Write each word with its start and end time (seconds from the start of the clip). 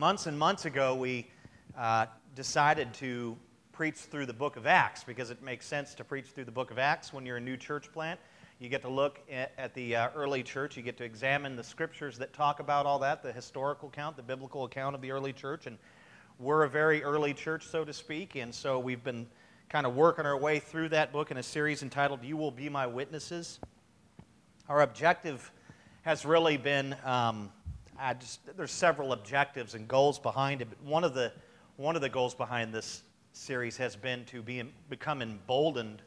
months 0.00 0.26
and 0.26 0.38
months 0.38 0.64
ago, 0.64 0.94
we 0.94 1.26
uh, 1.76 2.06
decided 2.34 2.94
to 2.94 3.36
preach 3.70 3.96
through 3.96 4.24
the 4.24 4.32
book 4.32 4.56
of 4.56 4.66
Acts 4.66 5.04
because 5.04 5.30
it 5.30 5.42
makes 5.42 5.66
sense 5.66 5.94
to 5.94 6.04
preach 6.04 6.28
through 6.28 6.46
the 6.46 6.50
book 6.50 6.70
of 6.70 6.78
Acts 6.78 7.12
when 7.12 7.26
you're 7.26 7.36
a 7.36 7.40
new 7.40 7.58
church 7.58 7.92
plant. 7.92 8.18
You 8.60 8.70
get 8.70 8.80
to 8.80 8.88
look 8.88 9.20
at, 9.30 9.74
the 9.74 9.96
uh, 9.96 10.08
early 10.16 10.42
church, 10.42 10.74
you 10.74 10.82
get 10.82 10.96
to 10.96 11.04
examine 11.04 11.54
the 11.54 11.62
scriptures 11.62 12.16
that 12.16 12.32
talk 12.32 12.60
about 12.60 12.86
all 12.86 12.98
that, 13.00 13.22
the 13.22 13.30
historical 13.30 13.90
account, 13.90 14.16
the 14.16 14.22
biblical 14.22 14.64
account 14.64 14.94
of 14.94 15.02
the 15.02 15.10
early 15.10 15.34
church. 15.34 15.66
And 15.66 15.76
we're 16.38 16.64
a 16.64 16.68
very 16.70 17.04
early 17.04 17.34
church, 17.34 17.66
so 17.66 17.84
to 17.84 17.92
speak, 17.92 18.36
and 18.36 18.54
so 18.54 18.78
we've 18.78 19.04
been 19.04 19.26
kind 19.68 19.86
of 19.86 19.94
working 19.94 20.24
our 20.24 20.38
way 20.38 20.60
through 20.60 20.88
that 20.88 21.12
book 21.12 21.30
in 21.30 21.36
a 21.36 21.42
series 21.42 21.82
entitled 21.82 22.24
You 22.24 22.38
Will 22.38 22.50
Be 22.50 22.70
My 22.70 22.86
Witnesses. 22.86 23.60
Our 24.66 24.80
objective 24.80 25.52
has 26.04 26.24
really 26.24 26.56
been 26.56 26.96
um, 27.04 27.50
just, 28.18 28.40
there's 28.56 28.72
several 28.72 29.12
objectives 29.12 29.74
and 29.74 29.86
goals 29.86 30.18
behind 30.18 30.62
it, 30.62 30.68
but 30.70 30.82
one 30.82 31.04
of 31.04 31.14
the, 31.14 31.32
one 31.76 31.96
of 31.96 32.02
the 32.02 32.08
goals 32.08 32.34
behind 32.34 32.72
this 32.72 33.02
series 33.32 33.76
has 33.76 33.96
been 33.96 34.24
to 34.26 34.42
be, 34.42 34.62
become 34.88 35.22
emboldened 35.22 36.02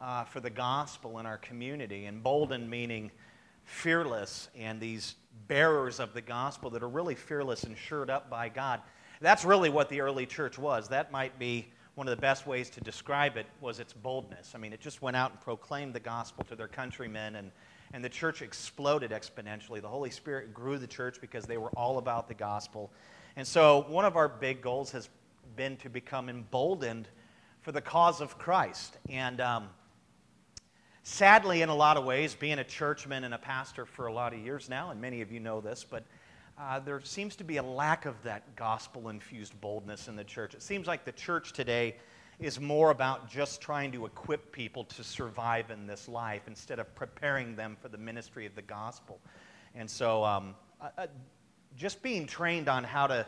uh, 0.00 0.24
for 0.24 0.40
the 0.40 0.50
gospel 0.50 1.18
in 1.18 1.26
our 1.26 1.38
community. 1.38 2.06
Emboldened 2.06 2.68
meaning 2.68 3.10
fearless, 3.64 4.48
and 4.56 4.80
these 4.80 5.16
bearers 5.48 6.00
of 6.00 6.14
the 6.14 6.20
gospel 6.20 6.70
that 6.70 6.82
are 6.82 6.88
really 6.88 7.14
fearless 7.14 7.64
and 7.64 7.76
shored 7.76 8.10
up 8.10 8.30
by 8.30 8.48
God. 8.48 8.80
That's 9.20 9.44
really 9.44 9.70
what 9.70 9.88
the 9.88 10.00
early 10.00 10.26
church 10.26 10.58
was. 10.58 10.88
That 10.88 11.10
might 11.10 11.38
be 11.38 11.68
one 11.94 12.06
of 12.06 12.14
the 12.14 12.20
best 12.20 12.46
ways 12.46 12.68
to 12.70 12.80
describe 12.80 13.36
it 13.36 13.46
was 13.60 13.80
its 13.80 13.92
boldness. 13.92 14.52
I 14.54 14.58
mean, 14.58 14.72
it 14.72 14.80
just 14.80 15.02
went 15.02 15.16
out 15.16 15.32
and 15.32 15.40
proclaimed 15.40 15.94
the 15.94 16.00
gospel 16.00 16.44
to 16.44 16.54
their 16.54 16.68
countrymen 16.68 17.36
and 17.36 17.50
and 17.92 18.04
the 18.04 18.08
church 18.08 18.42
exploded 18.42 19.10
exponentially. 19.10 19.80
The 19.80 19.88
Holy 19.88 20.10
Spirit 20.10 20.52
grew 20.52 20.78
the 20.78 20.86
church 20.86 21.20
because 21.20 21.44
they 21.44 21.56
were 21.56 21.70
all 21.70 21.98
about 21.98 22.28
the 22.28 22.34
gospel. 22.34 22.92
And 23.36 23.46
so, 23.46 23.84
one 23.88 24.04
of 24.04 24.16
our 24.16 24.28
big 24.28 24.62
goals 24.62 24.90
has 24.92 25.08
been 25.56 25.76
to 25.78 25.88
become 25.88 26.28
emboldened 26.28 27.08
for 27.60 27.72
the 27.72 27.80
cause 27.80 28.20
of 28.20 28.38
Christ. 28.38 28.98
And 29.08 29.40
um, 29.40 29.68
sadly, 31.02 31.62
in 31.62 31.68
a 31.68 31.74
lot 31.74 31.96
of 31.96 32.04
ways, 32.04 32.34
being 32.34 32.58
a 32.58 32.64
churchman 32.64 33.24
and 33.24 33.34
a 33.34 33.38
pastor 33.38 33.86
for 33.86 34.06
a 34.06 34.12
lot 34.12 34.32
of 34.32 34.38
years 34.38 34.68
now, 34.68 34.90
and 34.90 35.00
many 35.00 35.20
of 35.20 35.32
you 35.32 35.40
know 35.40 35.60
this, 35.60 35.84
but 35.88 36.04
uh, 36.58 36.78
there 36.80 37.00
seems 37.02 37.36
to 37.36 37.44
be 37.44 37.58
a 37.58 37.62
lack 37.62 38.06
of 38.06 38.22
that 38.22 38.56
gospel 38.56 39.08
infused 39.08 39.60
boldness 39.60 40.08
in 40.08 40.16
the 40.16 40.24
church. 40.24 40.54
It 40.54 40.62
seems 40.62 40.86
like 40.86 41.04
the 41.04 41.12
church 41.12 41.52
today 41.52 41.96
is 42.38 42.60
more 42.60 42.90
about 42.90 43.30
just 43.30 43.60
trying 43.60 43.92
to 43.92 44.04
equip 44.04 44.52
people 44.52 44.84
to 44.84 45.02
survive 45.02 45.70
in 45.70 45.86
this 45.86 46.08
life 46.08 46.42
instead 46.46 46.78
of 46.78 46.94
preparing 46.94 47.56
them 47.56 47.76
for 47.80 47.88
the 47.88 47.96
ministry 47.96 48.44
of 48.44 48.54
the 48.54 48.62
gospel. 48.62 49.18
And 49.74 49.90
so, 49.90 50.24
um, 50.24 50.54
uh, 50.80 51.06
just 51.76 52.02
being 52.02 52.26
trained 52.26 52.68
on 52.68 52.84
how 52.84 53.06
to, 53.06 53.26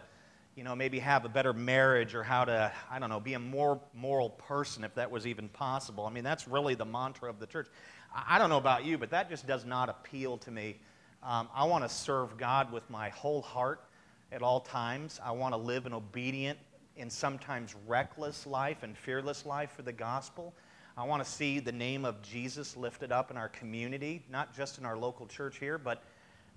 you 0.57 0.65
know, 0.65 0.75
maybe 0.75 0.99
have 0.99 1.25
a 1.25 1.29
better 1.29 1.53
marriage 1.53 2.15
or 2.15 2.23
how 2.23 2.45
to, 2.45 2.73
I 2.91 2.99
don't 2.99 3.09
know, 3.09 3.21
be 3.21 3.35
a 3.35 3.39
more 3.39 3.81
moral 3.95 4.31
person 4.31 4.85
if 4.85 4.95
that 4.97 5.11
was 5.11 5.27
even 5.27 5.49
possible. 5.49 6.05
I 6.07 6.11
mean, 6.11 6.25
that's 6.25 6.47
really 6.47 6.75
the 6.75 6.85
mantra 6.85 7.31
of 7.31 7.41
the 7.41 7.47
church. 7.47 7.69
I 8.15 8.39
don't 8.39 8.51
know 8.51 8.59
about 8.59 8.85
you, 8.85 8.99
but 8.99 9.11
that 9.11 9.29
just 9.29 9.47
does 9.47 9.65
not 9.65 9.89
appeal 9.89 10.39
to 10.39 10.51
me. 10.51 10.77
Um, 11.23 11.49
I 11.55 11.65
want 11.65 11.85
to 11.85 11.89
serve 11.89 12.37
God 12.39 12.73
with 12.73 12.89
my 12.91 13.11
whole 13.11 13.43
heart 13.43 13.85
at 14.33 14.43
all 14.43 14.61
times. 14.61 15.21
I 15.25 15.33
want 15.33 15.53
to 15.53 15.59
live 15.59 15.87
an 15.87 15.93
obedient, 15.93 16.59
in 16.99 17.09
sometimes 17.09 17.75
reckless 17.87 18.47
life 18.47 18.83
and 18.83 18.97
fearless 18.97 19.47
life 19.47 19.71
for 19.73 19.83
the 19.83 19.93
gospel. 19.93 20.53
I 20.97 21.05
want 21.05 21.25
to 21.25 21.31
see 21.31 21.61
the 21.61 21.73
name 21.73 22.05
of 22.05 22.21
Jesus 22.23 22.77
lifted 22.77 23.13
up 23.13 23.31
in 23.31 23.37
our 23.37 23.49
community, 23.49 24.25
not 24.31 24.55
just 24.55 24.79
in 24.79 24.85
our 24.85 24.99
local 24.99 25.27
church 25.27 25.59
here, 25.59 25.79
but 25.79 26.03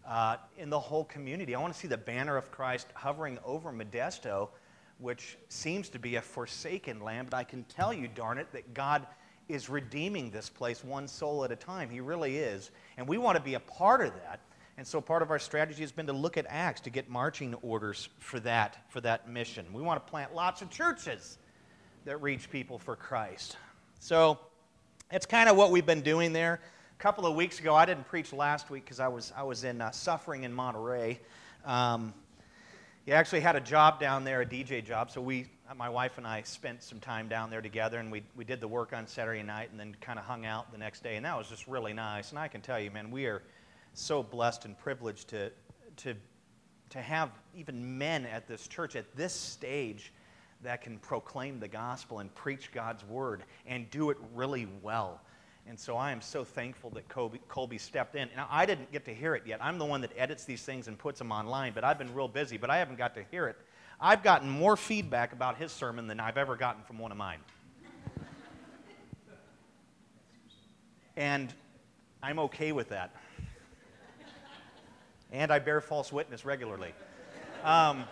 uh, 0.07 0.37
in 0.57 0.71
the 0.71 0.79
whole 0.79 1.03
community. 1.05 1.53
I 1.53 1.61
want 1.61 1.73
to 1.73 1.79
see 1.79 1.87
the 1.87 1.97
banner 1.97 2.37
of 2.37 2.51
Christ 2.51 2.87
hovering 2.95 3.37
over 3.45 3.71
Modesto, 3.71 4.49
which 4.97 5.37
seems 5.49 5.89
to 5.89 5.99
be 5.99 6.15
a 6.15 6.21
forsaken 6.21 7.01
land. 7.01 7.29
But 7.29 7.37
I 7.37 7.43
can 7.43 7.63
tell 7.65 7.93
you, 7.93 8.07
darn 8.07 8.39
it, 8.39 8.51
that 8.51 8.73
God 8.73 9.05
is 9.47 9.69
redeeming 9.69 10.31
this 10.31 10.49
place 10.49 10.83
one 10.83 11.07
soul 11.07 11.43
at 11.43 11.51
a 11.51 11.55
time. 11.55 11.89
He 11.89 11.99
really 11.99 12.37
is. 12.37 12.71
And 12.97 13.07
we 13.07 13.17
want 13.17 13.37
to 13.37 13.43
be 13.43 13.53
a 13.53 13.59
part 13.59 14.01
of 14.01 14.13
that. 14.15 14.39
And 14.81 14.87
so 14.87 14.99
part 14.99 15.21
of 15.21 15.29
our 15.29 15.37
strategy 15.37 15.81
has 15.81 15.91
been 15.91 16.07
to 16.07 16.13
look 16.13 16.37
at 16.37 16.47
Acts 16.49 16.81
to 16.81 16.89
get 16.89 17.07
marching 17.07 17.53
orders 17.61 18.09
for 18.17 18.39
that, 18.39 18.83
for 18.89 18.99
that 19.01 19.29
mission. 19.29 19.67
We 19.73 19.83
want 19.83 20.03
to 20.03 20.09
plant 20.09 20.33
lots 20.33 20.63
of 20.63 20.71
churches 20.71 21.37
that 22.05 22.19
reach 22.19 22.49
people 22.49 22.79
for 22.79 22.95
Christ. 22.95 23.57
So 23.99 24.39
it's 25.11 25.27
kind 25.27 25.49
of 25.49 25.55
what 25.55 25.69
we've 25.69 25.85
been 25.85 26.01
doing 26.01 26.33
there. 26.33 26.61
A 26.99 26.99
couple 26.99 27.27
of 27.27 27.35
weeks 27.35 27.59
ago, 27.59 27.75
I 27.75 27.85
didn't 27.85 28.07
preach 28.07 28.33
last 28.33 28.71
week 28.71 28.83
because 28.83 28.99
I 28.99 29.07
was, 29.07 29.31
I 29.37 29.43
was 29.43 29.65
in 29.65 29.81
uh, 29.81 29.91
suffering 29.91 30.45
in 30.45 30.51
Monterey. 30.51 31.19
Um, 31.63 32.11
he 33.05 33.11
actually 33.11 33.41
had 33.41 33.55
a 33.55 33.61
job 33.61 33.99
down 33.99 34.23
there, 34.23 34.41
a 34.41 34.47
DJ 34.47 34.83
job. 34.83 35.11
So 35.11 35.21
we, 35.21 35.45
my 35.77 35.89
wife 35.89 36.17
and 36.17 36.25
I, 36.25 36.41
spent 36.41 36.81
some 36.81 36.99
time 36.99 37.27
down 37.27 37.51
there 37.51 37.61
together, 37.61 37.99
and 37.99 38.11
we 38.11 38.23
we 38.35 38.45
did 38.45 38.59
the 38.59 38.67
work 38.67 38.93
on 38.93 39.05
Saturday 39.05 39.43
night, 39.43 39.69
and 39.69 39.79
then 39.79 39.95
kind 40.01 40.17
of 40.17 40.25
hung 40.25 40.43
out 40.43 40.71
the 40.71 40.79
next 40.79 41.03
day, 41.03 41.17
and 41.17 41.25
that 41.27 41.37
was 41.37 41.47
just 41.47 41.67
really 41.67 41.93
nice. 41.93 42.31
And 42.31 42.39
I 42.39 42.47
can 42.47 42.61
tell 42.61 42.79
you, 42.79 42.89
man, 42.89 43.11
we 43.11 43.27
are 43.27 43.43
so 43.93 44.23
blessed 44.23 44.65
and 44.65 44.77
privileged 44.77 45.27
to, 45.29 45.51
to, 45.97 46.15
to 46.89 47.01
have 47.01 47.29
even 47.55 47.97
men 47.97 48.25
at 48.25 48.47
this 48.47 48.67
church 48.67 48.95
at 48.95 49.15
this 49.15 49.33
stage 49.33 50.13
that 50.63 50.81
can 50.81 50.97
proclaim 50.99 51.59
the 51.59 51.67
gospel 51.67 52.19
and 52.19 52.33
preach 52.35 52.71
God's 52.71 53.03
word 53.05 53.43
and 53.65 53.89
do 53.89 54.09
it 54.09 54.17
really 54.33 54.67
well. 54.81 55.21
And 55.67 55.79
so 55.79 55.95
I 55.95 56.11
am 56.11 56.21
so 56.21 56.43
thankful 56.43 56.89
that 56.91 57.07
Colby, 57.07 57.39
Colby 57.47 57.77
stepped 57.77 58.15
in. 58.15 58.29
Now, 58.35 58.47
I 58.49 58.65
didn't 58.65 58.91
get 58.91 59.05
to 59.05 59.13
hear 59.13 59.35
it 59.35 59.43
yet. 59.45 59.59
I'm 59.61 59.77
the 59.77 59.85
one 59.85 60.01
that 60.01 60.11
edits 60.17 60.43
these 60.43 60.63
things 60.63 60.87
and 60.87 60.97
puts 60.97 61.19
them 61.19 61.31
online, 61.31 61.73
but 61.73 61.83
I've 61.83 61.97
been 61.97 62.13
real 62.13 62.27
busy, 62.27 62.57
but 62.57 62.69
I 62.69 62.77
haven't 62.77 62.97
got 62.97 63.15
to 63.15 63.23
hear 63.29 63.47
it. 63.47 63.57
I've 63.99 64.23
gotten 64.23 64.49
more 64.49 64.75
feedback 64.75 65.33
about 65.33 65.57
his 65.57 65.71
sermon 65.71 66.07
than 66.07 66.19
I've 66.19 66.37
ever 66.37 66.55
gotten 66.55 66.83
from 66.83 66.97
one 66.97 67.11
of 67.11 67.17
mine. 67.17 67.39
and 71.15 71.53
I'm 72.23 72.39
okay 72.39 72.71
with 72.71 72.89
that 72.89 73.15
and 75.31 75.51
I 75.51 75.59
bear 75.59 75.81
false 75.81 76.11
witness 76.11 76.45
regularly. 76.45 76.93
Um, 77.63 78.05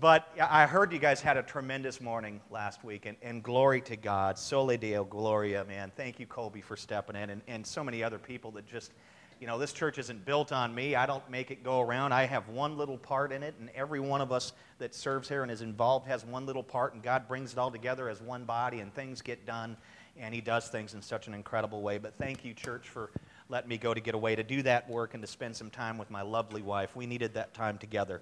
but 0.00 0.28
I 0.40 0.66
heard 0.66 0.92
you 0.92 0.98
guys 0.98 1.20
had 1.20 1.36
a 1.36 1.42
tremendous 1.42 2.00
morning 2.00 2.40
last 2.50 2.82
week, 2.82 3.06
and, 3.06 3.16
and 3.22 3.42
glory 3.42 3.80
to 3.82 3.96
God. 3.96 4.36
Soli 4.36 4.76
Deo 4.76 5.04
Gloria, 5.04 5.64
man. 5.64 5.92
Thank 5.96 6.18
you, 6.18 6.26
Colby, 6.26 6.60
for 6.60 6.76
stepping 6.76 7.14
in, 7.14 7.30
and, 7.30 7.42
and 7.46 7.64
so 7.64 7.84
many 7.84 8.02
other 8.02 8.18
people 8.18 8.50
that 8.52 8.66
just, 8.66 8.92
you 9.40 9.46
know, 9.46 9.56
this 9.56 9.72
church 9.72 9.98
isn't 9.98 10.24
built 10.24 10.50
on 10.50 10.74
me. 10.74 10.96
I 10.96 11.06
don't 11.06 11.28
make 11.30 11.52
it 11.52 11.62
go 11.62 11.80
around. 11.80 12.12
I 12.12 12.24
have 12.24 12.48
one 12.48 12.76
little 12.76 12.98
part 12.98 13.30
in 13.30 13.44
it, 13.44 13.54
and 13.60 13.70
every 13.72 14.00
one 14.00 14.20
of 14.20 14.32
us 14.32 14.52
that 14.78 14.96
serves 14.96 15.28
here 15.28 15.44
and 15.44 15.50
is 15.50 15.62
involved 15.62 16.08
has 16.08 16.24
one 16.24 16.44
little 16.44 16.64
part, 16.64 16.94
and 16.94 17.02
God 17.02 17.28
brings 17.28 17.52
it 17.52 17.58
all 17.58 17.70
together 17.70 18.08
as 18.08 18.20
one 18.20 18.44
body, 18.44 18.80
and 18.80 18.92
things 18.92 19.22
get 19.22 19.46
done, 19.46 19.76
and 20.18 20.34
He 20.34 20.40
does 20.40 20.66
things 20.66 20.94
in 20.94 21.02
such 21.02 21.28
an 21.28 21.34
incredible 21.34 21.82
way. 21.82 21.98
But 21.98 22.16
thank 22.16 22.44
you, 22.44 22.52
church, 22.52 22.88
for 22.88 23.12
let 23.54 23.68
me 23.68 23.78
go 23.78 23.94
to 23.94 24.00
get 24.00 24.16
away 24.16 24.34
to 24.34 24.42
do 24.42 24.62
that 24.62 24.90
work 24.90 25.14
and 25.14 25.22
to 25.22 25.28
spend 25.28 25.54
some 25.54 25.70
time 25.70 25.96
with 25.96 26.10
my 26.10 26.22
lovely 26.22 26.60
wife. 26.60 26.96
We 26.96 27.06
needed 27.06 27.34
that 27.34 27.54
time 27.54 27.78
together. 27.78 28.20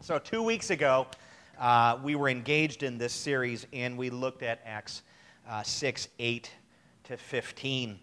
So, 0.00 0.18
two 0.18 0.42
weeks 0.42 0.70
ago, 0.70 1.06
uh, 1.56 1.98
we 2.02 2.16
were 2.16 2.28
engaged 2.28 2.82
in 2.82 2.98
this 2.98 3.12
series 3.12 3.64
and 3.72 3.96
we 3.96 4.10
looked 4.10 4.42
at 4.42 4.60
Acts 4.66 5.02
uh, 5.48 5.62
6 5.62 6.08
8 6.18 6.50
to 7.04 7.16
15. 7.16 7.96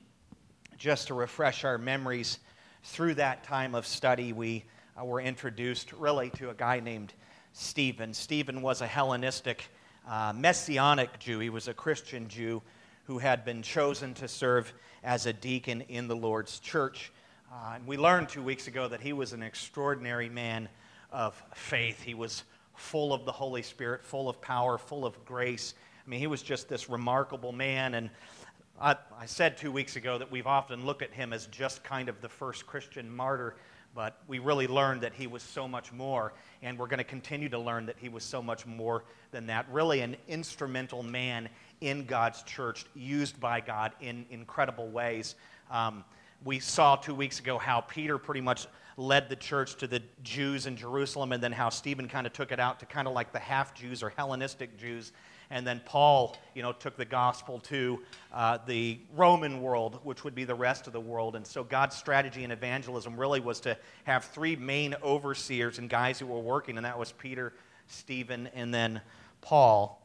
Just 0.77 1.07
to 1.07 1.15
refresh 1.15 1.65
our 1.65 1.77
memories 1.77 2.39
through 2.85 3.15
that 3.15 3.43
time 3.43 3.75
of 3.75 3.85
study, 3.85 4.31
we 4.31 4.63
uh, 4.97 5.03
were 5.03 5.19
introduced 5.19 5.91
really 5.91 6.29
to 6.29 6.49
a 6.49 6.53
guy 6.53 6.79
named 6.79 7.11
Stephen. 7.51 8.13
Stephen 8.13 8.61
was 8.61 8.79
a 8.79 8.87
Hellenistic, 8.87 9.65
uh, 10.07 10.31
Messianic 10.33 11.19
Jew, 11.19 11.39
he 11.39 11.49
was 11.49 11.67
a 11.67 11.73
Christian 11.73 12.29
Jew 12.29 12.61
who 13.03 13.17
had 13.17 13.43
been 13.43 13.61
chosen 13.61 14.13
to 14.13 14.29
serve 14.29 14.71
as 15.03 15.25
a 15.25 15.33
deacon 15.33 15.81
in 15.81 16.07
the 16.07 16.15
Lord's 16.15 16.59
church. 16.59 17.11
Uh, 17.51 17.73
and 17.75 17.85
we 17.85 17.97
learned 17.97 18.29
two 18.29 18.41
weeks 18.41 18.67
ago 18.67 18.87
that 18.87 19.01
he 19.01 19.13
was 19.13 19.33
an 19.33 19.43
extraordinary 19.43 20.29
man 20.29 20.69
of 21.11 21.41
faith. 21.53 22.01
He 22.01 22.13
was 22.13 22.43
full 22.75 23.13
of 23.13 23.25
the 23.25 23.31
Holy 23.31 23.61
Spirit, 23.61 24.03
full 24.03 24.29
of 24.29 24.41
power, 24.41 24.77
full 24.77 25.05
of 25.05 25.23
grace. 25.25 25.73
I 26.05 26.09
mean, 26.09 26.19
he 26.19 26.27
was 26.27 26.41
just 26.41 26.69
this 26.69 26.89
remarkable 26.89 27.51
man. 27.51 27.93
And 27.93 28.09
I, 28.81 28.95
I 29.19 29.25
said 29.25 29.57
two 29.57 29.71
weeks 29.71 29.95
ago 29.95 30.17
that 30.17 30.31
we've 30.31 30.47
often 30.47 30.85
looked 30.85 31.01
at 31.01 31.11
him 31.11 31.33
as 31.33 31.47
just 31.47 31.83
kind 31.83 32.09
of 32.09 32.21
the 32.21 32.29
first 32.29 32.65
Christian 32.65 33.13
martyr 33.13 33.55
but 33.95 34.21
we 34.27 34.39
really 34.39 34.67
learned 34.67 35.01
that 35.01 35.13
he 35.13 35.27
was 35.27 35.43
so 35.43 35.67
much 35.67 35.91
more, 35.91 36.33
and 36.61 36.77
we're 36.77 36.87
going 36.87 36.97
to 36.97 37.03
continue 37.03 37.49
to 37.49 37.59
learn 37.59 37.85
that 37.85 37.95
he 37.99 38.09
was 38.09 38.23
so 38.23 38.41
much 38.41 38.65
more 38.65 39.03
than 39.31 39.45
that. 39.47 39.67
Really, 39.71 40.01
an 40.01 40.15
instrumental 40.27 41.03
man 41.03 41.47
in 41.83 42.05
God's 42.05 42.41
church, 42.43 42.85
used 42.95 43.39
by 43.39 43.59
God 43.59 43.91
in 43.99 44.25
incredible 44.29 44.89
ways. 44.89 45.35
Um, 45.69 46.05
we 46.45 46.59
saw 46.59 46.95
two 46.95 47.13
weeks 47.13 47.39
ago 47.39 47.57
how 47.57 47.81
Peter 47.81 48.17
pretty 48.17 48.41
much 48.41 48.67
led 48.95 49.27
the 49.27 49.35
church 49.35 49.75
to 49.75 49.87
the 49.87 50.01
Jews 50.23 50.65
in 50.65 50.77
Jerusalem, 50.77 51.31
and 51.33 51.43
then 51.43 51.51
how 51.51 51.69
Stephen 51.69 52.07
kind 52.07 52.25
of 52.25 52.33
took 52.33 52.51
it 52.51 52.59
out 52.59 52.79
to 52.79 52.85
kind 52.85 53.07
of 53.07 53.13
like 53.13 53.33
the 53.33 53.39
half 53.39 53.73
Jews 53.73 54.01
or 54.01 54.09
Hellenistic 54.09 54.77
Jews. 54.77 55.11
And 55.49 55.67
then 55.67 55.81
Paul, 55.85 56.37
you 56.55 56.61
know, 56.61 56.71
took 56.71 56.95
the 56.95 57.05
gospel 57.05 57.59
to 57.61 57.99
uh, 58.33 58.59
the 58.65 58.99
Roman 59.15 59.61
world, 59.61 59.99
which 60.03 60.23
would 60.23 60.33
be 60.33 60.45
the 60.45 60.55
rest 60.55 60.87
of 60.87 60.93
the 60.93 61.01
world. 61.01 61.35
And 61.35 61.45
so 61.45 61.63
God's 61.63 61.95
strategy 61.95 62.43
in 62.43 62.51
evangelism 62.51 63.19
really 63.19 63.39
was 63.39 63.59
to 63.61 63.77
have 64.05 64.25
three 64.25 64.55
main 64.55 64.95
overseers 65.03 65.79
and 65.79 65.89
guys 65.89 66.17
who 66.19 66.27
were 66.27 66.39
working, 66.39 66.77
and 66.77 66.85
that 66.85 66.97
was 66.97 67.11
Peter, 67.11 67.53
Stephen, 67.87 68.47
and 68.55 68.73
then 68.73 69.01
Paul. 69.41 70.02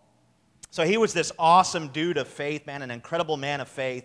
So 0.70 0.85
he 0.85 0.99
was 0.99 1.15
this 1.15 1.32
awesome 1.38 1.88
dude 1.88 2.19
of 2.19 2.29
faith, 2.29 2.67
man, 2.67 2.82
an 2.82 2.91
incredible 2.91 3.38
man 3.38 3.62
of 3.62 3.69
faith. 3.69 4.05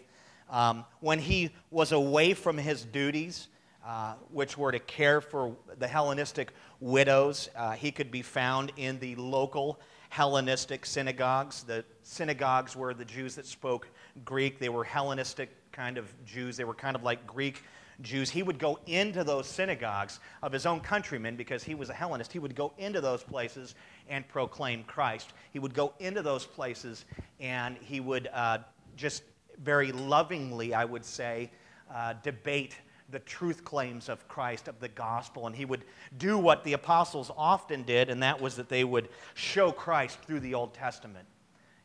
Um, 0.50 0.86
when 1.02 1.20
he 1.20 1.52
was 1.72 1.92
away 1.92 2.34
from 2.34 2.58
his 2.58 2.86
duties, 2.86 3.50
uh, 3.86 4.14
which 4.32 4.58
were 4.58 4.72
to 4.72 4.80
care 4.80 5.20
for 5.20 5.58
the 5.78 5.88
Hellenistic 5.88 6.54
widows, 6.80 7.50
uh, 7.58 7.72
he 7.74 7.92
could 7.92 8.12
be 8.12 8.22
found 8.22 8.72
in 8.78 8.98
the 9.00 9.14
local 9.16 9.78
Hellenistic 10.08 10.86
synagogues. 10.86 11.64
The 11.64 11.84
synagogues 12.02 12.78
were 12.78 12.94
the 12.94 13.04
Jews 13.04 13.36
that 13.36 13.46
spoke 13.46 13.90
Greek, 14.24 14.58
they 14.58 14.70
were 14.70 14.86
Hellenistic 14.86 15.50
kind 15.74 15.98
of 15.98 16.14
Jews, 16.26 16.56
they 16.56 16.64
were 16.64 16.74
kind 16.74 16.96
of 16.96 17.04
like 17.04 17.28
Greek 17.28 17.62
Jews, 18.02 18.30
he 18.30 18.44
would 18.44 18.58
go 18.58 18.80
into 18.88 19.24
those 19.24 19.48
synagogues 19.48 20.20
of 20.42 20.52
his 20.52 20.66
own 20.66 20.80
countrymen 20.80 21.36
because 21.36 21.64
he 21.64 21.76
was 21.76 21.90
a 21.90 21.94
Hellenist. 21.94 22.32
He 22.32 22.40
would 22.40 22.56
go 22.56 22.74
into 22.78 23.02
those 23.02 23.24
places 23.24 23.76
and 24.10 24.28
proclaim 24.28 24.84
Christ. 24.84 25.34
He 25.52 25.60
would 25.60 25.74
go 25.74 25.94
into 26.00 26.22
those 26.22 26.46
places 26.46 27.06
and 27.40 27.78
he 27.78 28.00
would 28.00 28.30
uh, 28.34 28.60
just 28.96 29.24
very 29.64 29.92
lovingly, 29.92 30.74
I 30.74 30.86
would 30.86 31.06
say, 31.06 31.52
uh, 31.94 32.14
debate 32.24 32.78
the 33.10 33.20
truth 33.20 33.64
claims 33.64 34.10
of 34.10 34.28
Christ, 34.28 34.68
of 34.68 34.80
the 34.80 34.88
gospel. 34.88 35.46
And 35.48 35.56
he 35.56 35.66
would 35.66 35.86
do 36.18 36.38
what 36.38 36.64
the 36.64 36.74
apostles 36.74 37.32
often 37.38 37.84
did, 37.84 38.10
and 38.10 38.24
that 38.24 38.42
was 38.42 38.56
that 38.56 38.70
they 38.70 38.84
would 38.84 39.10
show 39.36 39.72
Christ 39.72 40.20
through 40.22 40.40
the 40.40 40.56
Old 40.56 40.74
Testament. 40.74 41.28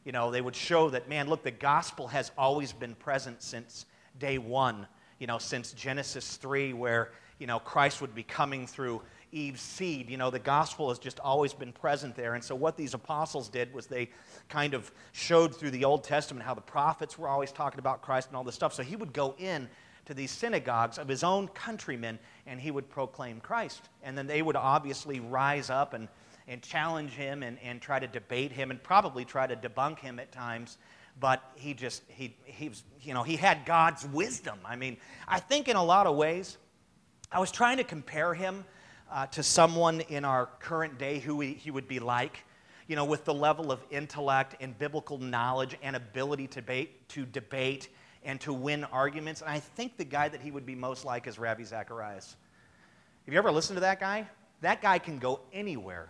You 0.05 0.13
know, 0.13 0.31
they 0.31 0.41
would 0.41 0.57
show 0.57 0.89
that, 0.91 1.09
man, 1.09 1.29
look, 1.29 1.43
the 1.43 1.51
gospel 1.51 2.09
has 2.09 2.31
always 2.39 2.73
been 2.73 2.95
present 2.95 3.43
since 3.43 3.85
day 4.19 4.39
one 4.39 4.87
you 5.19 5.27
know, 5.27 5.39
since 5.39 5.73
Genesis 5.73 6.37
3, 6.37 6.73
where, 6.73 7.11
you 7.39 7.47
know, 7.47 7.59
Christ 7.59 8.01
would 8.01 8.15
be 8.15 8.23
coming 8.23 8.67
through 8.67 9.03
Eve's 9.33 9.61
seed. 9.61 10.11
You 10.11 10.17
know, 10.17 10.31
the 10.31 10.39
gospel 10.39 10.89
has 10.89 10.99
just 10.99 11.21
always 11.21 11.53
been 11.53 11.73
present 11.73 12.15
there. 12.15 12.35
And 12.35 12.43
so, 12.43 12.55
what 12.55 12.77
these 12.77 12.95
apostles 12.95 13.49
did 13.49 13.73
was 13.73 13.87
they 13.87 14.11
kind 14.49 14.75
of 14.75 14.91
showed 15.13 15.55
through 15.55 15.71
the 15.71 15.85
Old 15.85 16.05
Testament 16.05 16.45
how 16.45 16.55
the 16.55 16.61
prophets 16.61 17.19
were 17.19 17.29
always 17.29 17.53
talking 17.53 17.79
about 17.79 18.03
Christ 18.03 18.29
and 18.29 18.37
all 18.37 18.45
this 18.45 18.55
stuff. 18.55 18.75
So, 18.75 18.83
he 18.83 18.97
would 18.97 19.13
go 19.13 19.35
in 19.39 19.69
to 20.07 20.15
these 20.15 20.31
synagogues 20.31 20.97
of 20.97 21.07
his 21.07 21.23
own 21.23 21.49
countrymen 21.49 22.19
and 22.47 22.59
he 22.59 22.71
would 22.71 22.89
proclaim 22.89 23.41
Christ. 23.41 23.91
And 24.03 24.17
then 24.17 24.27
they 24.27 24.41
would 24.41 24.57
obviously 24.57 25.21
rise 25.21 25.69
up 25.69 25.93
and, 25.93 26.09
and 26.47 26.63
challenge 26.63 27.13
him 27.13 27.43
and, 27.43 27.59
and 27.63 27.81
try 27.81 27.99
to 27.99 28.07
debate 28.07 28.51
him 28.51 28.71
and 28.71 28.83
probably 28.83 29.27
try 29.27 29.47
to 29.47 29.55
debunk 29.55 29.99
him 29.99 30.19
at 30.19 30.33
times 30.33 30.79
but 31.21 31.43
he 31.55 31.75
just 31.75 32.03
he 32.09 32.37
he 32.45 32.69
was 32.69 32.83
you 33.01 33.15
know 33.15 33.23
he 33.23 33.37
had 33.37 33.65
god's 33.65 34.07
wisdom 34.07 34.59
i 34.65 34.77
mean 34.77 34.97
i 35.27 35.41
think 35.41 35.69
in 35.69 35.77
a 35.77 35.83
lot 35.83 36.07
of 36.07 36.17
ways 36.17 36.59
i 37.33 37.41
was 37.41 37.51
trying 37.51 37.77
to 37.77 37.85
compare 37.85 38.35
him 38.35 38.65
uh, 39.11 39.27
to 39.27 39.43
someone 39.43 40.01
in 40.03 40.25
our 40.25 40.47
current 40.61 40.99
day 40.99 41.19
who 41.19 41.41
he, 41.41 41.55
he 41.55 41.71
would 41.71 41.89
be 41.89 41.99
like 41.99 42.45
you 42.87 42.97
know 42.97 43.05
with 43.05 43.25
the 43.25 43.35
level 43.35 43.71
of 43.71 43.81
intellect 43.91 44.57
and 44.61 44.77
biblical 44.79 45.19
knowledge 45.19 45.77
and 45.83 45.95
ability 45.97 46.47
to 46.47 46.61
debate 46.61 47.09
to 47.09 47.27
debate 47.27 47.89
and 48.25 48.41
to 48.41 48.53
win 48.53 48.85
arguments. 48.85 49.41
And 49.41 49.51
i 49.51 49.61
think 49.61 49.97
the 49.97 50.05
guy 50.05 50.29
that 50.29 50.41
he 50.41 50.51
would 50.51 50.67
be 50.67 50.75
most 50.75 51.05
like 51.05 51.27
is 51.27 51.39
Ravi 51.39 51.65
Zacharias. 51.65 52.37
Have 53.27 53.33
you 53.33 53.39
ever 53.39 53.53
listened 53.53 53.77
to 53.77 53.81
that 53.81 54.01
guy? 54.01 54.27
That 54.61 54.83
guy 54.83 54.99
can 54.99 55.19
go 55.19 55.41
anywhere 55.53 56.09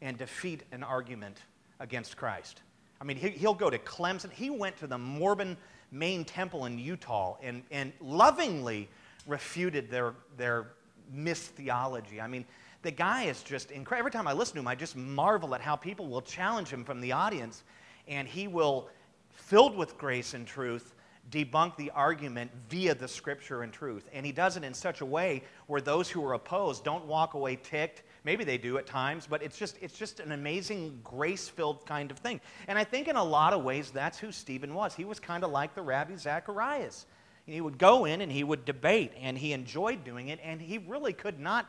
and 0.00 0.16
defeat 0.16 0.62
an 0.70 0.82
argument 0.82 1.42
against 1.80 2.16
christ. 2.16 2.62
I 3.00 3.04
mean, 3.04 3.16
he'll 3.16 3.54
go 3.54 3.70
to 3.70 3.78
Clemson. 3.78 4.30
He 4.32 4.50
went 4.50 4.76
to 4.78 4.86
the 4.86 4.98
Mormon 4.98 5.56
main 5.90 6.24
temple 6.24 6.66
in 6.66 6.78
Utah 6.78 7.36
and, 7.42 7.62
and 7.70 7.92
lovingly 8.00 8.88
refuted 9.26 9.90
their, 9.90 10.14
their 10.36 10.72
mistheology. 11.14 12.20
I 12.20 12.26
mean, 12.26 12.44
the 12.82 12.90
guy 12.90 13.24
is 13.24 13.42
just 13.42 13.70
incredible. 13.70 14.08
Every 14.08 14.12
time 14.12 14.28
I 14.28 14.32
listen 14.32 14.54
to 14.54 14.60
him, 14.60 14.68
I 14.68 14.74
just 14.74 14.96
marvel 14.96 15.54
at 15.54 15.60
how 15.60 15.76
people 15.76 16.06
will 16.06 16.22
challenge 16.22 16.68
him 16.68 16.84
from 16.84 17.00
the 17.00 17.12
audience, 17.12 17.64
and 18.06 18.28
he 18.28 18.48
will, 18.48 18.88
filled 19.30 19.76
with 19.76 19.98
grace 19.98 20.34
and 20.34 20.46
truth, 20.46 20.94
debunk 21.30 21.76
the 21.76 21.90
argument 21.90 22.50
via 22.70 22.94
the 22.94 23.08
scripture 23.08 23.62
and 23.62 23.72
truth. 23.72 24.08
And 24.12 24.24
he 24.24 24.32
does 24.32 24.56
it 24.56 24.64
in 24.64 24.72
such 24.72 25.02
a 25.02 25.06
way 25.06 25.42
where 25.66 25.80
those 25.80 26.08
who 26.08 26.24
are 26.24 26.34
opposed 26.34 26.84
don't 26.84 27.04
walk 27.04 27.34
away 27.34 27.56
ticked 27.56 28.02
Maybe 28.28 28.44
they 28.44 28.58
do 28.58 28.76
at 28.76 28.86
times, 28.86 29.26
but 29.26 29.42
it's 29.42 29.56
just, 29.56 29.78
it's 29.80 29.96
just 29.96 30.20
an 30.20 30.32
amazing, 30.32 31.00
grace 31.02 31.48
filled 31.48 31.86
kind 31.86 32.10
of 32.10 32.18
thing. 32.18 32.42
And 32.66 32.78
I 32.78 32.84
think 32.84 33.08
in 33.08 33.16
a 33.16 33.24
lot 33.24 33.54
of 33.54 33.64
ways, 33.64 33.90
that's 33.90 34.18
who 34.18 34.32
Stephen 34.32 34.74
was. 34.74 34.94
He 34.94 35.06
was 35.06 35.18
kind 35.18 35.44
of 35.44 35.50
like 35.50 35.74
the 35.74 35.80
Ravi 35.80 36.14
Zacharias. 36.16 37.06
He 37.48 37.60
would 37.60 37.78
go 37.78 38.04
in 38.04 38.20
and 38.20 38.30
he 38.30 38.44
would 38.44 38.64
debate, 38.64 39.12
and 39.18 39.38
he 39.38 39.52
enjoyed 39.52 40.04
doing 40.04 40.28
it, 40.28 40.38
and 40.42 40.60
he 40.60 40.78
really 40.78 41.12
could 41.12 41.40
not 41.40 41.66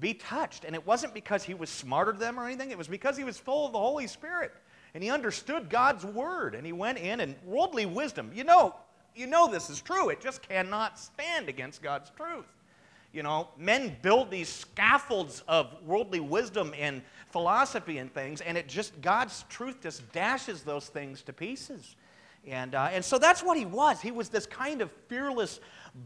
be 0.00 0.14
touched. 0.14 0.64
And 0.64 0.74
it 0.74 0.86
wasn't 0.86 1.12
because 1.12 1.44
he 1.44 1.54
was 1.54 1.68
smarter 1.68 2.12
than 2.12 2.20
them 2.20 2.40
or 2.40 2.46
anything, 2.46 2.70
it 2.70 2.78
was 2.78 2.88
because 2.88 3.16
he 3.16 3.24
was 3.24 3.38
full 3.38 3.66
of 3.66 3.72
the 3.72 3.78
Holy 3.78 4.06
Spirit. 4.06 4.52
And 4.94 5.02
he 5.02 5.10
understood 5.10 5.68
God's 5.68 6.04
word, 6.04 6.54
and 6.54 6.64
he 6.64 6.72
went 6.72 6.98
in 6.98 7.20
and 7.20 7.34
worldly 7.44 7.84
wisdom. 7.84 8.30
You 8.34 8.44
know, 8.44 8.74
you 9.14 9.26
know 9.26 9.50
this 9.50 9.68
is 9.68 9.82
true. 9.82 10.08
It 10.08 10.20
just 10.20 10.40
cannot 10.40 10.98
stand 10.98 11.48
against 11.48 11.82
God's 11.82 12.10
truth. 12.10 12.46
You 13.12 13.22
know, 13.22 13.48
men 13.58 13.96
build 14.00 14.30
these 14.30 14.48
scaffolds 14.48 15.42
of 15.46 15.74
worldly 15.84 16.20
wisdom 16.20 16.72
and 16.78 17.02
philosophy 17.30 17.98
and 17.98 18.12
things, 18.12 18.40
and 18.40 18.56
it 18.56 18.66
just, 18.66 18.98
God's 19.02 19.44
truth 19.50 19.82
just 19.82 20.10
dashes 20.12 20.62
those 20.62 20.88
things 20.88 21.20
to 21.22 21.32
pieces. 21.34 21.96
And, 22.46 22.74
uh, 22.74 22.88
and 22.92 23.04
so 23.04 23.18
that's 23.18 23.42
what 23.42 23.58
he 23.58 23.66
was. 23.66 24.00
He 24.00 24.10
was 24.10 24.28
this 24.28 24.46
kind 24.46 24.80
of 24.80 24.90
fearless, 25.08 25.60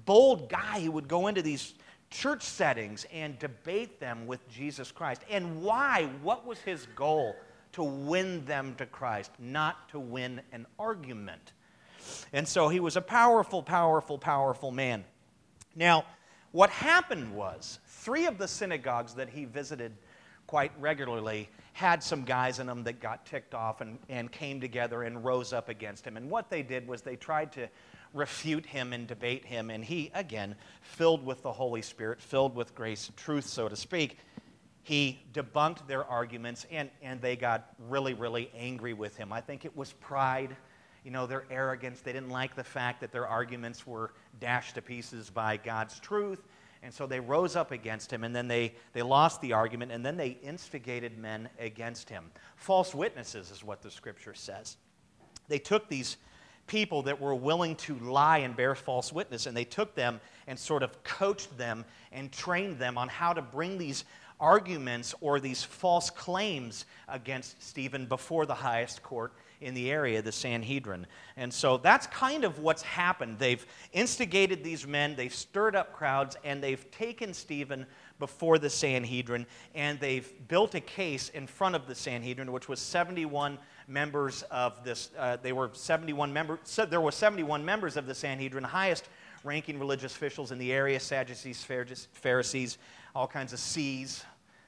bold 0.05 0.49
guy 0.49 0.81
who 0.81 0.91
would 0.93 1.09
go 1.09 1.29
into 1.29 1.43
these 1.43 1.75
church 2.11 2.43
settings 2.43 3.07
and 3.13 3.39
debate 3.39 4.01
them 4.01 4.27
with 4.27 4.47
Jesus 4.49 4.91
Christ. 4.91 5.23
And 5.31 5.63
why? 5.63 6.09
What 6.23 6.47
was 6.47 6.59
his 6.59 6.87
goal? 6.95 7.37
To 7.73 7.83
win 7.83 8.45
them 8.45 8.75
to 8.77 8.87
Christ, 8.87 9.31
not 9.39 9.89
to 9.91 9.99
win 9.99 10.43
an 10.53 10.67
argument. 10.79 11.53
And 12.33 12.47
so 12.47 12.69
he 12.69 12.81
was 12.81 12.97
a 12.97 13.01
powerful, 13.01 13.63
powerful, 13.63 14.19
powerful 14.19 14.71
man. 14.71 15.05
Now, 15.75 16.05
what 16.51 16.69
happened 16.69 17.35
was, 17.35 17.79
three 17.87 18.27
of 18.27 18.37
the 18.37 18.47
synagogues 18.47 19.15
that 19.15 19.31
he 19.31 19.47
visited 19.47 19.97
quite 20.53 20.73
regularly 20.79 21.49
had 21.73 22.03
some 22.03 22.25
guys 22.25 22.59
in 22.59 22.67
them 22.67 22.85
that 22.85 23.01
got 23.01 23.25
ticked 23.25 23.55
off 23.55 23.81
and, 23.81 23.99
and 24.11 24.31
came 24.31 24.61
together 24.61 25.05
and 25.05 25.25
rose 25.25 25.51
up 25.55 25.71
against 25.71 26.07
him. 26.07 26.19
And 26.19 26.29
what 26.29 26.51
they 26.51 26.63
did 26.63 26.87
was 26.87 27.01
they 27.01 27.17
tried 27.17 27.53
to 27.53 27.71
refute 28.13 28.67
him 28.67 28.93
and 28.93 29.07
debate 29.07 29.47
him. 29.47 29.71
And 29.71 29.83
he, 29.83 30.11
again, 30.13 30.55
filled 30.83 31.25
with 31.25 31.43
the 31.43 31.51
Holy 31.51 31.81
Spirit, 31.81 32.21
filled 32.21 32.55
with 32.55 32.75
grace 32.75 33.09
and 33.09 33.17
truth, 33.17 33.47
so 33.47 33.67
to 33.67 33.75
speak, 33.75 34.19
he 34.83 35.23
debunked 35.33 35.87
their 35.87 36.05
arguments 36.05 36.67
and, 36.71 36.91
and 37.01 37.23
they 37.23 37.35
got 37.35 37.75
really, 37.89 38.13
really 38.13 38.51
angry 38.55 38.93
with 38.93 39.17
him. 39.17 39.33
I 39.33 39.41
think 39.41 39.65
it 39.65 39.75
was 39.75 39.95
pride 39.95 40.55
you 41.03 41.11
know, 41.11 41.27
their 41.27 41.45
arrogance. 41.51 42.01
They 42.01 42.13
didn't 42.13 42.29
like 42.29 42.55
the 42.55 42.63
fact 42.63 43.01
that 43.01 43.11
their 43.11 43.27
arguments 43.27 43.87
were 43.87 44.13
dashed 44.39 44.75
to 44.75 44.83
pieces 44.83 45.31
by 45.31 45.57
God's 45.57 45.99
truth. 45.99 46.47
And 46.83 46.93
so 46.93 47.07
they 47.07 47.21
rose 47.21 47.55
up 47.55 47.71
against 47.71 48.13
him, 48.13 48.25
and 48.25 48.35
then 48.35 48.49
they, 48.49 48.75
they 48.93 49.03
lost 49.03 49.41
the 49.41 49.53
argument, 49.53 49.93
and 49.93 50.05
then 50.05 50.17
they 50.17 50.39
instigated 50.43 51.17
men 51.17 51.49
against 51.59 52.11
him. 52.11 52.25
False 52.57 52.95
witnesses 52.95 53.51
is 53.51 53.63
what 53.63 53.83
the 53.83 53.91
scripture 53.91 54.35
says. 54.35 54.77
They 55.49 55.59
took 55.59 55.89
these 55.89 56.17
people 56.67 57.03
that 57.03 57.21
were 57.21 57.35
willing 57.35 57.77
to 57.77 57.95
lie 57.99 58.39
and 58.39 58.57
bear 58.57 58.75
false 58.75 59.13
witness, 59.13 59.47
and 59.47 59.57
they 59.57 59.65
took 59.65 59.95
them 59.95 60.21
and 60.47 60.59
sort 60.59 60.83
of 60.83 61.03
coached 61.05 61.57
them 61.57 61.85
and 62.11 62.33
trained 62.33 62.79
them 62.79 62.99
on 62.99 63.09
how 63.09 63.33
to 63.33 63.43
bring 63.43 63.79
these 63.79 64.05
arguments 64.41 65.15
or 65.21 65.39
these 65.39 65.63
false 65.63 66.11
claims 66.11 66.85
against 67.09 67.63
Stephen 67.63 68.07
before 68.07 68.45
the 68.45 68.55
highest 68.55 69.03
court 69.03 69.33
in 69.63 69.75
the 69.75 69.91
area, 69.91 70.21
the 70.21 70.33
Sanhedrin. 70.33 71.07
And 71.37 71.53
so 71.53 71.77
that's 71.79 72.07
kind 72.09 72.45
of 72.45 72.59
what's 72.59 72.83
happened. 72.83 73.39
They've 73.39 73.65
instigated 73.93 74.63
these 74.63 74.87
men, 74.87 75.17
they've 75.17 75.35
stirred 75.35 75.77
up 75.77 75.93
crowds, 75.93 76.37
and 76.45 76.63
they've 76.63 76.91
taken 76.91 77.33
Stephen 77.33 77.87
before 78.19 78.59
the 78.59 78.71
Sanhedrin, 78.71 79.47
and 79.75 79.99
they've 79.99 80.31
built 80.49 80.75
a 80.75 80.81
case 80.81 81.31
in 81.31 81.47
front 81.47 81.75
of 81.75 81.87
the 81.87 81.95
Sanhedrin, 81.95 82.53
which 82.53 82.69
was 82.69 82.81
71 82.81 83.59
members 83.89 84.43
of 84.51 84.85
this. 84.85 85.11
Uh, 85.19 85.37
they 85.43 85.53
were 85.53 85.71
71 85.73 86.33
members. 86.33 86.59
So 86.65 86.85
there 86.85 87.01
were 87.01 87.13
71 87.13 87.65
members 87.65 87.97
of 87.97 88.07
the 88.07 88.15
Sanhedrin, 88.15 88.65
highest 88.65 89.09
ranking 89.45 89.79
religious 89.79 90.15
officials 90.15 90.53
in 90.53 90.59
the 90.59 90.73
area 90.73 91.01
Sadducees, 91.01 91.65
Pharisees, 91.65 92.79
all 93.15 93.27
kinds 93.27 93.53
of 93.53 93.59
C's, 93.59 94.25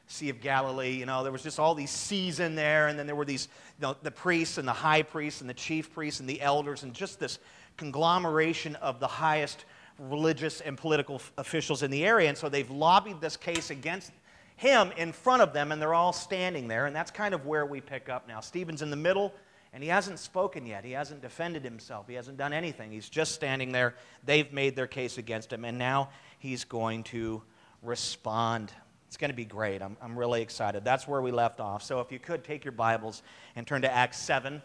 Sea 0.06 0.28
of 0.30 0.40
Galilee. 0.40 0.92
You 0.92 1.06
know, 1.06 1.22
there 1.22 1.32
was 1.32 1.42
just 1.42 1.58
all 1.58 1.74
these 1.74 1.90
seas 1.90 2.40
in 2.40 2.54
there, 2.54 2.88
and 2.88 2.98
then 2.98 3.06
there 3.06 3.16
were 3.16 3.24
these, 3.24 3.48
you 3.78 3.86
know, 3.86 3.96
the 4.02 4.10
priests 4.10 4.58
and 4.58 4.66
the 4.68 4.72
high 4.72 5.02
priests 5.02 5.40
and 5.40 5.48
the 5.48 5.54
chief 5.54 5.92
priests 5.92 6.20
and 6.20 6.28
the 6.28 6.40
elders, 6.40 6.82
and 6.82 6.92
just 6.92 7.18
this 7.18 7.38
conglomeration 7.76 8.76
of 8.76 9.00
the 9.00 9.08
highest 9.08 9.64
religious 9.98 10.60
and 10.60 10.76
political 10.76 11.20
officials 11.38 11.82
in 11.82 11.90
the 11.90 12.04
area. 12.04 12.28
And 12.28 12.36
so 12.36 12.48
they've 12.48 12.70
lobbied 12.70 13.20
this 13.20 13.36
case 13.36 13.70
against 13.70 14.12
him 14.56 14.92
in 14.96 15.12
front 15.12 15.42
of 15.42 15.52
them, 15.52 15.72
and 15.72 15.80
they're 15.80 15.94
all 15.94 16.12
standing 16.12 16.68
there. 16.68 16.86
And 16.86 16.94
that's 16.94 17.10
kind 17.10 17.34
of 17.34 17.46
where 17.46 17.66
we 17.66 17.80
pick 17.80 18.08
up 18.08 18.28
now. 18.28 18.40
Stephen's 18.40 18.82
in 18.82 18.90
the 18.90 18.96
middle, 18.96 19.32
and 19.72 19.82
he 19.82 19.88
hasn't 19.88 20.20
spoken 20.20 20.66
yet. 20.66 20.84
He 20.84 20.92
hasn't 20.92 21.22
defended 21.22 21.64
himself. 21.64 22.06
He 22.06 22.14
hasn't 22.14 22.36
done 22.36 22.52
anything. 22.52 22.92
He's 22.92 23.08
just 23.08 23.34
standing 23.34 23.72
there. 23.72 23.94
They've 24.24 24.52
made 24.52 24.76
their 24.76 24.86
case 24.86 25.18
against 25.18 25.52
him, 25.52 25.64
and 25.64 25.78
now 25.78 26.10
he's 26.38 26.64
going 26.64 27.02
to 27.04 27.42
respond. 27.82 28.72
It's 29.14 29.20
going 29.20 29.30
to 29.30 29.36
be 29.36 29.44
great. 29.44 29.80
I'm, 29.80 29.96
I'm 30.02 30.18
really 30.18 30.42
excited. 30.42 30.84
That's 30.84 31.06
where 31.06 31.22
we 31.22 31.30
left 31.30 31.60
off. 31.60 31.84
So 31.84 32.00
if 32.00 32.10
you 32.10 32.18
could 32.18 32.42
take 32.42 32.64
your 32.64 32.72
Bibles 32.72 33.22
and 33.54 33.64
turn 33.64 33.82
to 33.82 33.94
Acts 33.94 34.18
7. 34.18 34.60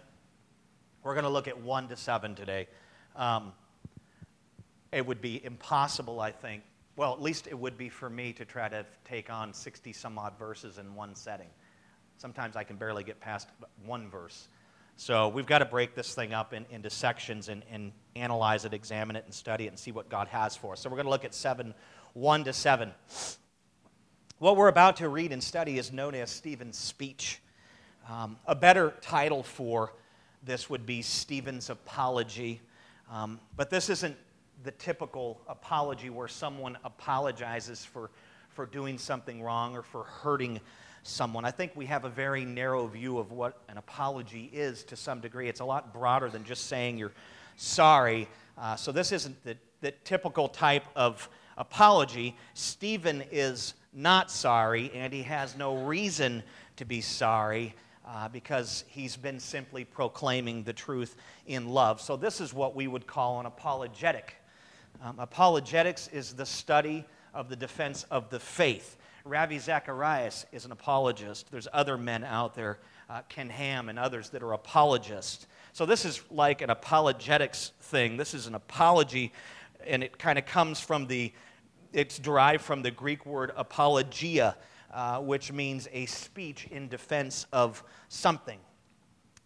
We're 1.03 1.13
going 1.13 1.23
to 1.25 1.29
look 1.29 1.47
at 1.47 1.61
1 1.61 1.89
to 1.89 1.95
7 1.95 2.33
today. 2.33 2.67
Um, 3.15 3.53
it 4.91 5.05
would 5.05 5.21
be 5.21 5.45
impossible, 5.45 6.19
I 6.19 6.31
think. 6.31 6.63
Well, 6.95 7.13
at 7.13 7.21
least 7.21 7.45
it 7.45 7.59
would 7.59 7.77
be 7.77 7.89
for 7.89 8.09
me 8.09 8.33
to 8.33 8.43
try 8.43 8.67
to 8.69 8.87
take 9.05 9.29
on 9.29 9.53
60 9.53 9.93
some 9.93 10.17
odd 10.17 10.33
verses 10.39 10.79
in 10.79 10.95
one 10.95 11.13
setting. 11.13 11.49
Sometimes 12.17 12.55
I 12.55 12.63
can 12.63 12.75
barely 12.75 13.03
get 13.03 13.19
past 13.19 13.49
one 13.85 14.09
verse. 14.09 14.47
So 14.95 15.27
we've 15.27 15.45
got 15.45 15.59
to 15.59 15.65
break 15.65 15.93
this 15.93 16.15
thing 16.15 16.33
up 16.33 16.53
in, 16.53 16.65
into 16.71 16.89
sections 16.89 17.49
and, 17.49 17.61
and 17.71 17.91
analyze 18.15 18.65
it, 18.65 18.73
examine 18.73 19.15
it, 19.15 19.25
and 19.25 19.33
study 19.33 19.65
it, 19.65 19.67
and 19.67 19.77
see 19.77 19.91
what 19.91 20.09
God 20.09 20.27
has 20.29 20.57
for 20.57 20.73
us. 20.73 20.79
So 20.79 20.89
we're 20.89 20.95
going 20.95 21.05
to 21.05 21.11
look 21.11 21.23
at 21.23 21.35
7, 21.35 21.75
1 22.13 22.43
to 22.45 22.51
7. 22.51 22.91
What 24.39 24.55
we're 24.55 24.69
about 24.69 24.95
to 24.97 25.09
read 25.09 25.33
and 25.33 25.43
study 25.43 25.77
is 25.77 25.91
known 25.91 26.15
as 26.15 26.31
Stephen's 26.31 26.77
speech. 26.77 27.41
Um, 28.09 28.37
a 28.47 28.55
better 28.55 28.93
title 29.01 29.43
for 29.43 29.91
this 30.45 30.69
would 30.69 30.85
be 30.85 31.01
Stephen's 31.01 31.69
apology. 31.69 32.61
Um, 33.11 33.41
but 33.57 33.69
this 33.69 33.89
isn't 33.89 34.15
the 34.63 34.71
typical 34.71 35.41
apology 35.49 36.09
where 36.09 36.29
someone 36.29 36.77
apologizes 36.85 37.83
for, 37.83 38.11
for 38.47 38.65
doing 38.65 38.97
something 38.97 39.43
wrong 39.43 39.75
or 39.75 39.81
for 39.81 40.03
hurting 40.03 40.61
someone. 41.03 41.43
I 41.43 41.51
think 41.51 41.73
we 41.75 41.87
have 41.87 42.05
a 42.05 42.09
very 42.09 42.45
narrow 42.45 42.87
view 42.87 43.17
of 43.17 43.33
what 43.33 43.57
an 43.67 43.77
apology 43.77 44.49
is 44.53 44.85
to 44.85 44.95
some 44.95 45.19
degree. 45.19 45.49
It's 45.49 45.59
a 45.59 45.65
lot 45.65 45.93
broader 45.93 46.29
than 46.29 46.45
just 46.45 46.67
saying 46.67 46.97
you're 46.97 47.11
sorry. 47.57 48.29
Uh, 48.57 48.77
so 48.77 48.93
this 48.93 49.11
isn't 49.11 49.43
the, 49.43 49.57
the 49.81 49.91
typical 50.05 50.47
type 50.47 50.85
of 50.95 51.27
apology. 51.57 52.37
Stephen 52.53 53.21
is 53.33 53.73
not 53.93 54.31
sorry, 54.31 54.91
and 54.93 55.11
he 55.11 55.23
has 55.23 55.57
no 55.57 55.85
reason 55.85 56.43
to 56.77 56.85
be 56.85 57.01
sorry 57.01 57.73
uh, 58.07 58.27
because 58.27 58.85
he's 58.87 59.15
been 59.15 59.39
simply 59.39 59.83
proclaiming 59.83 60.63
the 60.63 60.73
truth 60.73 61.15
in 61.45 61.69
love. 61.69 62.01
So, 62.01 62.15
this 62.15 62.41
is 62.41 62.53
what 62.53 62.75
we 62.75 62.87
would 62.87 63.05
call 63.05 63.39
an 63.39 63.45
apologetic. 63.45 64.35
Um, 65.03 65.19
apologetics 65.19 66.07
is 66.09 66.33
the 66.33 66.45
study 66.45 67.05
of 67.33 67.49
the 67.49 67.55
defense 67.55 68.05
of 68.09 68.29
the 68.29 68.39
faith. 68.39 68.97
Ravi 69.25 69.59
Zacharias 69.59 70.45
is 70.51 70.65
an 70.65 70.71
apologist. 70.71 71.51
There's 71.51 71.67
other 71.71 71.97
men 71.97 72.23
out 72.23 72.55
there, 72.55 72.79
uh, 73.09 73.21
Ken 73.29 73.49
Ham 73.49 73.89
and 73.89 73.99
others, 73.99 74.29
that 74.31 74.41
are 74.41 74.53
apologists. 74.53 75.45
So, 75.73 75.85
this 75.85 76.03
is 76.03 76.21
like 76.31 76.61
an 76.61 76.69
apologetics 76.69 77.73
thing. 77.81 78.17
This 78.17 78.33
is 78.33 78.47
an 78.47 78.55
apology, 78.55 79.31
and 79.85 80.03
it 80.03 80.17
kind 80.17 80.39
of 80.39 80.45
comes 80.45 80.79
from 80.79 81.05
the, 81.05 81.31
it's 81.93 82.19
derived 82.19 82.63
from 82.63 82.81
the 82.81 82.91
Greek 82.91 83.25
word 83.25 83.51
apologia, 83.55 84.55
uh, 84.93 85.19
which 85.19 85.51
means 85.51 85.87
a 85.91 86.05
speech 86.05 86.67
in 86.71 86.87
defense 86.87 87.45
of 87.51 87.83
something. 88.07 88.59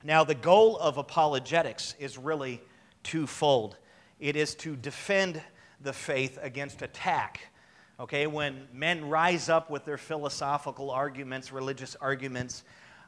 Now, 0.04 0.24
the 0.24 0.36
goal 0.36 0.78
of 0.78 0.98
apologetics 0.98 1.96
is 2.00 2.18
really 2.18 2.62
twofold 3.04 3.78
it 4.24 4.38
is 4.38 4.56
to 4.56 4.78
defend 4.78 5.42
the 5.82 5.92
faith 5.92 6.40
against 6.42 6.82
attack. 6.82 7.52
Okay, 8.00 8.26
when 8.26 8.70
men 8.72 9.10
rise 9.10 9.50
up 9.50 9.70
with 9.70 9.84
their 9.84 9.98
philosophical 9.98 10.90
arguments, 10.90 11.52
religious 11.52 11.98
arguments, 12.00 12.64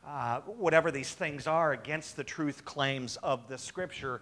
uh, 0.06 0.42
whatever 0.42 0.92
these 0.92 1.13
things 1.13 1.48
are, 1.48 1.72
against 1.72 2.18
the 2.18 2.24
truth 2.25 2.65
claims 2.65 3.15
of 3.24 3.48
the 3.48 3.58
scripture, 3.58 4.20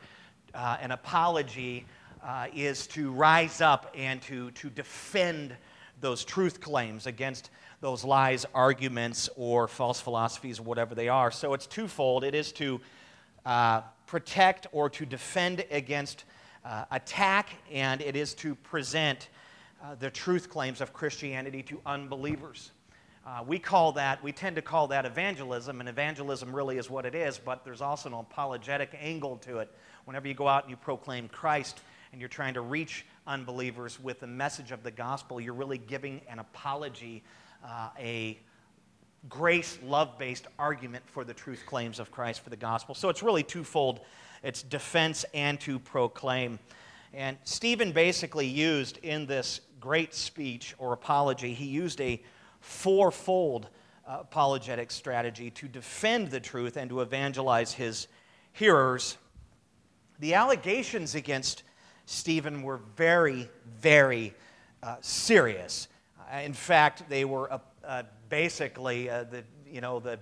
uh, 0.54 0.78
an 0.82 0.92
apology 0.92 1.88
uh, 2.24 2.48
is 2.56 2.88
to 2.88 3.12
rise 3.12 3.62
up 3.62 3.94
and 3.96 4.22
to, 4.24 4.52
to 4.52 4.70
defend 4.70 5.56
those 6.00 6.24
truth 6.24 6.62
claims 6.62 7.06
against 7.06 7.50
those 7.82 8.04
lies, 8.04 8.46
arguments, 8.54 9.30
or 9.36 9.68
false 9.68 10.00
philosophies, 10.00 10.62
whatever 10.62 10.96
they 10.96 11.10
are. 11.10 11.32
So 11.32 11.54
it's 11.54 11.68
twofold 11.68 12.24
it 12.24 12.34
is 12.34 12.52
to 12.54 12.80
uh, 13.46 13.82
protect 14.08 14.68
or 14.72 14.90
to 14.90 15.06
defend 15.06 15.66
against 15.70 16.24
uh, 16.64 16.86
attack, 16.92 17.50
and 17.72 18.02
it 18.02 18.16
is 18.16 18.34
to 18.36 18.56
present 18.56 19.28
uh, 19.84 19.96
the 19.96 20.10
truth 20.10 20.50
claims 20.50 20.80
of 20.80 20.94
Christianity 20.94 21.62
to 21.64 21.82
unbelievers. 21.86 22.72
Uh, 23.26 23.44
we 23.46 23.60
call 23.60 23.92
that, 23.94 24.22
we 24.24 24.32
tend 24.32 24.56
to 24.56 24.62
call 24.62 24.88
that 24.88 25.06
evangelism, 25.06 25.82
and 25.82 25.90
evangelism 25.90 26.56
really 26.56 26.78
is 26.78 26.90
what 26.90 27.06
it 27.06 27.16
is, 27.16 27.38
but 27.38 27.66
there's 27.66 27.82
also 27.82 28.10
an 28.10 28.16
apologetic 28.16 28.98
angle 29.00 29.38
to 29.38 29.60
it. 29.60 29.70
Whenever 30.06 30.28
you 30.28 30.34
go 30.34 30.48
out 30.48 30.64
and 30.64 30.72
you 30.72 30.78
proclaim 30.78 31.28
Christ 31.30 31.82
and 32.14 32.22
you're 32.22 32.30
trying 32.30 32.54
to 32.54 32.62
reach 32.62 33.06
unbelievers 33.28 34.00
with 34.00 34.20
the 34.20 34.28
message 34.28 34.72
of 34.72 34.84
the 34.84 34.92
gospel, 34.92 35.42
you're 35.42 35.54
really 35.54 35.80
giving 35.80 36.22
an 36.30 36.40
apology 36.40 37.24
uh, 37.66 37.90
a 38.00 38.40
grace, 39.28 39.80
love 39.84 40.18
based 40.18 40.46
argument 40.60 41.04
for 41.08 41.24
the 41.24 41.34
truth 41.34 41.64
claims 41.66 42.00
of 42.00 42.12
Christ 42.12 42.42
for 42.42 42.52
the 42.52 42.56
gospel. 42.56 42.94
So 42.94 43.10
it's 43.10 43.24
really 43.24 43.44
twofold 43.44 44.00
it's 44.44 44.62
defense 44.62 45.26
and 45.34 45.60
to 45.62 45.80
proclaim. 45.80 46.60
And 47.14 47.38
Stephen 47.46 47.94
basically 47.94 48.46
used 48.46 48.98
in 48.98 49.26
this 49.26 49.62
great 49.80 50.14
speech 50.14 50.76
or 50.78 50.94
apology, 50.94 51.54
he 51.54 51.66
used 51.66 52.02
a 52.02 52.22
fourfold 52.60 53.70
uh, 54.06 54.18
apologetic 54.20 54.92
strategy 54.92 55.50
to 55.52 55.68
defend 55.68 56.30
the 56.30 56.42
truth 56.42 56.76
and 56.76 56.90
to 56.90 57.02
evangelize 57.02 57.72
his 57.72 58.08
hearers. 58.52 59.18
The 60.20 60.34
allegations 60.34 61.16
against 61.16 61.64
Stephen 62.06 62.62
were 62.62 62.80
very, 62.96 63.50
very 63.80 64.34
uh, 64.82 64.98
serious. 65.02 65.88
Uh, 66.20 66.40
in 66.40 66.54
fact, 66.54 67.10
they 67.10 67.26
were 67.26 67.52
uh, 67.52 67.60
uh, 67.86 68.04
basically 68.30 69.08
the, 69.08 69.44
you 69.66 69.82
know, 69.82 70.00
the 70.00 70.20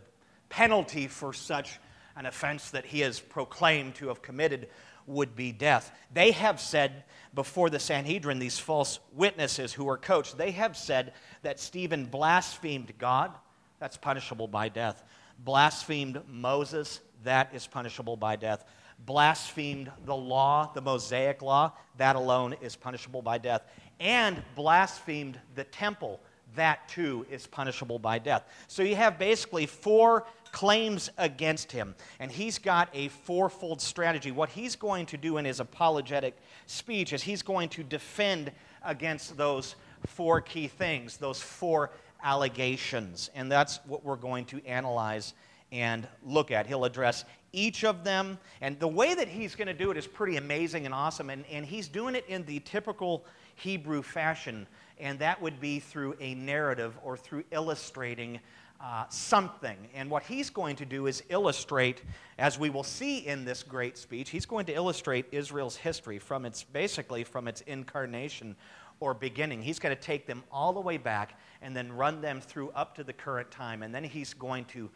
penalty 0.50 1.08
for 1.08 1.34
such 1.34 1.80
an 2.16 2.26
offense 2.26 2.72
that 2.72 2.86
he 2.86 3.00
has 3.00 3.20
proclaimed 3.20 3.96
to 3.96 4.10
have 4.10 4.22
committed 4.22 4.68
would 5.08 5.36
be 5.36 5.52
death. 5.52 5.92
They 6.14 6.32
have 6.32 6.60
said 6.60 7.04
before 7.34 7.70
the 7.70 7.80
Sanhedrin, 7.80 8.40
these 8.40 8.60
false 8.60 9.00
witnesses 9.14 9.74
who 9.74 9.86
were 9.86 9.98
coached, 9.98 10.38
they 10.38 10.52
have 10.52 10.76
said 10.78 11.14
that 11.42 11.60
Stephen 11.60 12.06
blasphemed 12.06 12.94
God, 12.98 13.32
that's 13.80 13.98
punishable 13.98 14.48
by 14.48 14.70
death. 14.70 15.04
Blasphemed 15.40 16.22
Moses, 16.28 17.00
that 17.24 17.50
is 17.54 17.66
punishable 17.66 18.18
by 18.18 18.36
death. 18.36 18.66
Blasphemed 19.06 19.92
the 20.06 20.16
law, 20.16 20.72
the 20.74 20.82
Mosaic 20.82 21.42
law, 21.42 21.74
that 21.98 22.16
alone 22.16 22.56
is 22.62 22.76
punishable 22.76 23.22
by 23.22 23.38
death 23.38 23.64
and 24.02 24.42
blasphemed 24.56 25.40
the 25.54 25.64
temple, 25.64 26.20
that 26.56 26.90
too 26.90 27.26
is 27.30 27.46
punishable 27.48 28.00
by 28.00 28.18
death. 28.18 28.44
So 28.68 28.82
you 28.82 28.96
have 28.96 29.20
basically 29.20 29.68
four 29.68 30.26
claims 30.52 31.12
against 31.18 31.72
him, 31.72 31.96
and 32.20 32.30
he's 32.32 32.58
got 32.58 32.90
a 32.94 33.08
fourfold 33.10 33.80
strategy. 33.80 34.32
What 34.32 34.50
he's 34.50 34.76
going 34.76 35.06
to 35.06 35.18
do 35.18 35.38
in 35.38 35.46
his 35.46 35.60
apologetic 35.60 36.36
speech 36.66 37.14
is 37.14 37.22
he's 37.22 37.44
going 37.44 37.70
to 37.70 37.84
defend 37.84 38.52
against 38.84 39.38
those 39.38 39.76
four 40.08 40.42
key 40.42 40.68
things, 40.68 41.18
those 41.18 41.40
four 41.40 41.92
allegations, 42.24 43.30
and 43.36 43.52
that's 43.52 43.80
what 43.86 44.04
we're 44.04 44.16
going 44.16 44.46
to 44.46 44.66
analyze 44.66 45.36
and 45.72 46.08
look 46.26 46.52
at. 46.52 46.66
He'll 46.68 46.86
address 46.86 47.24
each 47.54 47.84
of 47.84 48.04
them. 48.04 48.38
And 48.62 48.80
the 48.80 48.88
way 48.88 49.14
that 49.14 49.28
he's 49.28 49.56
going 49.56 49.68
to 49.68 49.74
do 49.74 49.92
it 49.92 49.98
is 49.98 50.08
pretty 50.08 50.38
amazing 50.38 50.86
and 50.86 50.94
awesome. 50.94 51.30
And, 51.30 51.46
and 51.52 51.66
he's 51.66 51.88
doing 51.88 52.16
it 52.16 52.26
in 52.28 52.46
the 52.46 52.60
typical 52.60 53.26
Hebrew 53.56 54.02
fashion, 54.02 54.68
and 55.00 55.20
that 55.20 55.42
would 55.42 55.60
be 55.60 55.80
through 55.80 56.16
a 56.20 56.34
narrative 56.36 56.98
or 57.04 57.18
through 57.18 57.44
illustrating 57.52 58.40
uh, 58.80 59.06
something. 59.10 59.78
And 59.94 60.10
what 60.10 60.24
he's 60.24 60.50
going 60.50 60.76
to 60.78 60.86
do 60.86 61.06
is 61.06 61.22
illustrate, 61.30 62.02
as 62.40 62.58
we 62.58 62.70
will 62.70 62.84
see 62.84 63.20
in 63.20 63.46
this 63.46 63.62
great 63.62 63.98
speech, 63.98 64.32
he's 64.32 64.46
going 64.46 64.66
to 64.66 64.74
illustrate 64.74 65.26
Israel's 65.32 65.76
history 65.76 66.18
from 66.18 66.46
its 66.46 66.64
basically 66.64 67.24
from 67.24 67.48
its 67.48 67.62
incarnation 67.62 68.56
or 69.00 69.14
beginning. 69.14 69.62
He's 69.62 69.80
going 69.80 69.96
to 69.96 70.02
take 70.02 70.26
them 70.26 70.44
all 70.52 70.74
the 70.74 70.80
way 70.80 70.98
back 70.98 71.40
and 71.62 71.76
then 71.76 71.92
run 71.92 72.22
them 72.22 72.42
through 72.42 72.72
up 72.72 72.96
to 72.96 73.04
the 73.04 73.14
current 73.14 73.52
time. 73.52 73.84
And 73.84 73.94
then 73.94 74.04
he's 74.04 74.34
going 74.34 74.66
to 74.66 74.90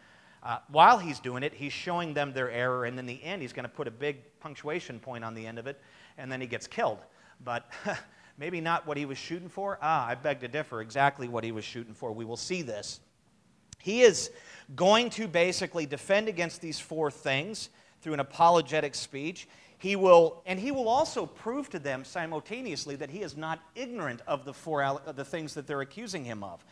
uh, 0.45 0.59
while 0.67 0.99
he's 0.99 1.19
doing 1.19 1.41
it, 1.41 1.53
he's 1.55 1.73
showing 1.73 2.13
them 2.13 2.31
their 2.31 2.51
error, 2.51 2.85
and 2.85 2.99
in 2.99 3.07
the 3.07 3.21
end, 3.23 3.41
he's 3.41 3.51
going 3.51 3.63
to 3.63 3.69
put 3.69 3.87
a 3.87 3.91
big 3.91 4.17
punctuation 4.39 4.99
point 4.99 5.23
on 5.23 5.33
the 5.33 5.45
end 5.45 5.57
of 5.57 5.65
it, 5.65 5.81
and 6.19 6.31
then 6.31 6.39
he 6.39 6.45
gets 6.45 6.67
killed. 6.67 6.99
But 7.43 7.67
maybe 8.37 8.61
not 8.61 8.85
what 8.85 8.95
he 8.95 9.05
was 9.05 9.17
shooting 9.17 9.49
for. 9.49 9.79
Ah, 9.81 10.07
I 10.07 10.13
beg 10.13 10.41
to 10.41 10.47
differ 10.47 10.81
exactly 10.81 11.27
what 11.27 11.43
he 11.43 11.51
was 11.51 11.65
shooting 11.65 11.95
for. 11.95 12.11
We 12.11 12.25
will 12.25 12.37
see 12.37 12.61
this. 12.61 12.99
He 13.79 14.03
is 14.03 14.29
going 14.75 15.09
to 15.11 15.27
basically 15.27 15.87
defend 15.87 16.27
against 16.27 16.61
these 16.61 16.79
four 16.79 17.09
things 17.09 17.69
through 18.01 18.13
an 18.13 18.19
apologetic 18.19 18.93
speech. 18.93 19.47
He 19.79 19.95
will, 19.95 20.43
and 20.45 20.59
he 20.59 20.71
will 20.71 20.87
also 20.87 21.25
prove 21.25 21.71
to 21.71 21.79
them 21.79 22.05
simultaneously 22.05 22.95
that 22.97 23.09
he 23.09 23.23
is 23.23 23.35
not 23.35 23.59
ignorant 23.73 24.21
of 24.27 24.45
the, 24.45 24.53
four, 24.53 25.01
the 25.15 25.25
things 25.25 25.55
that 25.55 25.65
they're 25.65 25.81
accusing 25.81 26.23
him 26.23 26.43
of. 26.43 26.63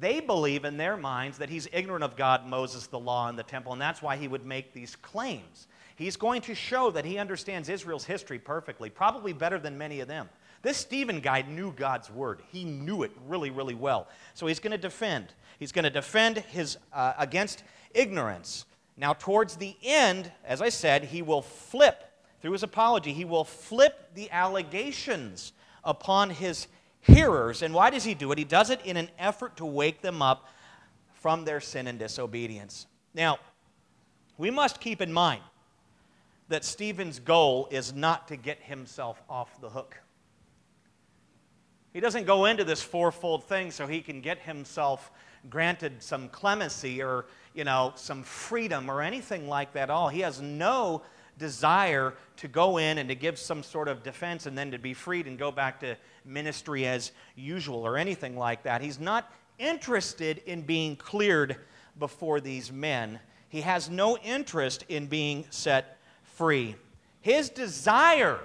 They 0.00 0.20
believe 0.20 0.64
in 0.64 0.76
their 0.76 0.96
minds 0.96 1.38
that 1.38 1.50
he's 1.50 1.68
ignorant 1.72 2.04
of 2.04 2.16
God, 2.16 2.46
Moses, 2.46 2.86
the 2.86 2.98
law, 2.98 3.28
and 3.28 3.38
the 3.38 3.42
temple, 3.42 3.72
and 3.72 3.80
that's 3.80 4.02
why 4.02 4.16
he 4.16 4.28
would 4.28 4.44
make 4.44 4.72
these 4.72 4.96
claims. 4.96 5.68
He's 5.96 6.16
going 6.16 6.42
to 6.42 6.54
show 6.54 6.90
that 6.90 7.04
he 7.04 7.18
understands 7.18 7.68
Israel's 7.68 8.04
history 8.04 8.38
perfectly, 8.38 8.90
probably 8.90 9.32
better 9.32 9.58
than 9.58 9.78
many 9.78 10.00
of 10.00 10.08
them. 10.08 10.28
This 10.62 10.76
Stephen 10.78 11.20
guy 11.20 11.42
knew 11.42 11.72
God's 11.72 12.10
word. 12.10 12.40
He 12.50 12.64
knew 12.64 13.02
it 13.02 13.12
really, 13.28 13.50
really 13.50 13.74
well. 13.74 14.08
So 14.32 14.46
he's 14.46 14.60
going 14.60 14.72
to 14.72 14.78
defend. 14.78 15.28
He's 15.58 15.72
going 15.72 15.84
to 15.84 15.90
defend 15.90 16.38
his 16.38 16.78
uh, 16.92 17.12
against 17.18 17.62
ignorance. 17.94 18.64
Now, 18.96 19.12
towards 19.12 19.56
the 19.56 19.76
end, 19.82 20.32
as 20.44 20.62
I 20.62 20.70
said, 20.70 21.04
he 21.04 21.22
will 21.22 21.42
flip 21.42 22.10
through 22.40 22.52
his 22.52 22.62
apology. 22.62 23.12
He 23.12 23.24
will 23.24 23.44
flip 23.44 24.14
the 24.14 24.30
allegations 24.30 25.52
upon 25.84 26.30
his 26.30 26.66
hearers. 27.06 27.62
And 27.62 27.74
why 27.74 27.90
does 27.90 28.04
he 28.04 28.14
do 28.14 28.32
it? 28.32 28.38
He 28.38 28.44
does 28.44 28.70
it 28.70 28.80
in 28.84 28.96
an 28.96 29.08
effort 29.18 29.56
to 29.58 29.64
wake 29.64 30.02
them 30.02 30.22
up 30.22 30.48
from 31.14 31.44
their 31.44 31.60
sin 31.60 31.86
and 31.86 31.98
disobedience. 31.98 32.86
Now, 33.14 33.38
we 34.36 34.50
must 34.50 34.80
keep 34.80 35.00
in 35.00 35.12
mind 35.12 35.42
that 36.48 36.64
Stephen's 36.64 37.20
goal 37.20 37.68
is 37.70 37.94
not 37.94 38.28
to 38.28 38.36
get 38.36 38.60
himself 38.62 39.22
off 39.28 39.60
the 39.60 39.70
hook. 39.70 39.98
He 41.92 42.00
doesn't 42.00 42.26
go 42.26 42.46
into 42.46 42.64
this 42.64 42.82
fourfold 42.82 43.44
thing 43.44 43.70
so 43.70 43.86
he 43.86 44.00
can 44.00 44.20
get 44.20 44.40
himself 44.40 45.10
granted 45.48 46.02
some 46.02 46.28
clemency 46.28 47.02
or, 47.02 47.26
you 47.54 47.64
know, 47.64 47.92
some 47.94 48.22
freedom 48.24 48.90
or 48.90 49.00
anything 49.00 49.48
like 49.48 49.72
that 49.74 49.90
all. 49.90 50.08
He 50.08 50.20
has 50.20 50.40
no 50.40 51.02
desire 51.38 52.14
to 52.36 52.48
go 52.48 52.78
in 52.78 52.98
and 52.98 53.08
to 53.08 53.14
give 53.14 53.38
some 53.38 53.62
sort 53.62 53.88
of 53.88 54.02
defense 54.02 54.46
and 54.46 54.56
then 54.56 54.70
to 54.70 54.78
be 54.78 54.94
freed 54.94 55.26
and 55.26 55.38
go 55.38 55.50
back 55.50 55.80
to 55.80 55.96
ministry 56.24 56.86
as 56.86 57.12
usual 57.36 57.86
or 57.86 57.96
anything 57.96 58.36
like 58.36 58.62
that. 58.62 58.80
He's 58.80 59.00
not 59.00 59.32
interested 59.58 60.42
in 60.46 60.62
being 60.62 60.96
cleared 60.96 61.56
before 61.98 62.40
these 62.40 62.72
men. 62.72 63.18
He 63.48 63.60
has 63.60 63.88
no 63.88 64.16
interest 64.18 64.84
in 64.88 65.06
being 65.06 65.44
set 65.50 65.98
free. 66.22 66.74
His 67.20 67.48
desire 67.48 68.40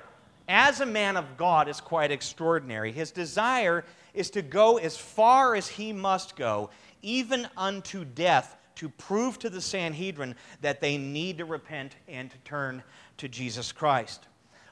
as 0.48 0.82
a 0.82 0.86
man 0.86 1.18
of 1.18 1.38
God 1.38 1.68
is 1.68 1.82
quite 1.82 2.12
extraordinary. 2.12 2.92
His 2.92 3.12
desire 3.12 3.86
is 4.14 4.30
to 4.32 4.42
go 4.42 4.78
as 4.78 4.98
far 4.98 5.56
as 5.56 5.68
he 5.68 5.94
must 5.94 6.36
go, 6.36 6.70
even 7.02 7.48
unto 7.56 8.04
death, 8.06 8.56
to 8.80 8.88
prove 8.88 9.38
to 9.40 9.50
the 9.50 9.60
Sanhedrin 9.60 10.36
that 10.62 10.80
they 10.80 10.98
need 10.98 11.38
to 11.40 11.46
repent 11.46 11.98
and 12.08 12.32
to 12.32 12.38
turn 12.40 12.82
to 13.18 13.28
Jesus 13.28 13.74
Christ. 13.74 14.26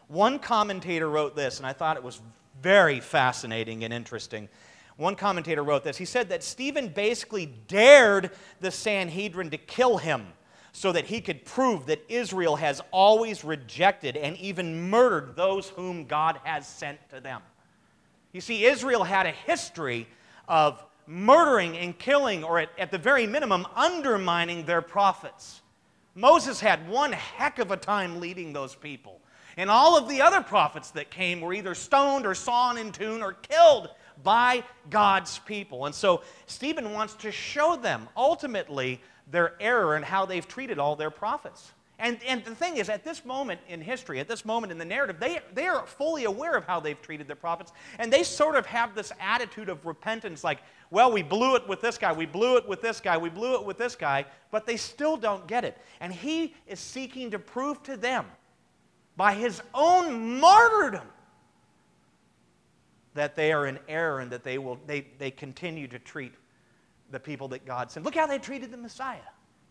One 0.07 0.39
commentator 0.39 1.09
wrote 1.09 1.35
this, 1.35 1.57
and 1.57 1.67
I 1.67 1.73
thought 1.73 1.97
it 1.97 2.03
was 2.03 2.21
very 2.61 3.01
fascinating 3.01 3.83
and 3.83 3.93
interesting. 3.93 4.47
One 4.95 5.15
commentator 5.15 5.61
wrote 5.61 5.83
this. 5.83 5.97
He 5.97 6.05
said 6.05 6.29
that 6.29 6.41
Stephen 6.41 6.87
basically 6.87 7.47
dared 7.67 8.31
the 8.61 8.71
Sanhedrin 8.71 9.49
to 9.49 9.57
kill 9.57 9.97
him 9.97 10.27
so 10.71 10.93
that 10.93 11.03
he 11.05 11.19
could 11.19 11.43
prove 11.43 11.87
that 11.87 12.01
Israel 12.07 12.55
has 12.55 12.81
always 12.91 13.43
rejected 13.43 14.15
and 14.15 14.37
even 14.37 14.89
murdered 14.89 15.35
those 15.35 15.67
whom 15.67 16.05
God 16.05 16.39
has 16.45 16.65
sent 16.65 16.97
to 17.09 17.19
them. 17.19 17.41
You 18.31 18.39
see, 18.39 18.63
Israel 18.63 19.03
had 19.03 19.25
a 19.25 19.31
history 19.31 20.07
of 20.47 20.81
murdering 21.07 21.77
and 21.77 21.97
killing, 21.97 22.43
or 22.43 22.59
at, 22.59 22.69
at, 22.77 22.91
the 22.91 22.97
very 22.97 23.25
minimum, 23.25 23.65
undermining 23.75 24.65
their 24.65 24.81
prophets. 24.81 25.61
Moses 26.13 26.59
had 26.59 26.87
one 26.89 27.13
heck 27.13 27.59
of 27.59 27.71
a 27.71 27.77
time 27.77 28.19
leading 28.19 28.51
those 28.51 28.75
people. 28.75 29.21
And 29.55 29.71
all 29.71 29.97
of 29.97 30.07
the 30.07 30.21
other 30.21 30.41
prophets 30.41 30.91
that 30.91 31.09
came 31.09 31.41
were 31.41 31.53
either 31.53 31.73
stoned 31.73 32.25
or 32.25 32.35
sawn 32.35 32.77
in 32.77 32.91
tune 32.91 33.23
or 33.23 33.33
killed 33.33 33.89
by 34.23 34.63
God's 34.89 35.39
people. 35.39 35.85
And 35.85 35.95
so 35.95 36.21
Stephen 36.45 36.93
wants 36.93 37.15
to 37.15 37.31
show 37.31 37.75
them 37.75 38.07
ultimately 38.15 39.01
their 39.29 39.53
error 39.59 39.95
and 39.95 40.05
how 40.05 40.25
they've 40.25 40.47
treated 40.47 40.77
all 40.77 40.95
their 40.95 41.09
prophets. 41.09 41.71
And, 41.99 42.19
and 42.27 42.43
the 42.45 42.53
thing 42.53 42.77
is, 42.77 42.89
at 42.89 43.03
this 43.03 43.25
moment 43.25 43.59
in 43.67 43.81
history, 43.81 44.19
at 44.19 44.27
this 44.27 44.45
moment 44.45 44.71
in 44.71 44.77
the 44.77 44.85
narrative, 44.85 45.19
they, 45.19 45.39
they 45.55 45.67
are 45.67 45.85
fully 45.87 46.25
aware 46.25 46.55
of 46.55 46.63
how 46.65 46.79
they've 46.79 47.01
treated 47.01 47.27
their 47.27 47.35
prophets. 47.35 47.71
And 47.97 48.13
they 48.13 48.21
sort 48.21 48.55
of 48.55 48.67
have 48.67 48.93
this 48.93 49.11
attitude 49.19 49.69
of 49.69 49.83
repentance 49.85 50.43
like, 50.43 50.59
well, 50.89 51.11
we 51.11 51.21
blew 51.21 51.55
it 51.55 51.67
with 51.67 51.81
this 51.81 51.97
guy, 51.97 52.13
we 52.13 52.25
blew 52.25 52.57
it 52.57 52.67
with 52.67 52.81
this 52.81 52.99
guy, 53.01 53.17
we 53.17 53.29
blew 53.29 53.55
it 53.55 53.65
with 53.65 53.77
this 53.77 53.95
guy, 53.95 54.25
but 54.51 54.65
they 54.65 54.77
still 54.77 55.17
don't 55.17 55.45
get 55.47 55.65
it. 55.65 55.77
And 55.99 56.13
he 56.13 56.55
is 56.65 56.79
seeking 56.79 57.31
to 57.31 57.39
prove 57.39 57.83
to 57.83 57.97
them 57.97 58.25
by 59.17 59.33
his 59.33 59.61
own 59.73 60.39
martyrdom 60.39 61.07
that 63.15 63.35
they 63.35 63.51
are 63.51 63.65
in 63.65 63.79
error 63.87 64.19
and 64.19 64.31
that 64.31 64.43
they, 64.43 64.57
will, 64.57 64.79
they, 64.85 65.07
they 65.17 65.31
continue 65.31 65.87
to 65.87 65.99
treat 65.99 66.33
the 67.11 67.19
people 67.19 67.47
that 67.49 67.65
God 67.65 67.91
sent. 67.91 68.05
Look 68.05 68.15
how 68.15 68.27
they 68.27 68.37
treated 68.37 68.71
the 68.71 68.77
Messiah. 68.77 69.17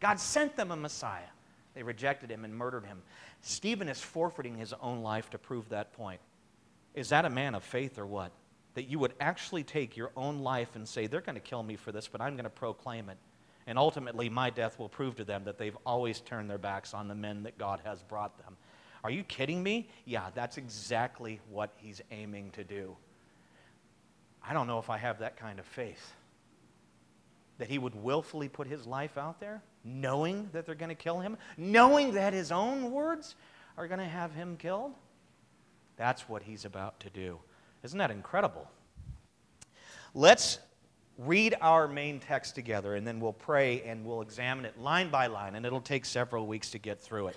God 0.01 0.19
sent 0.19 0.57
them 0.57 0.71
a 0.71 0.77
Messiah. 0.77 1.29
They 1.75 1.83
rejected 1.83 2.31
him 2.31 2.45
and 2.45 2.55
murdered 2.55 2.85
him. 2.85 3.03
Stephen 3.43 3.89
is 3.89 4.01
forfeiting 4.01 4.57
his 4.57 4.73
own 4.81 5.03
life 5.03 5.31
to 5.31 5.39
prove 5.39 5.69
that 5.69 5.93
point. 5.93 6.21
Is 6.95 7.11
that 7.11 7.25
a 7.25 7.31
man 7.31 7.55
of 7.55 7.63
faith 7.63 7.99
or 7.99 8.07
what? 8.07 8.33
That 8.77 8.89
you 8.89 8.99
would 9.01 9.15
actually 9.21 9.65
take 9.65 9.97
your 9.97 10.13
own 10.17 10.39
life 10.39 10.77
and 10.77 10.87
say, 10.87 11.07
they're 11.07 11.21
going 11.21 11.35
to 11.35 11.41
kill 11.41 11.63
me 11.63 11.77
for 11.77 11.93
this, 11.93 12.09
but 12.09 12.21
I'm 12.21 12.35
going 12.35 12.45
to 12.45 12.51
proclaim 12.51 13.09
it. 13.09 13.17
And 13.67 13.79
ultimately, 13.79 14.29
my 14.29 14.51
death 14.51 14.79
will 14.79 14.89
prove 14.89 15.17
to 15.17 15.25
them 15.25 15.45
that 15.45 15.59
they've 15.59 15.77
always 15.85 16.21
turned 16.21 16.49
their 16.49 16.59
backs 16.59 16.95
on 16.95 17.09
the 17.09 17.15
men 17.15 17.43
that 17.43 17.59
God 17.59 17.81
has 17.85 18.03
brought 18.03 18.39
them. 18.39 18.57
Are 19.03 19.11
you 19.11 19.25
kidding 19.25 19.63
me? 19.63 19.89
Yeah, 20.05 20.27
that's 20.35 20.57
exactly 20.57 21.41
what 21.51 21.71
he's 21.79 22.01
aiming 22.11 22.51
to 22.53 22.65
do. 22.65 22.97
I 24.49 24.53
don't 24.53 24.67
know 24.67 24.79
if 24.79 24.91
I 24.91 24.99
have 24.99 25.19
that 25.19 25.37
kind 25.37 25.59
of 25.59 25.67
faith 25.67 26.15
that 27.59 27.69
he 27.69 27.79
would 27.79 27.95
willfully 27.95 28.49
put 28.49 28.67
his 28.67 28.87
life 28.87 29.17
out 29.17 29.41
there, 29.41 29.63
knowing 29.85 30.51
that 30.53 30.67
they're 30.67 30.75
going 30.75 30.91
to 30.91 30.95
kill 30.95 31.21
him, 31.21 31.37
knowing 31.57 32.13
that 32.13 32.33
his 32.33 32.53
own 32.53 32.93
words 32.93 33.35
are 33.77 33.89
going 33.89 34.01
to 34.01 34.05
have 34.05 34.33
him 34.35 34.57
killed? 34.57 34.93
That's 35.97 36.29
what 36.29 36.43
he's 36.43 36.65
about 36.65 37.01
to 37.01 37.11
do. 37.11 37.39
Isn't 37.87 38.01
that 38.01 38.11
incredible? 38.11 38.69
Let's 40.13 40.59
read 41.19 41.55
our 41.61 41.87
main 41.87 42.19
text 42.19 42.57
together, 42.57 42.97
and 42.97 43.07
then 43.07 43.21
we'll 43.21 43.33
pray 43.33 43.81
and 43.83 44.05
we'll 44.05 44.23
examine 44.23 44.65
it 44.65 44.77
line 44.77 45.09
by 45.09 45.29
line, 45.29 45.55
and 45.55 45.65
it'll 45.65 45.81
take 45.81 46.05
several 46.05 46.49
weeks 46.49 46.73
to 46.73 46.79
get 46.79 47.01
through 47.01 47.29
it. 47.29 47.37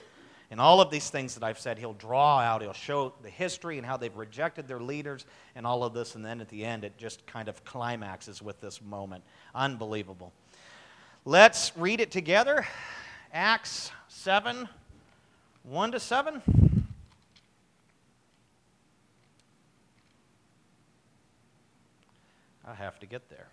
And 0.49 0.59
all 0.59 0.81
of 0.81 0.89
these 0.89 1.11
things 1.11 1.35
that 1.35 1.43
I've 1.43 1.59
said, 1.59 1.77
he'll 1.77 1.93
draw 1.93 2.39
out, 2.39 2.63
he'll 2.63 2.73
show 2.73 3.13
the 3.21 3.29
history 3.29 3.77
and 3.77 3.85
how 3.85 3.95
they've 3.95 4.17
rejected 4.17 4.67
their 4.67 4.79
leaders 4.79 5.27
and 5.53 5.67
all 5.67 5.83
of 5.83 5.93
this. 5.93 6.15
And 6.15 6.25
then 6.25 6.41
at 6.41 6.49
the 6.49 6.65
end, 6.65 6.83
it 6.83 6.97
just 6.97 7.27
kind 7.27 7.47
of 7.47 7.63
climaxes 7.63 8.41
with 8.41 8.59
this 8.59 8.81
moment. 8.81 9.23
Unbelievable. 9.53 10.33
Let's 11.25 11.71
read 11.77 12.01
it 12.01 12.09
together. 12.09 12.65
Acts 13.31 13.91
7 14.07 14.67
1 15.61 15.91
to 15.91 15.99
7. 15.99 16.68
I 22.69 22.75
have 22.75 22.99
to 22.99 23.07
get 23.07 23.27
there. 23.29 23.47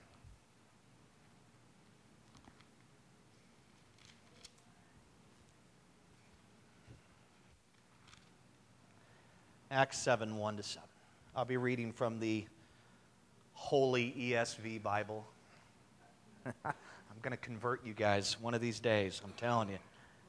Acts 9.71 9.99
7 9.99 10.37
1 10.37 10.57
to 10.59 10.63
7. 10.63 10.87
I'll 11.35 11.47
be 11.47 11.57
reading 11.57 11.93
from 11.93 12.21
the 12.21 12.45
Holy 13.55 14.15
ESV 14.19 14.83
Bible. 14.83 15.27
I'm 16.45 16.75
going 17.23 17.31
to 17.31 17.39
convert 17.39 17.87
you 17.87 17.95
guys 17.95 18.37
one 18.39 18.53
of 18.53 18.61
these 18.61 18.81
days. 18.81 19.23
I'm 19.25 19.33
telling 19.39 19.71
you. 19.71 19.79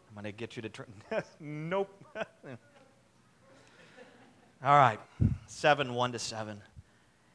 I'm 0.10 0.14
going 0.14 0.24
to 0.24 0.32
get 0.32 0.56
you 0.56 0.62
to 0.62 0.70
turn. 0.70 0.86
nope. 1.42 1.90
All 4.64 4.78
right. 4.78 5.00
7 5.48 5.94
1 5.94 6.12
to 6.14 6.20
7. 6.20 6.62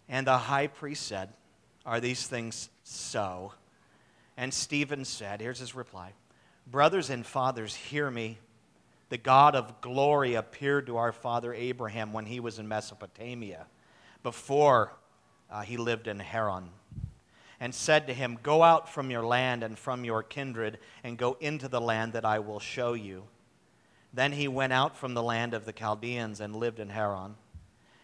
And 0.08 0.26
the 0.26 0.38
high 0.38 0.66
priest 0.68 1.06
said, 1.06 1.28
Are 1.84 2.00
these 2.00 2.26
things 2.26 2.68
so? 2.84 3.52
And 4.36 4.52
Stephen 4.52 5.04
said, 5.04 5.40
Here's 5.40 5.58
his 5.58 5.74
reply 5.74 6.12
Brothers 6.66 7.10
and 7.10 7.26
fathers, 7.26 7.74
hear 7.74 8.10
me 8.10 8.38
the 9.12 9.18
God 9.18 9.54
of 9.54 9.82
glory 9.82 10.36
appeared 10.36 10.86
to 10.86 10.96
our 10.96 11.12
father 11.12 11.52
Abraham 11.52 12.14
when 12.14 12.24
he 12.24 12.40
was 12.40 12.58
in 12.58 12.66
Mesopotamia, 12.66 13.66
before 14.22 14.94
uh, 15.50 15.60
he 15.60 15.76
lived 15.76 16.08
in 16.08 16.18
Haran, 16.18 16.70
and 17.60 17.74
said 17.74 18.06
to 18.06 18.14
him, 18.14 18.38
Go 18.42 18.62
out 18.62 18.88
from 18.88 19.10
your 19.10 19.22
land 19.22 19.62
and 19.62 19.78
from 19.78 20.06
your 20.06 20.22
kindred, 20.22 20.78
and 21.04 21.18
go 21.18 21.36
into 21.40 21.68
the 21.68 21.78
land 21.78 22.14
that 22.14 22.24
I 22.24 22.38
will 22.38 22.58
show 22.58 22.94
you. 22.94 23.24
Then 24.14 24.32
he 24.32 24.48
went 24.48 24.72
out 24.72 24.96
from 24.96 25.12
the 25.12 25.22
land 25.22 25.52
of 25.52 25.66
the 25.66 25.74
Chaldeans 25.74 26.40
and 26.40 26.56
lived 26.56 26.80
in 26.80 26.88
Haran. 26.88 27.34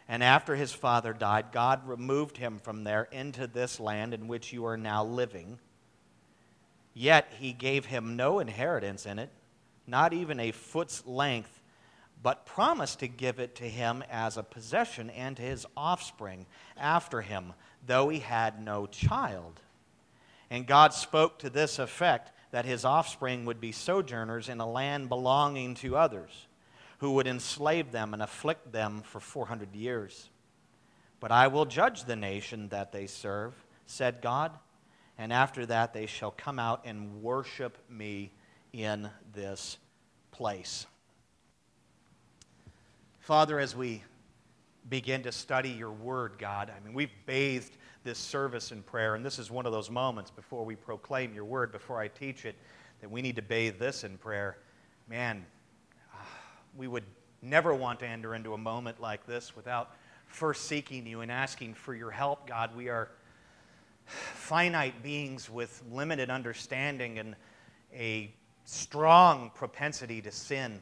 And 0.09 0.23
after 0.23 0.57
his 0.57 0.73
father 0.73 1.13
died, 1.13 1.53
God 1.53 1.87
removed 1.87 2.39
him 2.39 2.59
from 2.59 2.85
there 2.85 3.09
into 3.13 3.47
this 3.47 3.79
land 3.79 4.15
in 4.15 4.27
which 4.27 4.53
you 4.53 4.65
are 4.67 4.77
now 4.77 5.05
living. 5.05 5.59
Yet 6.95 7.33
he 7.39 7.53
gave 7.53 7.85
him 7.85 8.17
no 8.17 8.39
inheritance 8.39 9.05
in 9.05 9.19
it 9.19 9.31
not 9.89 10.13
even 10.13 10.39
a 10.39 10.53
foot's 10.53 11.05
length, 11.07 11.61
but 12.23 12.47
promised 12.47 13.01
to 13.01 13.09
give 13.09 13.41
it 13.41 13.55
to 13.57 13.65
him 13.65 14.05
as 14.11 14.37
a 14.37 14.43
possession 14.43 15.09
and 15.11 15.37
to 15.37 15.43
his 15.43 15.67
offspring 15.77 16.47
after 16.77 17.23
him, 17.23 17.55
though 17.87 18.09
he 18.09 18.19
had 18.19 18.63
no 18.63 18.87
child. 18.87 19.61
And 20.51 20.67
God 20.67 20.93
spoke 20.93 21.39
to 21.39 21.51
this 21.51 21.79
effect 21.79 22.33
that 22.51 22.65
his 22.65 22.85
offspring 22.85 23.45
would 23.45 23.61
be 23.61 23.73
sojourners 23.73 24.49
in 24.49 24.61
a 24.61 24.71
land 24.71 25.09
belonging 25.09 25.75
to 25.77 25.97
others, 25.97 26.47
who 26.99 27.13
would 27.13 27.27
enslave 27.27 27.93
them 27.93 28.13
and 28.13 28.23
afflict 28.23 28.73
them 28.73 29.03
for 29.05 29.21
400 29.21 29.75
years. 29.75 30.29
But 31.21 31.33
I 31.33 31.49
will 31.49 31.65
judge 31.65 32.05
the 32.05 32.17
nation 32.17 32.69
that 32.69 32.93
they 32.93 33.07
serve, 33.07 33.55
said 33.87 34.21
God, 34.21 34.53
and 35.17 35.33
after 35.33 35.67
that 35.67 35.93
they 35.93 36.07
shall 36.07 36.31
come 36.31 36.59
out 36.59 36.83
and 36.85 37.23
worship 37.23 37.79
me 37.89 38.33
in 38.73 39.09
this 39.33 39.79
place. 40.31 40.87
Father, 43.21 43.59
as 43.59 43.77
we 43.77 44.03
begin 44.89 45.23
to 45.23 45.33
study 45.33 45.71
your 45.71 45.91
word, 45.91 46.35
God, 46.39 46.73
I 46.75 46.85
mean, 46.85 46.95
we've 46.95 47.11
bathed 47.27 47.77
this 48.05 48.19
service 48.19 48.73
in 48.73 48.83
prayer, 48.83 49.17
and 49.17 49.25
this 49.25 49.39
is 49.39 49.51
one 49.51 49.67
of 49.67 49.73
those 49.73 49.91
moments 49.91 50.31
before 50.31 50.65
we 50.65 50.77
proclaim 50.77 51.35
your 51.35 51.45
word, 51.45 51.73
before 51.73 52.01
I 52.01 52.09
teach 52.09 52.45
it, 52.45 52.57
that 53.01 53.11
we 53.11 53.21
need 53.21 53.37
to 53.37 53.43
bathe 53.43 53.79
this 53.79 54.03
in 54.03 54.17
prayer. 54.17 54.59
Man, 55.09 55.45
we 56.79 56.87
would 56.87 57.05
never 57.43 57.75
want 57.75 58.01
to 58.01 58.07
enter 58.07 58.35
into 58.35 58.55
a 58.55 58.59
moment 58.59 59.01
like 59.01 59.27
this 59.27 59.55
without 59.55 59.91
first 60.27 60.65
seeking 60.65 61.07
you 61.07 61.21
and 61.21 61.31
asking 61.31 61.75
for 61.75 61.95
your 61.95 62.11
help, 62.11 62.47
God. 62.47 62.75
We 62.77 62.89
are 62.89 63.11
finite 64.07 65.03
beings 65.03 65.51
with 65.51 65.83
limited 65.91 66.31
understanding 66.31 67.19
and 67.19 67.37
a 67.93 68.33
strong 68.65 69.51
propensity 69.55 70.23
to 70.23 70.31
sin 70.31 70.81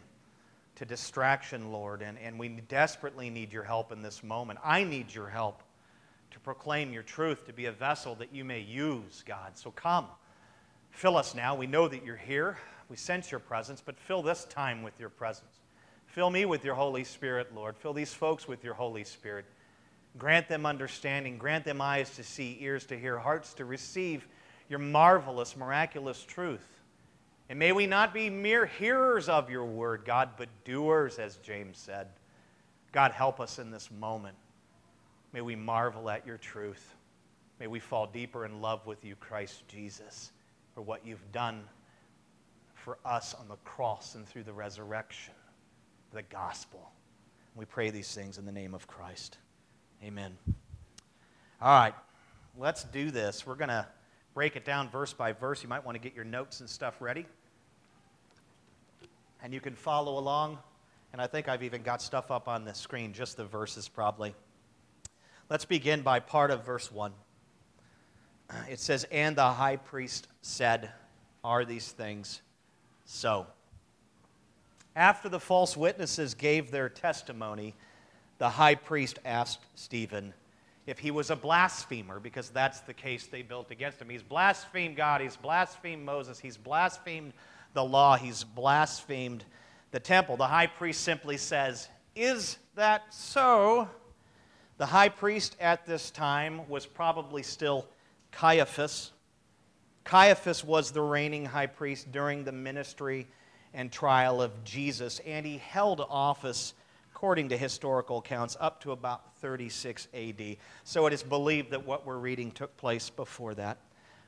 to 0.76 0.84
distraction, 0.84 1.72
Lord, 1.72 2.02
and, 2.02 2.18
and 2.18 2.38
we 2.38 2.48
desperately 2.48 3.30
need 3.30 3.50
your 3.50 3.64
help 3.64 3.92
in 3.92 4.02
this 4.02 4.22
moment. 4.22 4.58
I 4.62 4.84
need 4.84 5.12
your 5.12 5.28
help 5.28 5.62
to 6.32 6.40
proclaim 6.40 6.92
your 6.92 7.02
truth, 7.02 7.46
to 7.46 7.52
be 7.54 7.64
a 7.64 7.72
vessel 7.72 8.14
that 8.16 8.34
you 8.34 8.44
may 8.44 8.60
use, 8.60 9.24
God. 9.26 9.56
So 9.56 9.70
come, 9.70 10.06
fill 10.90 11.16
us 11.16 11.34
now. 11.34 11.54
We 11.54 11.66
know 11.66 11.88
that 11.88 12.04
you're 12.04 12.14
here. 12.14 12.58
We 12.90 12.96
sense 12.96 13.30
your 13.30 13.40
presence, 13.40 13.82
but 13.84 13.98
fill 13.98 14.22
this 14.22 14.44
time 14.44 14.82
with 14.82 15.00
your 15.00 15.08
presence. 15.08 15.60
Fill 16.16 16.30
me 16.30 16.46
with 16.46 16.64
your 16.64 16.74
Holy 16.74 17.04
Spirit, 17.04 17.54
Lord. 17.54 17.76
Fill 17.76 17.92
these 17.92 18.14
folks 18.14 18.48
with 18.48 18.64
your 18.64 18.72
Holy 18.72 19.04
Spirit. 19.04 19.44
Grant 20.16 20.48
them 20.48 20.64
understanding, 20.64 21.36
grant 21.36 21.66
them 21.66 21.82
eyes 21.82 22.08
to 22.16 22.24
see, 22.24 22.56
ears 22.62 22.86
to 22.86 22.98
hear, 22.98 23.18
hearts 23.18 23.52
to 23.52 23.66
receive 23.66 24.26
your 24.70 24.78
marvelous, 24.78 25.58
miraculous 25.58 26.24
truth. 26.24 26.66
And 27.50 27.58
may 27.58 27.72
we 27.72 27.86
not 27.86 28.14
be 28.14 28.30
mere 28.30 28.64
hearers 28.64 29.28
of 29.28 29.50
your 29.50 29.66
word, 29.66 30.06
God, 30.06 30.30
but 30.38 30.48
doers, 30.64 31.18
as 31.18 31.36
James 31.36 31.76
said. 31.76 32.06
God, 32.92 33.12
help 33.12 33.38
us 33.38 33.58
in 33.58 33.70
this 33.70 33.90
moment. 33.90 34.36
May 35.34 35.42
we 35.42 35.54
marvel 35.54 36.08
at 36.08 36.26
your 36.26 36.38
truth. 36.38 36.94
May 37.60 37.66
we 37.66 37.78
fall 37.78 38.06
deeper 38.06 38.46
in 38.46 38.62
love 38.62 38.86
with 38.86 39.04
you, 39.04 39.16
Christ 39.16 39.68
Jesus, 39.68 40.32
for 40.74 40.80
what 40.80 41.04
you've 41.04 41.30
done 41.30 41.62
for 42.74 42.96
us 43.04 43.34
on 43.34 43.48
the 43.48 43.56
cross 43.66 44.14
and 44.14 44.26
through 44.26 44.44
the 44.44 44.52
resurrection, 44.54 45.34
the 46.16 46.22
gospel. 46.22 46.90
We 47.54 47.66
pray 47.66 47.90
these 47.90 48.12
things 48.14 48.38
in 48.38 48.46
the 48.46 48.52
name 48.52 48.72
of 48.72 48.86
Christ. 48.86 49.36
Amen. 50.02 50.38
All 51.60 51.78
right, 51.78 51.92
let's 52.58 52.84
do 52.84 53.10
this. 53.10 53.46
We're 53.46 53.54
going 53.54 53.68
to 53.68 53.86
break 54.32 54.56
it 54.56 54.64
down 54.64 54.88
verse 54.88 55.12
by 55.12 55.32
verse. 55.32 55.62
You 55.62 55.68
might 55.68 55.84
want 55.84 55.94
to 55.94 56.00
get 56.00 56.14
your 56.14 56.24
notes 56.24 56.60
and 56.60 56.70
stuff 56.70 57.02
ready. 57.02 57.26
And 59.42 59.52
you 59.52 59.60
can 59.60 59.74
follow 59.74 60.18
along. 60.18 60.58
And 61.12 61.20
I 61.20 61.26
think 61.26 61.48
I've 61.48 61.62
even 61.62 61.82
got 61.82 62.00
stuff 62.00 62.30
up 62.30 62.48
on 62.48 62.64
the 62.64 62.72
screen, 62.72 63.12
just 63.12 63.36
the 63.36 63.44
verses 63.44 63.86
probably. 63.86 64.34
Let's 65.50 65.66
begin 65.66 66.00
by 66.00 66.20
part 66.20 66.50
of 66.50 66.64
verse 66.64 66.90
1. 66.90 67.12
It 68.70 68.80
says, 68.80 69.04
And 69.10 69.36
the 69.36 69.50
high 69.50 69.76
priest 69.76 70.28
said, 70.40 70.90
Are 71.44 71.66
these 71.66 71.92
things 71.92 72.40
so? 73.04 73.48
After 74.96 75.28
the 75.28 75.38
false 75.38 75.76
witnesses 75.76 76.32
gave 76.32 76.70
their 76.70 76.88
testimony, 76.88 77.74
the 78.38 78.48
high 78.48 78.76
priest 78.76 79.18
asked 79.26 79.60
Stephen, 79.74 80.32
if 80.86 80.98
he 80.98 81.10
was 81.10 81.30
a 81.30 81.36
blasphemer, 81.36 82.18
because 82.18 82.48
that's 82.48 82.80
the 82.80 82.94
case 82.94 83.26
they 83.26 83.42
built 83.42 83.70
against 83.70 84.00
him. 84.00 84.08
He's 84.08 84.22
blasphemed 84.22 84.96
God, 84.96 85.20
he's 85.20 85.36
blasphemed 85.36 86.02
Moses, 86.02 86.38
he's 86.38 86.56
blasphemed 86.56 87.34
the 87.74 87.84
law, 87.84 88.16
he's 88.16 88.42
blasphemed 88.42 89.44
the 89.90 90.00
temple. 90.00 90.38
The 90.38 90.46
high 90.46 90.66
priest 90.66 91.02
simply 91.02 91.36
says, 91.36 91.88
Is 92.14 92.56
that 92.74 93.12
so? 93.12 93.90
The 94.78 94.86
high 94.86 95.10
priest 95.10 95.56
at 95.60 95.84
this 95.84 96.10
time 96.10 96.66
was 96.68 96.86
probably 96.86 97.42
still 97.42 97.86
Caiaphas. 98.30 99.12
Caiaphas 100.04 100.64
was 100.64 100.90
the 100.92 101.02
reigning 101.02 101.44
high 101.44 101.66
priest 101.66 102.12
during 102.12 102.44
the 102.44 102.52
ministry 102.52 103.26
and 103.76 103.92
trial 103.92 104.42
of 104.42 104.64
Jesus, 104.64 105.20
and 105.26 105.46
he 105.46 105.58
held 105.58 106.00
office 106.00 106.74
according 107.12 107.50
to 107.50 107.56
historical 107.56 108.18
accounts, 108.18 108.56
up 108.58 108.80
to 108.80 108.92
about 108.92 109.34
36 109.36 110.08
AD. 110.12 110.56
So 110.84 111.06
it 111.06 111.12
is 111.12 111.22
believed 111.22 111.70
that 111.70 111.86
what 111.86 112.06
we're 112.06 112.18
reading 112.18 112.50
took 112.50 112.76
place 112.76 113.10
before 113.10 113.54
that. 113.54 113.78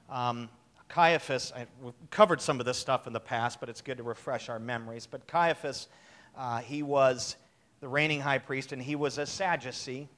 Um, 0.08 0.48
Caiaphas, 0.88 1.52
I, 1.54 1.66
we've 1.82 1.92
covered 2.10 2.40
some 2.40 2.60
of 2.60 2.66
this 2.66 2.78
stuff 2.78 3.06
in 3.06 3.12
the 3.12 3.20
past, 3.20 3.60
but 3.60 3.68
it's 3.68 3.80
good 3.80 3.98
to 3.98 4.02
refresh 4.02 4.48
our 4.48 4.58
memories. 4.58 5.06
But 5.06 5.26
Caiaphas, 5.26 5.88
uh, 6.36 6.60
he 6.60 6.82
was 6.82 7.36
the 7.80 7.88
reigning 7.88 8.20
high 8.20 8.38
priest, 8.38 8.72
and 8.72 8.80
he 8.80 8.96
was 8.96 9.18
a 9.18 9.26
Sadducee. 9.26 10.08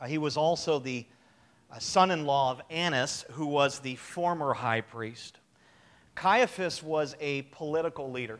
Uh, 0.00 0.06
he 0.06 0.18
was 0.18 0.36
also 0.36 0.78
the 0.78 1.04
uh, 1.70 1.78
son 1.78 2.10
in 2.10 2.26
law 2.26 2.52
of 2.52 2.62
Annas, 2.70 3.24
who 3.32 3.46
was 3.46 3.80
the 3.80 3.96
former 3.96 4.54
high 4.54 4.80
priest. 4.80 5.39
Caiaphas 6.20 6.82
was 6.82 7.16
a 7.18 7.40
political 7.50 8.10
leader. 8.10 8.38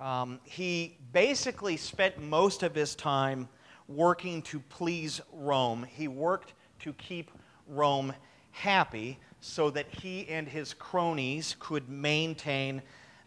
Um, 0.00 0.40
he 0.42 0.98
basically 1.12 1.76
spent 1.76 2.20
most 2.20 2.64
of 2.64 2.74
his 2.74 2.96
time 2.96 3.48
working 3.86 4.42
to 4.42 4.58
please 4.58 5.20
Rome. 5.32 5.86
He 5.88 6.08
worked 6.08 6.54
to 6.80 6.92
keep 6.94 7.30
Rome 7.68 8.12
happy 8.50 9.20
so 9.40 9.70
that 9.70 9.86
he 9.86 10.26
and 10.26 10.48
his 10.48 10.74
cronies 10.74 11.54
could 11.60 11.88
maintain 11.88 12.82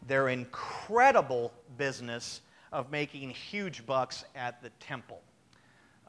their 0.07 0.27
incredible 0.27 1.53
business 1.77 2.41
of 2.73 2.91
making 2.91 3.29
huge 3.29 3.85
bucks 3.85 4.25
at 4.35 4.61
the 4.61 4.71
temple. 4.81 5.21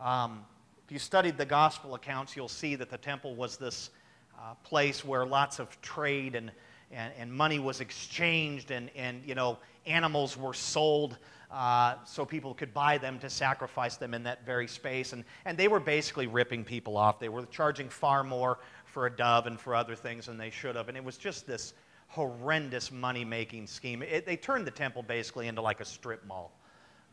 Um, 0.01 0.45
if 0.85 0.91
you 0.91 0.99
studied 0.99 1.39
the 1.39 1.47
gospel 1.47 1.95
accounts, 1.95 2.35
you'll 2.35 2.49
see 2.49 2.75
that 2.75 2.91
the 2.91 2.99
temple 2.99 3.37
was 3.37 3.57
this 3.59 3.91
uh, 4.37 4.55
place 4.65 5.05
where 5.05 5.25
lots 5.25 5.61
of 5.61 5.81
trade 5.83 6.35
and, 6.35 6.51
and, 6.95 7.13
and 7.19 7.33
money 7.33 7.59
was 7.59 7.81
exchanged 7.81 8.71
and, 8.71 8.91
and 8.97 9.23
you 9.27 9.35
know, 9.35 9.59
animals 9.87 10.37
were 10.37 10.55
sold 10.55 11.19
uh, 11.51 11.97
so 12.05 12.25
people 12.25 12.55
could 12.55 12.73
buy 12.73 12.99
them 12.99 13.19
to 13.19 13.31
sacrifice 13.31 13.97
them 13.97 14.15
in 14.15 14.23
that 14.25 14.45
very 14.45 14.67
space. 14.67 15.13
And, 15.13 15.25
and 15.45 15.57
they 15.57 15.69
were 15.69 15.81
basically 15.81 16.27
ripping 16.27 16.65
people 16.65 16.97
off. 16.97 17.21
They 17.21 17.29
were 17.29 17.47
charging 17.47 17.89
far 17.89 18.25
more 18.25 18.59
for 18.85 19.07
a 19.07 19.11
dove 19.11 19.47
and 19.47 19.59
for 19.59 19.75
other 19.75 19.95
things 19.95 20.27
than 20.27 20.39
they 20.39 20.51
should 20.51 20.77
have. 20.77 20.89
And 20.89 20.97
it 20.97 21.05
was 21.05 21.17
just 21.17 21.47
this 21.47 21.75
horrendous 22.09 22.91
money 22.91 23.25
making 23.25 23.67
scheme. 23.67 24.03
It, 24.03 24.27
they 24.27 24.37
turned 24.37 24.67
the 24.67 24.73
temple 24.73 25.03
basically 25.03 25.49
into 25.49 25.63
like 25.63 25.81
a 25.81 25.85
strip 25.85 26.25
mall. 26.27 26.53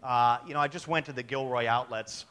Uh, 0.03 0.39
you 0.47 0.53
know, 0.53 0.59
I 0.59 0.67
just 0.67 0.87
went 0.87 1.05
to 1.07 1.13
the 1.13 1.23
Gilroy 1.23 1.67
outlets, 1.67 2.25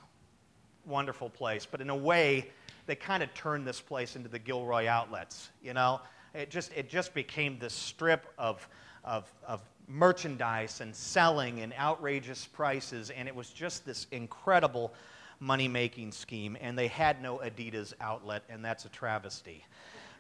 wonderful 0.87 1.31
place, 1.31 1.67
but 1.67 1.81
in 1.81 1.91
a 1.91 1.97
way, 1.97 2.51
they 2.87 2.97
kind 2.97 3.23
of 3.23 3.33
turned 3.35 3.67
this 3.67 3.81
place 3.81 4.17
into 4.17 4.29
the 4.29 4.39
Gilroy 4.39 4.89
outlets. 4.89 5.51
You 5.63 5.75
know, 5.75 6.01
it 6.35 6.51
just 6.51 6.73
it 6.75 6.88
just 6.88 7.14
became 7.14 7.59
this 7.59 7.75
strip 7.75 8.27
of 8.38 8.66
of, 9.05 9.33
of 9.47 9.62
merchandise 9.88 10.81
and 10.81 10.95
selling 10.95 11.61
and 11.61 11.73
outrageous 11.79 12.47
prices, 12.47 13.11
and 13.11 13.27
it 13.29 13.35
was 13.35 13.51
just 13.51 13.85
this 13.85 14.07
incredible 14.12 14.95
money 15.40 15.69
making 15.69 16.12
scheme. 16.12 16.57
And 16.61 16.79
they 16.79 16.88
had 16.88 17.23
no 17.23 17.38
Adidas 17.38 17.93
outlet, 18.01 18.45
and 18.49 18.64
that's 18.64 18.85
a 18.85 18.88
travesty. 18.90 19.64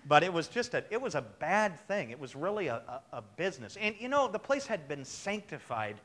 But 0.08 0.22
it 0.22 0.32
was 0.32 0.48
just 0.48 0.74
a, 0.74 0.82
it 0.90 1.00
was 1.00 1.14
a 1.14 1.22
bad 1.22 1.78
thing. 1.86 2.10
It 2.10 2.18
was 2.18 2.34
really 2.34 2.68
a, 2.68 2.76
a, 2.76 3.18
a 3.18 3.22
business. 3.36 3.76
And 3.80 3.94
you 3.98 4.08
know, 4.08 4.28
the 4.28 4.38
place 4.38 4.66
had 4.66 4.88
been 4.88 5.04
sanctified 5.04 5.96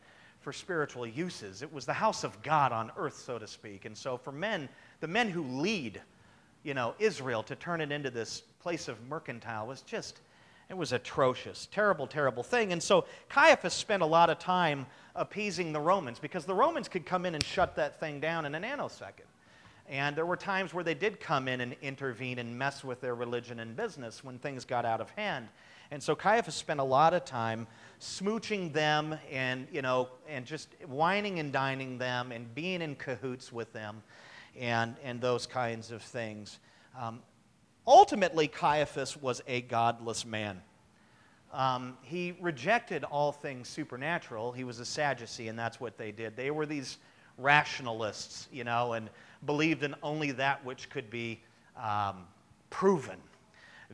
for 0.41 0.53
spiritual 0.53 1.07
uses. 1.07 1.61
It 1.61 1.73
was 1.73 1.85
the 1.85 1.93
house 1.93 2.23
of 2.23 2.39
God 2.43 2.71
on 2.71 2.91
earth, 2.97 3.17
so 3.17 3.39
to 3.39 3.47
speak. 3.47 3.85
And 3.85 3.97
so 3.97 4.17
for 4.17 4.31
men, 4.31 4.69
the 4.99 5.07
men 5.07 5.29
who 5.29 5.41
lead, 5.41 6.01
you 6.63 6.73
know, 6.73 6.93
Israel 6.99 7.41
to 7.43 7.55
turn 7.55 7.81
it 7.81 7.91
into 7.91 8.11
this 8.11 8.43
place 8.65 8.87
of 8.87 8.99
mercantile 9.07 9.67
was 9.67 9.83
just 9.83 10.21
it 10.71 10.75
was 10.75 10.91
atrocious, 10.91 11.67
terrible, 11.71 12.07
terrible 12.07 12.41
thing. 12.41 12.71
And 12.71 12.81
so 12.81 13.05
Caiaphas 13.29 13.75
spent 13.75 14.01
a 14.01 14.07
lot 14.07 14.31
of 14.31 14.39
time 14.39 14.87
appeasing 15.15 15.71
the 15.71 15.79
Romans 15.79 16.17
because 16.17 16.45
the 16.45 16.55
Romans 16.55 16.89
could 16.89 17.05
come 17.05 17.27
in 17.27 17.35
and 17.35 17.43
shut 17.43 17.75
that 17.75 17.99
thing 17.99 18.19
down 18.19 18.43
in 18.47 18.55
a 18.55 18.59
nanosecond. 18.59 19.29
And 19.87 20.15
there 20.15 20.25
were 20.25 20.35
times 20.35 20.73
where 20.73 20.83
they 20.83 20.95
did 20.95 21.19
come 21.19 21.47
in 21.47 21.61
and 21.61 21.75
intervene 21.83 22.39
and 22.39 22.57
mess 22.57 22.83
with 22.83 23.01
their 23.01 23.13
religion 23.13 23.59
and 23.59 23.75
business 23.75 24.23
when 24.23 24.39
things 24.39 24.65
got 24.65 24.83
out 24.83 24.99
of 24.99 25.11
hand. 25.11 25.47
And 25.91 26.01
so 26.01 26.15
Caiaphas 26.15 26.55
spent 26.55 26.79
a 26.79 26.83
lot 26.83 27.13
of 27.13 27.23
time 27.23 27.67
smooching 28.01 28.73
them 28.73 29.15
and, 29.31 29.67
you 29.71 29.83
know, 29.83 30.09
and 30.27 30.43
just 30.43 30.69
wining 30.87 31.37
and 31.37 31.53
dining 31.53 31.99
them 31.99 32.31
and 32.31 32.51
being 32.55 32.81
in 32.81 32.95
cahoots 32.95 33.53
with 33.53 33.71
them 33.73 34.01
and, 34.59 34.95
and 35.03 35.21
those 35.21 35.45
kinds 35.45 35.91
of 35.91 36.01
things. 36.01 36.57
Um, 36.99 37.19
ultimately, 37.87 38.47
Caiaphas 38.47 39.17
was 39.17 39.41
a 39.47 39.61
godless 39.61 40.25
man. 40.25 40.61
Um, 41.53 41.97
he 42.01 42.35
rejected 42.41 43.03
all 43.05 43.31
things 43.31 43.69
supernatural. 43.69 44.51
He 44.51 44.63
was 44.63 44.79
a 44.79 44.85
Sadducee, 44.85 45.47
and 45.47 45.57
that's 45.57 45.79
what 45.79 45.97
they 45.97 46.11
did. 46.11 46.35
They 46.35 46.51
were 46.51 46.65
these 46.65 46.97
rationalists, 47.37 48.47
you 48.51 48.63
know, 48.63 48.93
and 48.93 49.09
believed 49.45 49.83
in 49.83 49.95
only 50.03 50.31
that 50.31 50.63
which 50.65 50.89
could 50.89 51.09
be 51.09 51.41
um, 51.81 52.27
proven 52.69 53.17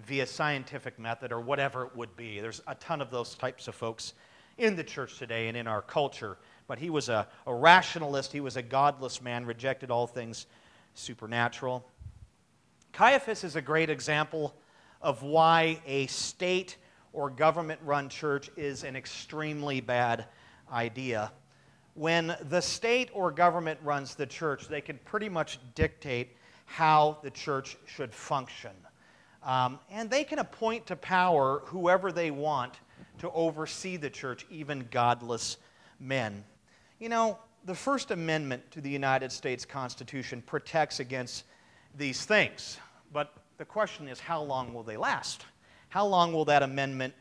via 0.05 0.25
scientific 0.25 0.97
method 0.97 1.31
or 1.31 1.39
whatever 1.39 1.85
it 1.85 1.95
would 1.95 2.15
be. 2.15 2.39
There's 2.39 2.61
a 2.67 2.75
ton 2.75 3.01
of 3.01 3.11
those 3.11 3.35
types 3.35 3.67
of 3.67 3.75
folks 3.75 4.13
in 4.57 4.75
the 4.75 4.83
church 4.83 5.17
today 5.17 5.47
and 5.47 5.57
in 5.57 5.67
our 5.67 5.81
culture. 5.81 6.37
But 6.67 6.79
he 6.79 6.89
was 6.89 7.09
a, 7.09 7.27
a 7.45 7.53
rationalist, 7.53 8.31
he 8.31 8.39
was 8.39 8.55
a 8.55 8.61
godless 8.61 9.21
man, 9.21 9.45
rejected 9.45 9.91
all 9.91 10.07
things 10.07 10.45
supernatural. 10.93 11.85
Caiaphas 12.93 13.43
is 13.43 13.55
a 13.55 13.61
great 13.61 13.89
example 13.89 14.53
of 15.01 15.23
why 15.23 15.81
a 15.85 16.07
state 16.07 16.77
or 17.13 17.29
government 17.29 17.79
run 17.83 18.09
church 18.09 18.49
is 18.57 18.83
an 18.83 18.95
extremely 18.95 19.81
bad 19.81 20.25
idea. 20.71 21.31
When 21.93 22.35
the 22.49 22.61
state 22.61 23.09
or 23.13 23.31
government 23.31 23.79
runs 23.83 24.15
the 24.15 24.25
church, 24.25 24.67
they 24.67 24.81
can 24.81 24.99
pretty 25.05 25.29
much 25.29 25.59
dictate 25.75 26.35
how 26.65 27.17
the 27.23 27.31
church 27.31 27.77
should 27.85 28.13
function. 28.13 28.71
Um, 29.43 29.79
and 29.89 30.09
they 30.09 30.23
can 30.23 30.39
appoint 30.39 30.85
to 30.87 30.95
power 30.95 31.63
whoever 31.65 32.11
they 32.11 32.31
want 32.31 32.79
to 33.19 33.29
oversee 33.31 33.97
the 33.97 34.09
church, 34.09 34.45
even 34.49 34.87
godless 34.91 35.57
men. 35.99 36.43
You 36.99 37.09
know, 37.09 37.39
the 37.65 37.75
First 37.75 38.11
Amendment 38.11 38.69
to 38.71 38.81
the 38.81 38.89
United 38.89 39.31
States 39.31 39.65
Constitution 39.65 40.43
protects 40.45 40.99
against 40.99 41.45
these 41.97 42.25
things. 42.25 42.77
But 43.13 43.33
the 43.57 43.65
question 43.65 44.07
is, 44.07 44.19
how 44.19 44.41
long 44.41 44.73
will 44.73 44.83
they 44.83 44.97
last? 44.97 45.45
How 45.89 46.05
long 46.05 46.33
will 46.33 46.45
that 46.45 46.63
amendment 46.63 47.13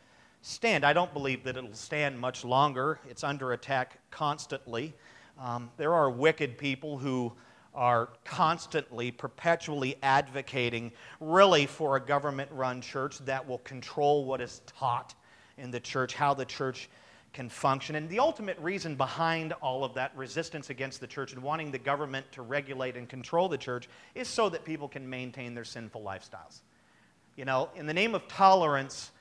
stand? 0.43 0.85
I 0.85 0.93
don't 0.93 1.13
believe 1.13 1.45
that 1.45 1.57
it'll 1.57 1.75
stand 1.75 2.19
much 2.19 2.45
longer. 2.45 3.01
It's 3.09 3.25
under 3.25 3.53
attack 3.53 3.99
constantly. 4.11 4.95
Um, 5.39 5.71
there 5.77 5.95
are 5.95 6.11
wicked 6.11 6.59
people 6.59 6.99
who 6.99 7.33
are 7.75 8.11
constantly, 8.25 9.11
perpetually 9.11 9.97
advocating 10.03 10.93
really 11.21 11.67
for 11.67 11.97
a 11.97 12.01
government 12.01 12.51
run 12.53 12.81
church 12.81 13.19
that 13.21 13.47
will 13.47 13.59
control 13.59 14.25
what 14.25 14.41
is 14.41 14.61
taught 14.67 15.15
in 15.57 15.71
the 15.71 15.81
church, 15.81 16.15
how 16.15 16.35
the 16.35 16.45
church 16.45 16.89
can 17.33 17.49
function. 17.49 17.95
And 17.95 18.09
the 18.09 18.19
ultimate 18.19 18.59
reason 18.59 18.97
behind 18.97 19.53
all 19.63 19.85
of 19.85 19.95
that 19.95 20.17
resistance 20.17 20.71
against 20.71 21.01
the 21.01 21.07
church 21.07 21.33
and 21.33 21.43
wanting 21.43 21.71
the 21.71 21.79
government 21.79 22.27
to 22.33 22.43
regulate 22.43 22.97
and 22.97 23.09
control 23.09 23.49
the 23.49 23.59
church 23.59 23.89
is 24.15 24.29
so 24.29 24.49
that 24.49 24.65
people 24.65 24.89
can 24.89 25.09
maintain 25.09 25.55
their 25.55 25.65
sinful 25.65 26.03
lifestyles. 26.03 26.61
You 27.37 27.45
know, 27.45 27.71
in 27.77 27.87
the 27.87 27.95
name 27.95 28.15
of 28.15 28.27
tolerance, 28.27 29.13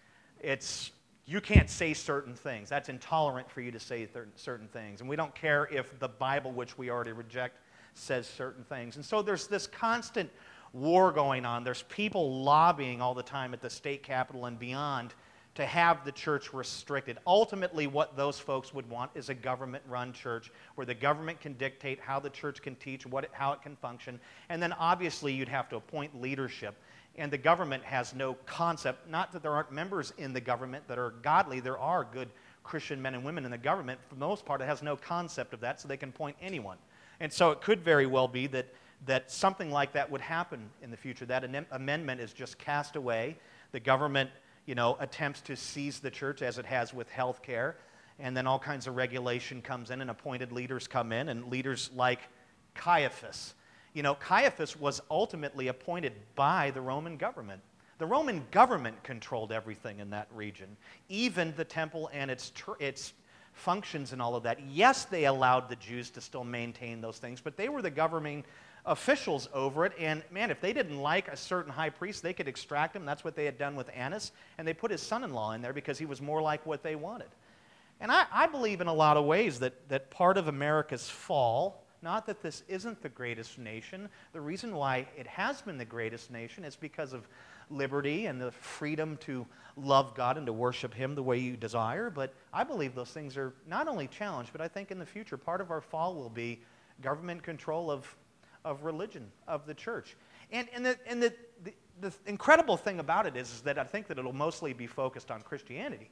it's 0.41 0.91
you 1.25 1.39
can't 1.39 1.69
say 1.69 1.93
certain 1.93 2.33
things. 2.33 2.69
That's 2.69 2.89
intolerant 2.89 3.51
for 3.51 3.61
you 3.61 3.71
to 3.71 3.79
say 3.79 4.07
certain 4.35 4.67
things. 4.67 5.01
And 5.01 5.09
we 5.09 5.15
don't 5.15 5.35
care 5.35 5.67
if 5.71 5.97
the 5.99 6.07
Bible, 6.07 6.51
which 6.51 6.75
we 6.75 6.89
already 6.89 7.11
reject, 7.11 7.59
says 7.93 8.25
certain 8.25 8.63
things. 8.63 8.95
And 8.95 9.05
so 9.05 9.21
there's 9.21 9.45
this 9.45 9.67
constant 9.67 10.31
war 10.73 11.11
going 11.11 11.45
on. 11.45 11.63
There's 11.63 11.83
people 11.83 12.43
lobbying 12.43 12.99
all 12.99 13.13
the 13.13 13.21
time 13.21 13.53
at 13.53 13.61
the 13.61 13.69
state 13.69 14.01
capitol 14.01 14.45
and 14.45 14.57
beyond 14.57 15.13
to 15.59 15.65
have 15.65 16.05
the 16.05 16.11
church 16.13 16.53
restricted. 16.53 17.17
Ultimately, 17.27 17.85
what 17.85 18.15
those 18.15 18.39
folks 18.39 18.73
would 18.73 18.89
want 18.89 19.11
is 19.13 19.27
a 19.27 19.33
government 19.33 19.83
run 19.89 20.13
church 20.13 20.53
where 20.75 20.85
the 20.85 20.93
government 20.93 21.41
can 21.41 21.51
dictate 21.55 21.99
how 21.99 22.17
the 22.17 22.29
church 22.29 22.61
can 22.61 22.75
teach, 22.75 23.05
what 23.05 23.25
it, 23.25 23.29
how 23.33 23.51
it 23.51 23.61
can 23.61 23.75
function. 23.75 24.21
And 24.47 24.63
then 24.63 24.71
obviously, 24.71 25.33
you'd 25.33 25.49
have 25.49 25.67
to 25.71 25.75
appoint 25.75 26.21
leadership. 26.21 26.75
And 27.17 27.29
the 27.29 27.37
government 27.37 27.83
has 27.83 28.15
no 28.15 28.35
concept, 28.45 29.09
not 29.09 29.33
that 29.33 29.43
there 29.43 29.51
aren't 29.51 29.69
members 29.69 30.13
in 30.17 30.31
the 30.31 30.39
government 30.39 30.87
that 30.87 30.97
are 30.97 31.09
godly, 31.23 31.59
there 31.59 31.77
are 31.77 32.05
good 32.05 32.29
Christian 32.63 33.01
men 33.01 33.13
and 33.13 33.25
women 33.25 33.43
in 33.43 33.51
the 33.51 33.57
government. 33.57 33.99
For 34.07 34.15
the 34.15 34.21
most 34.21 34.45
part, 34.45 34.61
it 34.61 34.65
has 34.65 34.81
no 34.81 34.95
concept 34.95 35.53
of 35.53 35.59
that, 35.59 35.81
so 35.81 35.89
they 35.89 35.97
can 35.97 36.07
appoint 36.07 36.37
anyone. 36.41 36.77
And 37.19 37.33
so 37.33 37.51
it 37.51 37.59
could 37.59 37.81
very 37.81 38.05
well 38.05 38.29
be 38.29 38.47
that, 38.47 38.73
that 39.07 39.29
something 39.29 39.71
like 39.71 39.91
that 39.91 40.09
would 40.09 40.21
happen 40.21 40.69
in 40.81 40.89
the 40.89 40.95
future. 40.95 41.25
That 41.25 41.43
an 41.43 41.65
amendment 41.71 42.21
is 42.21 42.31
just 42.31 42.57
cast 42.57 42.95
away. 42.95 43.35
The 43.73 43.81
government 43.81 44.29
you 44.69 44.75
know, 44.75 44.95
attempts 44.99 45.41
to 45.41 45.55
seize 45.55 45.99
the 45.99 46.11
church 46.11 46.43
as 46.43 46.59
it 46.59 46.65
has 46.67 46.93
with 46.93 47.09
health 47.09 47.41
care. 47.41 47.75
And 48.19 48.37
then 48.37 48.45
all 48.45 48.59
kinds 48.59 48.85
of 48.85 48.95
regulation 48.95 49.63
comes 49.63 49.89
in, 49.89 49.99
and 49.99 50.11
appointed 50.11 50.51
leaders 50.51 50.87
come 50.87 51.11
in, 51.11 51.29
and 51.29 51.47
leaders 51.47 51.89
like 51.95 52.19
Caiaphas. 52.75 53.55
You 53.95 54.03
know, 54.03 54.13
Caiaphas 54.13 54.79
was 54.79 55.01
ultimately 55.09 55.69
appointed 55.69 56.13
by 56.35 56.69
the 56.69 56.81
Roman 56.81 57.17
government. 57.17 57.63
The 57.97 58.05
Roman 58.05 58.45
government 58.51 59.01
controlled 59.01 59.51
everything 59.51 60.01
in 60.01 60.11
that 60.11 60.27
region, 60.35 60.77
even 61.09 61.51
the 61.57 61.65
temple 61.65 62.11
and 62.13 62.29
its, 62.29 62.51
its 62.79 63.13
functions 63.53 64.13
and 64.13 64.21
all 64.21 64.35
of 64.35 64.43
that. 64.43 64.59
Yes, 64.69 65.05
they 65.05 65.25
allowed 65.25 65.67
the 65.67 65.77
Jews 65.77 66.11
to 66.11 66.21
still 66.21 66.43
maintain 66.43 67.01
those 67.01 67.17
things, 67.17 67.41
but 67.41 67.57
they 67.57 67.69
were 67.69 67.81
the 67.81 67.89
governing 67.89 68.43
officials 68.85 69.49
over 69.53 69.85
it. 69.85 69.93
And 69.99 70.23
man, 70.31 70.51
if 70.51 70.61
they 70.61 70.73
didn't 70.73 70.97
like 70.97 71.27
a 71.27 71.37
certain 71.37 71.71
high 71.71 71.89
priest, 71.89 72.23
they 72.23 72.33
could 72.33 72.47
extract 72.47 72.95
him. 72.95 73.05
That's 73.05 73.23
what 73.23 73.35
they 73.35 73.45
had 73.45 73.57
done 73.57 73.75
with 73.75 73.89
Annas. 73.93 74.31
And 74.57 74.67
they 74.67 74.73
put 74.73 74.91
his 74.91 75.01
son 75.01 75.23
in 75.23 75.33
law 75.33 75.53
in 75.53 75.61
there 75.61 75.73
because 75.73 75.97
he 75.97 76.05
was 76.05 76.21
more 76.21 76.41
like 76.41 76.65
what 76.65 76.83
they 76.83 76.95
wanted. 76.95 77.29
And 78.01 78.11
I, 78.11 78.25
I, 78.31 78.47
believe 78.47 78.79
in 78.79 78.87
a 78.87 78.93
lot 78.93 79.17
of 79.17 79.25
ways 79.25 79.59
that, 79.59 79.89
that 79.89 80.09
part 80.09 80.37
of 80.37 80.47
America's 80.47 81.09
fall, 81.09 81.83
not 82.01 82.25
that 82.27 82.41
this 82.41 82.63
isn't 82.69 83.01
the 83.01 83.09
greatest 83.09 83.59
nation, 83.59 84.07
the 84.31 84.39
reason 84.39 84.73
why 84.73 85.05
it 85.17 85.27
has 85.27 85.61
been 85.61 85.77
the 85.77 85.83
greatest 85.83 86.31
nation 86.31 86.63
is 86.63 86.77
because 86.77 87.11
of 87.11 87.27
liberty 87.69 88.27
and 88.27 88.41
the 88.41 88.51
freedom 88.51 89.17
to 89.17 89.45
love 89.75 90.15
God 90.15 90.37
and 90.37 90.45
to 90.45 90.53
worship 90.53 90.93
Him 90.93 91.13
the 91.13 91.23
way 91.23 91.37
you 91.37 91.57
desire. 91.57 92.09
But 92.09 92.33
I 92.53 92.63
believe 92.63 92.95
those 92.95 93.11
things 93.11 93.37
are 93.37 93.53
not 93.67 93.87
only 93.87 94.07
challenged, 94.07 94.51
but 94.51 94.61
I 94.61 94.67
think 94.67 94.91
in 94.91 94.99
the 94.99 95.05
future, 95.05 95.37
part 95.37 95.61
of 95.61 95.71
our 95.71 95.81
fall 95.81 96.15
will 96.15 96.29
be 96.29 96.61
government 97.01 97.43
control 97.43 97.91
of, 97.91 98.15
of 98.65 98.83
religion, 98.83 99.31
of 99.47 99.65
the 99.65 99.73
church. 99.73 100.15
And, 100.51 100.67
and, 100.73 100.85
the, 100.85 100.97
and 101.07 101.21
the, 101.21 101.33
the, 101.63 101.73
the 102.01 102.13
incredible 102.25 102.77
thing 102.77 102.99
about 102.99 103.25
it 103.25 103.35
is, 103.35 103.51
is 103.51 103.61
that 103.61 103.77
I 103.77 103.83
think 103.83 104.07
that 104.07 104.17
it'll 104.17 104.33
mostly 104.33 104.73
be 104.73 104.87
focused 104.87 105.31
on 105.31 105.41
Christianity. 105.41 106.09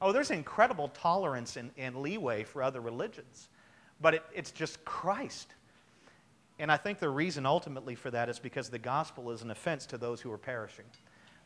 Oh, 0.00 0.12
there's 0.12 0.30
incredible 0.30 0.88
tolerance 0.88 1.56
and, 1.56 1.70
and 1.76 1.96
leeway 1.96 2.44
for 2.44 2.62
other 2.62 2.80
religions, 2.80 3.48
but 4.00 4.14
it, 4.14 4.22
it's 4.34 4.50
just 4.50 4.84
Christ. 4.84 5.54
And 6.58 6.70
I 6.72 6.76
think 6.76 6.98
the 6.98 7.08
reason 7.08 7.46
ultimately 7.46 7.94
for 7.94 8.10
that 8.10 8.28
is 8.28 8.38
because 8.38 8.68
the 8.68 8.78
gospel 8.78 9.30
is 9.30 9.42
an 9.42 9.50
offense 9.50 9.86
to 9.86 9.98
those 9.98 10.20
who 10.20 10.32
are 10.32 10.38
perishing. 10.38 10.84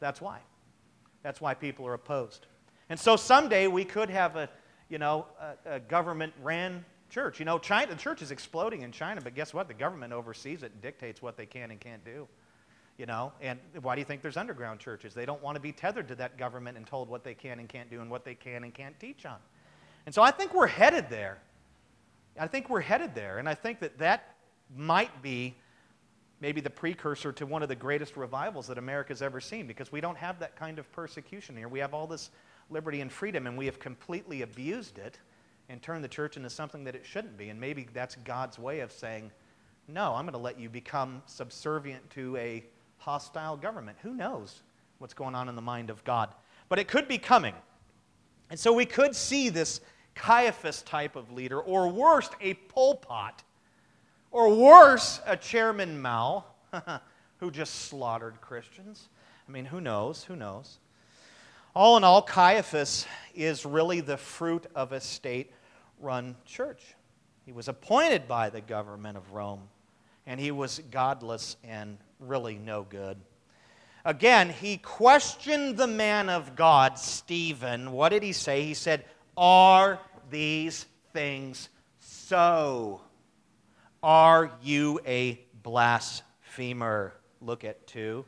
That's 0.00 0.20
why. 0.20 0.38
That's 1.22 1.40
why 1.40 1.54
people 1.54 1.86
are 1.86 1.94
opposed. 1.94 2.46
And 2.88 2.98
so 2.98 3.16
someday 3.16 3.68
we 3.68 3.84
could 3.84 4.10
have 4.10 4.36
a, 4.36 4.48
you 4.88 4.98
know, 4.98 5.26
a, 5.66 5.76
a 5.76 5.80
government 5.80 6.32
ran 6.42 6.84
church. 7.12 7.38
You 7.38 7.44
know, 7.44 7.58
China, 7.58 7.92
the 7.92 8.00
church 8.00 8.22
is 8.22 8.30
exploding 8.30 8.82
in 8.82 8.90
China, 8.90 9.20
but 9.20 9.34
guess 9.34 9.52
what? 9.52 9.68
The 9.68 9.74
government 9.74 10.12
oversees 10.12 10.62
it 10.62 10.72
and 10.72 10.80
dictates 10.80 11.20
what 11.20 11.36
they 11.36 11.46
can 11.46 11.70
and 11.70 11.78
can't 11.78 12.04
do. 12.04 12.26
You 12.98 13.06
know, 13.06 13.32
and 13.40 13.58
why 13.80 13.94
do 13.94 14.00
you 14.00 14.04
think 14.04 14.22
there's 14.22 14.36
underground 14.36 14.80
churches? 14.80 15.14
They 15.14 15.26
don't 15.26 15.42
want 15.42 15.56
to 15.56 15.60
be 15.60 15.72
tethered 15.72 16.08
to 16.08 16.14
that 16.16 16.36
government 16.36 16.76
and 16.76 16.86
told 16.86 17.08
what 17.08 17.24
they 17.24 17.34
can 17.34 17.58
and 17.58 17.68
can't 17.68 17.90
do 17.90 18.00
and 18.00 18.10
what 18.10 18.24
they 18.24 18.34
can 18.34 18.64
and 18.64 18.74
can't 18.74 18.98
teach 18.98 19.24
on. 19.26 19.38
And 20.06 20.14
so 20.14 20.22
I 20.22 20.30
think 20.30 20.54
we're 20.54 20.66
headed 20.66 21.08
there. 21.08 21.38
I 22.38 22.46
think 22.46 22.68
we're 22.68 22.80
headed 22.80 23.14
there. 23.14 23.38
And 23.38 23.48
I 23.48 23.54
think 23.54 23.80
that 23.80 23.98
that 23.98 24.36
might 24.74 25.22
be 25.22 25.54
maybe 26.40 26.60
the 26.60 26.70
precursor 26.70 27.32
to 27.32 27.46
one 27.46 27.62
of 27.62 27.68
the 27.68 27.76
greatest 27.76 28.16
revivals 28.16 28.66
that 28.66 28.78
America's 28.78 29.22
ever 29.22 29.40
seen 29.40 29.66
because 29.66 29.92
we 29.92 30.00
don't 30.00 30.18
have 30.18 30.38
that 30.40 30.56
kind 30.56 30.78
of 30.78 30.90
persecution 30.92 31.56
here. 31.56 31.68
We 31.68 31.78
have 31.78 31.94
all 31.94 32.06
this 32.06 32.30
liberty 32.68 33.00
and 33.00 33.12
freedom, 33.12 33.46
and 33.46 33.56
we 33.56 33.66
have 33.66 33.78
completely 33.78 34.42
abused 34.42 34.98
it 34.98 35.18
and 35.72 35.80
turn 35.80 36.02
the 36.02 36.08
church 36.08 36.36
into 36.36 36.50
something 36.50 36.84
that 36.84 36.94
it 36.94 37.04
shouldn't 37.04 37.36
be. 37.36 37.48
And 37.48 37.58
maybe 37.58 37.88
that's 37.94 38.14
God's 38.16 38.58
way 38.58 38.80
of 38.80 38.92
saying, 38.92 39.32
no, 39.88 40.14
I'm 40.14 40.24
going 40.26 40.34
to 40.34 40.38
let 40.38 40.60
you 40.60 40.68
become 40.68 41.22
subservient 41.26 42.08
to 42.10 42.36
a 42.36 42.62
hostile 42.98 43.56
government. 43.56 43.96
Who 44.02 44.14
knows 44.14 44.62
what's 44.98 45.14
going 45.14 45.34
on 45.34 45.48
in 45.48 45.56
the 45.56 45.62
mind 45.62 45.88
of 45.88 46.04
God? 46.04 46.28
But 46.68 46.78
it 46.78 46.88
could 46.88 47.08
be 47.08 47.18
coming. 47.18 47.54
And 48.50 48.60
so 48.60 48.72
we 48.72 48.84
could 48.84 49.16
see 49.16 49.48
this 49.48 49.80
Caiaphas 50.14 50.82
type 50.82 51.16
of 51.16 51.32
leader, 51.32 51.58
or 51.58 51.88
worst, 51.88 52.34
a 52.42 52.52
Pol 52.54 52.96
Pot 52.96 53.42
or 54.30 54.54
worse, 54.54 55.20
a 55.26 55.36
Chairman 55.36 56.00
Mao 56.00 56.44
who 57.38 57.50
just 57.50 57.86
slaughtered 57.86 58.40
Christians. 58.40 59.08
I 59.48 59.52
mean, 59.52 59.64
who 59.64 59.80
knows? 59.80 60.24
Who 60.24 60.36
knows? 60.36 60.78
All 61.74 61.96
in 61.96 62.04
all, 62.04 62.20
Caiaphas 62.20 63.06
is 63.34 63.64
really 63.64 64.00
the 64.00 64.18
fruit 64.18 64.66
of 64.74 64.92
a 64.92 65.00
state 65.00 65.50
run 66.02 66.36
church. 66.44 66.82
He 67.44 67.52
was 67.52 67.68
appointed 67.68 68.28
by 68.28 68.50
the 68.50 68.60
government 68.60 69.16
of 69.16 69.32
Rome, 69.32 69.68
and 70.26 70.38
he 70.38 70.50
was 70.50 70.80
godless 70.90 71.56
and 71.64 71.98
really 72.20 72.56
no 72.56 72.82
good. 72.82 73.16
Again, 74.04 74.50
he 74.50 74.78
questioned 74.78 75.76
the 75.76 75.86
man 75.86 76.28
of 76.28 76.56
God, 76.56 76.98
Stephen. 76.98 77.92
What 77.92 78.08
did 78.08 78.22
he 78.22 78.32
say? 78.32 78.64
He 78.64 78.74
said, 78.74 79.04
Are 79.36 80.00
these 80.30 80.86
things 81.12 81.68
so? 82.00 83.00
Are 84.02 84.50
you 84.62 85.00
a 85.06 85.40
blasphemer? 85.62 87.14
Look 87.40 87.64
at 87.64 87.86
2. 87.86 88.24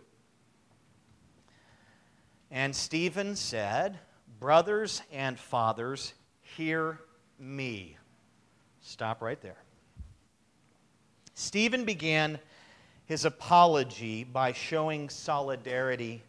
And 2.52 2.74
Stephen 2.74 3.34
said, 3.34 3.98
Brothers 4.38 5.02
and 5.10 5.38
fathers, 5.38 6.14
hear 6.42 7.00
me. 7.44 7.96
Stop 8.80 9.22
right 9.22 9.40
there. 9.40 9.59
Stephen 11.35 11.85
began 11.85 12.38
his 13.07 13.24
apology 13.24 14.24
by 14.24 14.52
showing 14.52 15.09
solidarity 15.09 16.22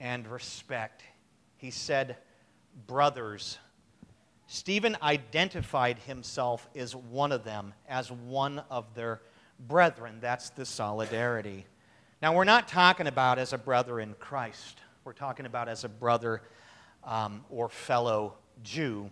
and 0.00 0.26
respect. 0.26 1.02
He 1.56 1.70
said, 1.70 2.16
Brothers. 2.86 3.58
Stephen 4.46 4.96
identified 5.02 5.98
himself 6.00 6.68
as 6.74 6.94
one 6.94 7.32
of 7.32 7.44
them, 7.44 7.72
as 7.88 8.10
one 8.10 8.62
of 8.70 8.94
their 8.94 9.22
brethren. 9.58 10.18
That's 10.20 10.50
the 10.50 10.66
solidarity. 10.66 11.64
Now, 12.20 12.34
we're 12.34 12.44
not 12.44 12.68
talking 12.68 13.06
about 13.06 13.38
as 13.38 13.52
a 13.52 13.58
brother 13.58 14.00
in 14.00 14.14
Christ, 14.14 14.78
we're 15.04 15.12
talking 15.12 15.46
about 15.46 15.68
as 15.68 15.84
a 15.84 15.88
brother 15.88 16.42
um, 17.04 17.44
or 17.50 17.68
fellow 17.68 18.34
Jew. 18.62 19.10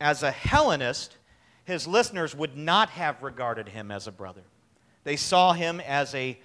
As 0.00 0.22
a 0.22 0.30
Hellenist, 0.30 1.18
his 1.64 1.86
listeners 1.86 2.34
would 2.34 2.56
not 2.56 2.90
have 2.90 3.22
regarded 3.22 3.68
him 3.68 3.90
as 3.90 4.06
a 4.06 4.12
brother. 4.12 4.42
They 5.04 5.16
saw 5.16 5.52
him 5.52 5.80
as 5.80 6.14
a 6.14 6.38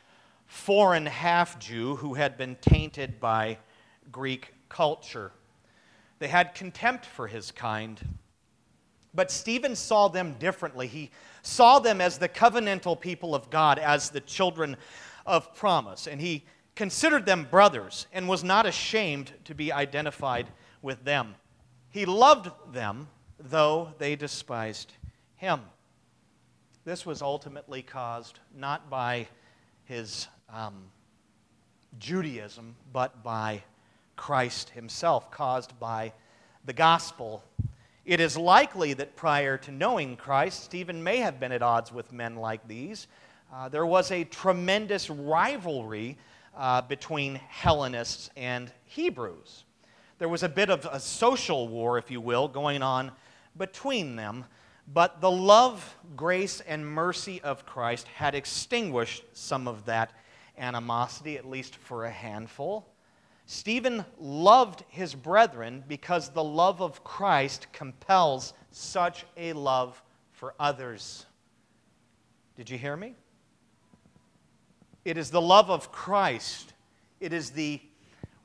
foreign 0.46 1.06
half 1.06 1.58
Jew 1.58 1.96
who 1.96 2.16
had 2.16 2.38
been 2.38 2.58
tainted 2.62 3.20
by 3.20 3.58
Greek 4.12 4.54
culture. 4.70 5.32
They 6.20 6.28
had 6.28 6.54
contempt 6.54 7.06
for 7.06 7.28
his 7.28 7.52
kind. 7.52 8.00
But 9.14 9.32
Stephen 9.32 9.76
saw 9.76 10.10
them 10.10 10.34
differently. 10.34 10.88
He 10.88 11.12
saw 11.42 11.80
them 11.80 12.02
as 12.02 12.18
the 12.18 12.30
covenantal 12.30 13.00
people 13.00 13.34
of 13.34 13.50
God, 13.50 13.80
as 13.80 14.10
the 14.10 14.20
children 14.20 14.76
of 15.26 15.56
promise. 15.56 16.08
And 16.08 16.20
he 16.20 16.44
considered 16.76 17.26
them 17.26 17.48
brothers 17.50 18.08
and 18.12 18.28
was 18.28 18.44
not 18.44 18.66
ashamed 18.66 19.32
to 19.46 19.56
be 19.56 19.72
identified 19.72 20.48
with 20.82 21.06
them. 21.06 21.36
He 21.90 22.06
loved 22.06 22.52
them, 22.74 23.08
though 23.40 23.94
they 23.98 24.16
despised 24.16 24.94
him. 25.36 25.62
This 26.86 27.06
was 27.06 27.22
ultimately 27.22 27.82
caused 27.82 28.40
not 28.56 28.90
by 28.90 29.28
his 29.86 30.28
um, 30.54 30.84
Judaism, 32.00 32.76
but 32.94 33.24
by 33.24 33.64
Christ 34.16 34.70
himself, 34.70 35.32
caused 35.32 35.80
by 35.80 36.14
the 36.66 36.74
gospel. 36.74 37.44
It 38.06 38.20
is 38.20 38.38
likely 38.38 38.94
that 38.94 39.16
prior 39.16 39.58
to 39.58 39.72
knowing 39.72 40.16
Christ, 40.16 40.64
Stephen 40.64 41.04
may 41.04 41.18
have 41.18 41.40
been 41.40 41.52
at 41.52 41.62
odds 41.62 41.92
with 41.92 42.14
men 42.14 42.36
like 42.36 42.68
these. 42.68 43.08
Uh, 43.54 43.70
there 43.70 43.86
was 43.86 44.12
a 44.12 44.24
tremendous 44.24 45.10
rivalry 45.10 46.18
uh, 46.56 46.82
between 46.82 47.36
Hellenists 47.36 48.30
and 48.36 48.72
Hebrews. 48.86 49.64
There 50.18 50.30
was 50.30 50.44
a 50.44 50.50
bit 50.50 50.70
of 50.70 50.86
a 50.86 51.00
social 51.00 51.68
war, 51.68 51.98
if 51.98 52.10
you 52.10 52.22
will, 52.22 52.48
going 52.48 52.82
on 52.82 53.12
between 53.58 54.16
them. 54.16 54.46
But 54.92 55.20
the 55.22 55.32
love, 55.32 55.98
grace, 56.16 56.62
and 56.62 56.86
mercy 56.86 57.42
of 57.42 57.66
Christ 57.66 58.08
had 58.08 58.36
extinguished 58.36 59.24
some 59.34 59.68
of 59.68 59.86
that 59.86 60.12
animosity, 60.58 61.38
at 61.38 61.50
least 61.50 61.76
for 61.76 62.06
a 62.06 62.12
handful. 62.12 62.88
Stephen 63.48 64.06
loved 64.20 64.84
his 64.90 65.14
brethren 65.14 65.84
because 65.88 66.30
the 66.30 66.44
love 66.44 66.82
of 66.82 67.04
Christ 67.04 67.68
compels 67.74 68.54
such 68.72 69.26
a 69.38 69.54
love 69.54 70.02
for 70.32 70.54
others. 70.60 71.26
Did 72.56 72.70
you 72.70 72.78
hear 72.78 72.98
me? 72.98 73.16
It 75.04 75.18
is 75.18 75.30
the 75.30 75.42
love 75.42 75.70
of 75.70 75.92
Christ, 75.92 76.74
it 77.20 77.34
is 77.34 77.52
the 77.52 77.80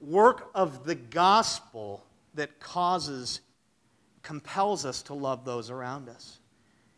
work 0.00 0.50
of 0.54 0.84
the 0.84 0.94
gospel 0.94 2.04
that 2.34 2.60
causes 2.60 3.40
compels 4.22 4.84
us 4.84 5.02
to 5.02 5.14
love 5.14 5.44
those 5.44 5.70
around 5.70 6.08
us, 6.08 6.38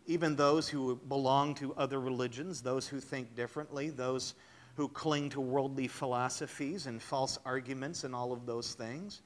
even 0.06 0.36
those 0.36 0.68
who 0.68 0.96
belong 1.08 1.54
to 1.56 1.74
other 1.74 2.00
religions, 2.00 2.62
those 2.62 2.88
who 2.88 3.00
think 3.00 3.34
differently, 3.34 3.90
those 3.90 4.34
who 4.76 4.88
cling 4.88 5.28
to 5.30 5.40
worldly 5.40 5.86
philosophies 5.86 6.86
and 6.86 7.00
false 7.00 7.38
arguments 7.44 8.04
and 8.04 8.14
all 8.14 8.32
of 8.32 8.46
those 8.46 8.74
things, 8.74 9.20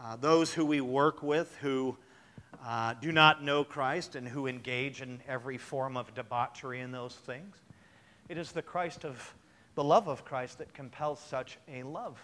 uh, 0.00 0.16
those 0.16 0.52
who 0.52 0.64
we 0.64 0.80
work 0.80 1.22
with 1.22 1.56
who 1.60 1.96
uh, 2.64 2.94
do 3.00 3.10
not 3.10 3.42
know 3.42 3.64
Christ 3.64 4.14
and 4.14 4.28
who 4.28 4.46
engage 4.46 5.02
in 5.02 5.20
every 5.26 5.58
form 5.58 5.96
of 5.96 6.14
debauchery 6.14 6.80
in 6.80 6.92
those 6.92 7.14
things. 7.14 7.56
It 8.28 8.38
is 8.38 8.52
the 8.52 8.62
Christ 8.62 9.04
of 9.04 9.34
the 9.74 9.84
love 9.84 10.08
of 10.08 10.24
Christ 10.24 10.58
that 10.58 10.72
compels 10.74 11.18
such 11.18 11.58
a 11.68 11.82
love 11.82 12.18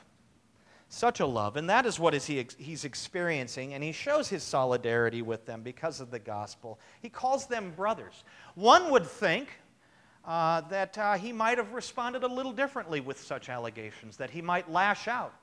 such 0.89 1.21
a 1.21 1.27
love. 1.27 1.57
And 1.57 1.69
that 1.69 1.87
is 1.87 1.99
what 2.01 2.15
is 2.15 2.27
he, 2.27 2.47
he's 2.57 2.85
experiencing. 2.85 3.75
And 3.75 3.85
he 3.85 3.93
shows 3.93 4.29
his 4.29 4.43
solidarity 4.43 5.23
with 5.23 5.45
them 5.45 5.63
because 5.63 6.01
of 6.01 6.11
the 6.11 6.19
gospel. 6.19 6.79
He 7.01 7.09
calls 7.09 7.47
them 7.47 7.73
brothers. 7.77 8.25
One 8.55 8.91
would 8.91 9.07
think 9.07 9.49
uh, 10.25 10.63
that 10.63 10.97
uh, 10.97 11.15
he 11.15 11.33
might 11.33 11.59
have 11.59 11.73
responded 11.73 12.23
a 12.23 12.27
little 12.27 12.53
differently 12.53 13.01
with 13.01 13.21
such 13.21 13.49
allegations, 13.49 14.17
that 14.17 14.31
he 14.31 14.43
might 14.43 14.71
lash 14.71 15.09
out. 15.09 15.35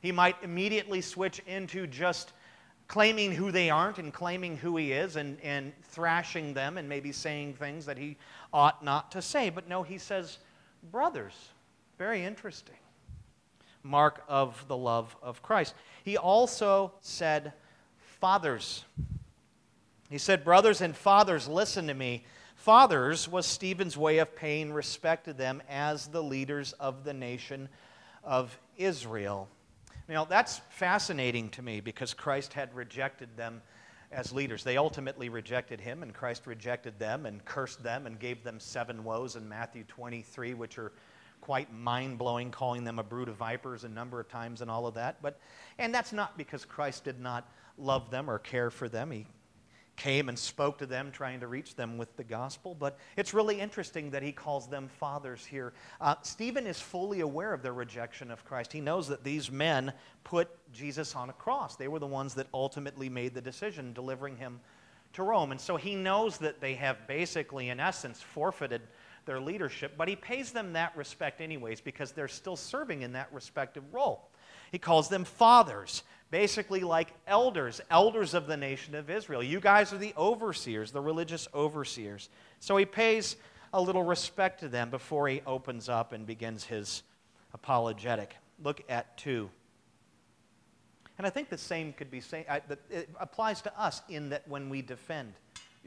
He 0.00 0.12
might 0.12 0.36
immediately 0.42 1.00
switch 1.00 1.40
into 1.46 1.86
just 1.86 2.32
claiming 2.88 3.32
who 3.32 3.52
they 3.52 3.70
aren't 3.70 3.98
and 3.98 4.12
claiming 4.12 4.56
who 4.56 4.76
he 4.76 4.92
is 4.92 5.14
and, 5.16 5.38
and 5.42 5.72
thrashing 5.82 6.52
them 6.52 6.78
and 6.78 6.88
maybe 6.88 7.12
saying 7.12 7.54
things 7.54 7.86
that 7.86 7.96
he 7.96 8.16
ought 8.52 8.84
not 8.84 9.12
to 9.12 9.22
say. 9.22 9.50
But 9.50 9.68
no, 9.68 9.82
he 9.82 9.98
says, 9.98 10.38
brothers. 10.90 11.34
Very 11.98 12.24
interesting 12.24 12.76
mark 13.82 14.22
of 14.28 14.64
the 14.68 14.76
love 14.76 15.16
of 15.22 15.42
Christ. 15.42 15.74
He 16.04 16.16
also 16.16 16.92
said, 17.00 17.52
Fathers. 18.20 18.84
He 20.10 20.18
said, 20.18 20.44
Brothers 20.44 20.80
and 20.80 20.96
fathers, 20.96 21.48
listen 21.48 21.86
to 21.86 21.94
me. 21.94 22.24
Fathers 22.56 23.26
was 23.26 23.46
Stephen's 23.46 23.96
way 23.96 24.18
of 24.18 24.36
paying 24.36 24.72
respect 24.72 25.24
to 25.24 25.32
them 25.32 25.62
as 25.68 26.08
the 26.08 26.22
leaders 26.22 26.72
of 26.74 27.04
the 27.04 27.14
nation 27.14 27.68
of 28.22 28.58
Israel. 28.76 29.48
Now, 30.08 30.24
that's 30.24 30.60
fascinating 30.70 31.48
to 31.50 31.62
me 31.62 31.80
because 31.80 32.12
Christ 32.12 32.52
had 32.52 32.74
rejected 32.74 33.36
them 33.36 33.62
as 34.12 34.32
leaders. 34.32 34.64
They 34.64 34.76
ultimately 34.76 35.28
rejected 35.28 35.80
him, 35.80 36.02
and 36.02 36.12
Christ 36.12 36.46
rejected 36.46 36.98
them 36.98 37.26
and 37.26 37.44
cursed 37.44 37.82
them 37.82 38.06
and 38.06 38.18
gave 38.18 38.42
them 38.42 38.58
seven 38.58 39.04
woes 39.04 39.36
in 39.36 39.48
Matthew 39.48 39.84
23, 39.84 40.54
which 40.54 40.78
are 40.78 40.92
quite 41.40 41.72
mind 41.72 42.18
blowing, 42.18 42.50
calling 42.50 42.84
them 42.84 42.98
a 42.98 43.02
brood 43.02 43.28
of 43.28 43.36
vipers 43.36 43.84
a 43.84 43.88
number 43.88 44.20
of 44.20 44.28
times 44.28 44.60
and 44.60 44.70
all 44.70 44.86
of 44.86 44.94
that. 44.94 45.22
But, 45.22 45.38
and 45.78 45.94
that's 45.94 46.12
not 46.12 46.36
because 46.36 46.64
Christ 46.64 47.04
did 47.04 47.20
not 47.20 47.50
love 47.78 48.10
them 48.10 48.30
or 48.30 48.38
care 48.38 48.70
for 48.70 48.88
them. 48.88 49.10
He 49.10 49.26
came 49.96 50.30
and 50.30 50.38
spoke 50.38 50.78
to 50.78 50.86
them, 50.86 51.10
trying 51.12 51.40
to 51.40 51.46
reach 51.46 51.76
them 51.76 51.98
with 51.98 52.16
the 52.16 52.24
gospel. 52.24 52.74
But 52.74 52.98
it's 53.16 53.34
really 53.34 53.60
interesting 53.60 54.10
that 54.12 54.22
he 54.22 54.32
calls 54.32 54.66
them 54.66 54.88
fathers 54.88 55.44
here. 55.44 55.74
Uh, 56.00 56.14
Stephen 56.22 56.66
is 56.66 56.80
fully 56.80 57.20
aware 57.20 57.52
of 57.52 57.62
their 57.62 57.74
rejection 57.74 58.30
of 58.30 58.42
Christ. 58.44 58.72
He 58.72 58.80
knows 58.80 59.08
that 59.08 59.24
these 59.24 59.50
men 59.50 59.92
put 60.24 60.48
Jesus 60.72 61.14
on 61.14 61.28
a 61.28 61.34
cross. 61.34 61.76
They 61.76 61.88
were 61.88 61.98
the 61.98 62.06
ones 62.06 62.32
that 62.34 62.46
ultimately 62.54 63.10
made 63.10 63.34
the 63.34 63.42
decision, 63.42 63.92
delivering 63.92 64.36
him 64.36 64.60
to 65.12 65.22
Rome. 65.22 65.50
And 65.50 65.60
so 65.60 65.76
he 65.76 65.94
knows 65.94 66.38
that 66.38 66.60
they 66.60 66.74
have 66.74 67.06
basically, 67.06 67.68
in 67.68 67.78
essence, 67.78 68.22
forfeited 68.22 68.82
their 69.26 69.40
leadership, 69.40 69.94
but 69.96 70.08
he 70.08 70.16
pays 70.16 70.52
them 70.52 70.72
that 70.74 70.96
respect 70.96 71.40
anyways 71.40 71.80
because 71.80 72.12
they're 72.12 72.28
still 72.28 72.56
serving 72.56 73.02
in 73.02 73.12
that 73.12 73.28
respective 73.32 73.84
role. 73.92 74.28
He 74.72 74.78
calls 74.78 75.08
them 75.08 75.24
fathers, 75.24 76.02
basically 76.30 76.80
like 76.80 77.12
elders, 77.26 77.80
elders 77.90 78.34
of 78.34 78.46
the 78.46 78.56
nation 78.56 78.94
of 78.94 79.10
Israel. 79.10 79.42
You 79.42 79.60
guys 79.60 79.92
are 79.92 79.98
the 79.98 80.14
overseers, 80.16 80.92
the 80.92 81.00
religious 81.00 81.48
overseers. 81.54 82.28
So 82.60 82.76
he 82.76 82.84
pays 82.84 83.36
a 83.72 83.80
little 83.80 84.02
respect 84.02 84.60
to 84.60 84.68
them 84.68 84.90
before 84.90 85.28
he 85.28 85.42
opens 85.46 85.88
up 85.88 86.12
and 86.12 86.26
begins 86.26 86.64
his 86.64 87.02
apologetic. 87.52 88.34
Look 88.62 88.82
at 88.88 89.16
2. 89.18 89.50
And 91.18 91.26
I 91.26 91.30
think 91.30 91.50
the 91.50 91.58
same 91.58 91.92
could 91.92 92.10
be 92.10 92.20
saying, 92.20 92.46
it 92.88 93.10
applies 93.18 93.60
to 93.62 93.80
us 93.80 94.02
in 94.08 94.30
that 94.30 94.48
when 94.48 94.70
we 94.70 94.82
defend. 94.82 95.34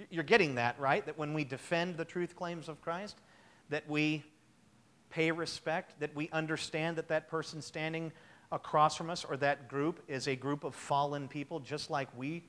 You're 0.10 0.23
getting 0.23 0.56
that, 0.56 0.79
right? 0.79 1.06
That 1.06 1.17
when 1.17 1.34
we 1.34 1.43
defend 1.43 1.97
the 1.97 2.06
truth 2.06 2.36
claims 2.36 2.67
of 2.67 2.82
Christ, 2.82 3.17
that 3.69 3.88
we 3.89 4.23
pay 5.10 5.32
respect, 5.32 5.99
that 5.99 6.15
we 6.15 6.30
understand 6.32 6.97
that 6.97 7.07
that 7.09 7.30
person 7.30 7.61
standing 7.61 8.11
across 8.51 8.95
from 8.95 9.09
us 9.09 9.24
or 9.24 9.38
that 9.38 9.67
group 9.67 10.01
is 10.07 10.28
a 10.28 10.36
group 10.36 10.63
of 10.63 10.76
fallen 10.76 11.28
people 11.28 11.59
just 11.59 11.89
like 11.89 12.07
we 12.17 12.43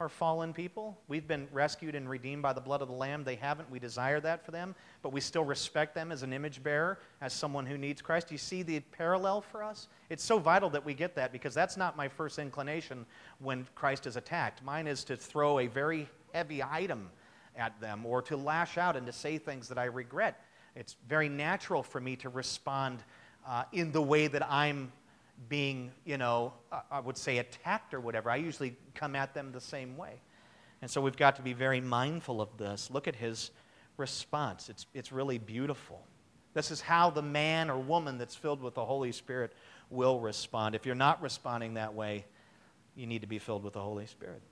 are 0.00 0.08
fallen 0.08 0.54
people. 0.54 0.98
We've 1.08 1.28
been 1.28 1.46
rescued 1.52 1.94
and 1.94 2.08
redeemed 2.08 2.40
by 2.40 2.54
the 2.54 2.60
blood 2.60 2.80
of 2.80 2.88
the 2.88 2.94
Lamb. 2.94 3.22
They 3.22 3.34
haven't. 3.34 3.70
We 3.70 3.78
desire 3.78 4.18
that 4.20 4.44
for 4.44 4.50
them, 4.50 4.74
but 5.02 5.12
we 5.12 5.20
still 5.20 5.44
respect 5.44 5.94
them 5.94 6.10
as 6.10 6.22
an 6.22 6.32
image 6.32 6.62
bearer, 6.62 6.98
as 7.20 7.34
someone 7.34 7.66
who 7.66 7.76
needs 7.76 8.00
Christ. 8.00 8.32
You 8.32 8.38
see 8.38 8.62
the 8.62 8.80
parallel 8.80 9.42
for 9.42 9.62
us? 9.62 9.88
It's 10.08 10.24
so 10.24 10.38
vital 10.38 10.70
that 10.70 10.84
we 10.84 10.94
get 10.94 11.14
that 11.16 11.32
because 11.32 11.52
that's 11.52 11.76
not 11.76 11.98
my 11.98 12.08
first 12.08 12.38
inclination 12.38 13.04
when 13.40 13.66
Christ 13.74 14.06
is 14.06 14.16
attacked. 14.16 14.64
Mine 14.64 14.86
is 14.86 15.04
to 15.04 15.16
throw 15.16 15.58
a 15.58 15.66
very 15.66 16.08
heavy 16.32 16.62
item 16.62 17.10
at 17.56 17.80
them 17.80 18.06
or 18.06 18.22
to 18.22 18.36
lash 18.36 18.78
out 18.78 18.96
and 18.96 19.06
to 19.06 19.12
say 19.12 19.38
things 19.38 19.68
that 19.68 19.78
I 19.78 19.84
regret. 19.84 20.44
It's 20.76 20.96
very 21.08 21.28
natural 21.28 21.82
for 21.82 22.00
me 22.00 22.16
to 22.16 22.28
respond 22.28 23.02
uh, 23.46 23.64
in 23.72 23.92
the 23.92 24.02
way 24.02 24.26
that 24.28 24.46
I'm 24.50 24.92
being, 25.48 25.90
you 26.04 26.18
know, 26.18 26.52
I 26.90 27.00
would 27.00 27.16
say 27.16 27.38
attacked 27.38 27.94
or 27.94 28.00
whatever. 28.00 28.30
I 28.30 28.36
usually 28.36 28.76
come 28.94 29.16
at 29.16 29.34
them 29.34 29.52
the 29.52 29.60
same 29.60 29.96
way. 29.96 30.20
And 30.82 30.90
so 30.90 31.00
we've 31.00 31.16
got 31.16 31.36
to 31.36 31.42
be 31.42 31.52
very 31.52 31.80
mindful 31.80 32.40
of 32.40 32.56
this. 32.56 32.90
Look 32.90 33.08
at 33.08 33.16
his 33.16 33.50
response, 33.96 34.68
it's, 34.68 34.86
it's 34.94 35.12
really 35.12 35.38
beautiful. 35.38 36.02
This 36.52 36.70
is 36.70 36.80
how 36.80 37.10
the 37.10 37.22
man 37.22 37.70
or 37.70 37.78
woman 37.78 38.18
that's 38.18 38.34
filled 38.34 38.60
with 38.60 38.74
the 38.74 38.84
Holy 38.84 39.12
Spirit 39.12 39.52
will 39.88 40.18
respond. 40.18 40.74
If 40.74 40.84
you're 40.84 40.94
not 40.94 41.22
responding 41.22 41.74
that 41.74 41.94
way, 41.94 42.24
you 42.96 43.06
need 43.06 43.20
to 43.20 43.28
be 43.28 43.38
filled 43.38 43.62
with 43.62 43.74
the 43.74 43.80
Holy 43.80 44.06
Spirit. 44.06 44.42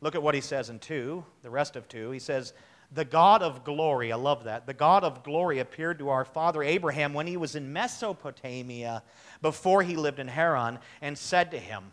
Look 0.00 0.14
at 0.14 0.22
what 0.22 0.34
he 0.34 0.40
says 0.40 0.70
in 0.70 0.78
2, 0.78 1.24
the 1.42 1.50
rest 1.50 1.76
of 1.76 1.88
2. 1.88 2.10
He 2.10 2.18
says, 2.18 2.52
the 2.92 3.04
God 3.04 3.42
of 3.42 3.64
glory, 3.64 4.12
I 4.12 4.16
love 4.16 4.44
that. 4.44 4.66
The 4.66 4.74
God 4.74 5.02
of 5.02 5.24
glory 5.24 5.58
appeared 5.58 5.98
to 5.98 6.08
our 6.10 6.24
father 6.24 6.62
Abraham 6.62 7.14
when 7.14 7.26
he 7.26 7.36
was 7.36 7.56
in 7.56 7.72
Mesopotamia 7.72 9.02
before 9.42 9.82
he 9.82 9.96
lived 9.96 10.18
in 10.18 10.28
Haran 10.28 10.78
and 11.02 11.18
said 11.18 11.50
to 11.50 11.58
him, 11.58 11.92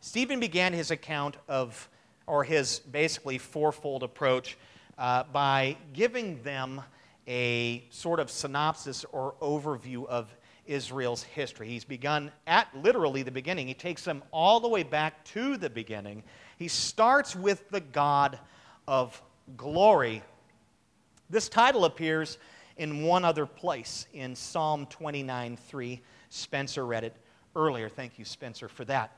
Stephen 0.00 0.40
began 0.40 0.72
his 0.72 0.90
account 0.90 1.36
of, 1.46 1.88
or 2.26 2.42
his 2.42 2.80
basically 2.80 3.38
fourfold 3.38 4.02
approach, 4.02 4.56
uh, 4.98 5.24
by 5.24 5.76
giving 5.92 6.42
them 6.42 6.82
a 7.28 7.84
sort 7.90 8.18
of 8.18 8.30
synopsis 8.30 9.04
or 9.12 9.34
overview 9.40 10.06
of 10.06 10.34
Israel's 10.66 11.22
history. 11.22 11.68
He's 11.68 11.84
begun 11.84 12.30
at 12.46 12.68
literally 12.76 13.22
the 13.22 13.30
beginning. 13.30 13.68
He 13.68 13.74
takes 13.74 14.04
them 14.04 14.22
all 14.30 14.60
the 14.60 14.68
way 14.68 14.82
back 14.82 15.24
to 15.26 15.56
the 15.56 15.70
beginning. 15.70 16.22
He 16.58 16.68
starts 16.68 17.34
with 17.34 17.68
the 17.70 17.80
God 17.80 18.38
of 18.86 19.20
glory. 19.56 20.22
This 21.30 21.48
title 21.48 21.84
appears 21.84 22.38
in 22.76 23.02
one 23.02 23.24
other 23.24 23.46
place 23.46 24.06
in 24.12 24.34
Psalm 24.34 24.86
29 24.86 25.56
3. 25.56 26.02
Spencer 26.28 26.86
read 26.86 27.04
it 27.04 27.16
earlier. 27.54 27.88
Thank 27.88 28.18
you, 28.18 28.24
Spencer, 28.24 28.68
for 28.68 28.84
that. 28.86 29.16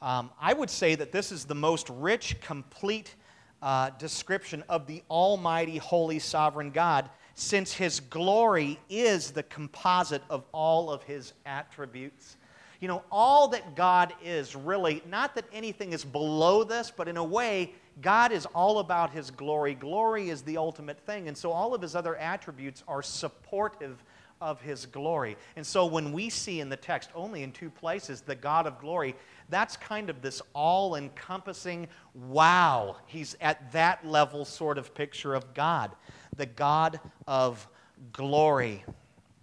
Um, 0.00 0.30
I 0.40 0.52
would 0.52 0.70
say 0.70 0.94
that 0.94 1.12
this 1.12 1.32
is 1.32 1.44
the 1.44 1.54
most 1.54 1.88
rich, 1.90 2.40
complete 2.40 3.14
uh, 3.62 3.90
description 3.98 4.62
of 4.68 4.86
the 4.86 5.02
Almighty, 5.10 5.76
Holy, 5.76 6.18
Sovereign 6.18 6.70
God, 6.70 7.10
since 7.34 7.72
His 7.72 8.00
glory 8.00 8.78
is 8.88 9.32
the 9.32 9.42
composite 9.44 10.22
of 10.30 10.44
all 10.52 10.90
of 10.90 11.02
His 11.02 11.32
attributes. 11.46 12.36
You 12.80 12.88
know, 12.88 13.02
all 13.10 13.48
that 13.48 13.74
God 13.74 14.14
is 14.22 14.54
really, 14.54 15.02
not 15.08 15.34
that 15.34 15.44
anything 15.52 15.92
is 15.92 16.04
below 16.04 16.62
this, 16.62 16.92
but 16.94 17.08
in 17.08 17.16
a 17.16 17.24
way, 17.24 17.74
God 18.00 18.30
is 18.30 18.46
all 18.46 18.78
about 18.78 19.10
His 19.10 19.30
glory. 19.30 19.74
Glory 19.74 20.30
is 20.30 20.42
the 20.42 20.56
ultimate 20.56 21.00
thing. 21.00 21.26
And 21.26 21.36
so 21.36 21.50
all 21.50 21.74
of 21.74 21.82
His 21.82 21.96
other 21.96 22.14
attributes 22.16 22.84
are 22.86 23.02
supportive 23.02 24.02
of 24.40 24.60
His 24.60 24.86
glory. 24.86 25.36
And 25.56 25.66
so 25.66 25.86
when 25.86 26.12
we 26.12 26.30
see 26.30 26.60
in 26.60 26.68
the 26.68 26.76
text 26.76 27.10
only 27.14 27.42
in 27.42 27.50
two 27.50 27.70
places 27.70 28.20
the 28.20 28.36
God 28.36 28.66
of 28.66 28.78
glory, 28.78 29.16
that's 29.48 29.76
kind 29.76 30.08
of 30.10 30.22
this 30.22 30.40
all 30.52 30.94
encompassing, 30.94 31.88
wow, 32.14 32.96
He's 33.06 33.36
at 33.40 33.72
that 33.72 34.06
level 34.06 34.44
sort 34.44 34.78
of 34.78 34.94
picture 34.94 35.34
of 35.34 35.52
God. 35.54 35.90
The 36.36 36.46
God 36.46 37.00
of 37.26 37.66
glory. 38.12 38.84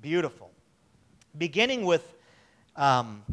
Beautiful. 0.02 0.52
Beginning 1.38 1.86
with 1.86 2.14
um, 2.76 3.24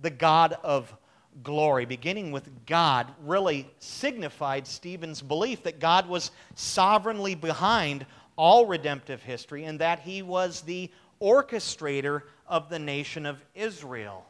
the 0.00 0.10
God 0.10 0.56
of 0.62 0.94
glory, 1.42 1.84
beginning 1.84 2.32
with 2.32 2.48
God, 2.66 3.08
really 3.24 3.68
signified 3.78 4.66
Stephen's 4.66 5.22
belief 5.22 5.62
that 5.62 5.80
God 5.80 6.08
was 6.08 6.30
sovereignly 6.54 7.34
behind 7.34 8.06
all 8.36 8.66
redemptive 8.66 9.22
history 9.22 9.64
and 9.64 9.78
that 9.78 10.00
he 10.00 10.22
was 10.22 10.62
the 10.62 10.90
orchestrator 11.20 12.22
of 12.46 12.68
the 12.68 12.78
nation 12.78 13.24
of 13.24 13.42
Israel. 13.54 14.26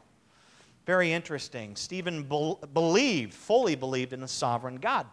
Very 0.85 1.11
interesting. 1.13 1.75
Stephen 1.75 2.23
be- 2.23 2.55
believed, 2.73 3.33
fully 3.33 3.75
believed 3.75 4.13
in 4.13 4.21
the 4.21 4.27
sovereign 4.27 4.77
God. 4.77 5.07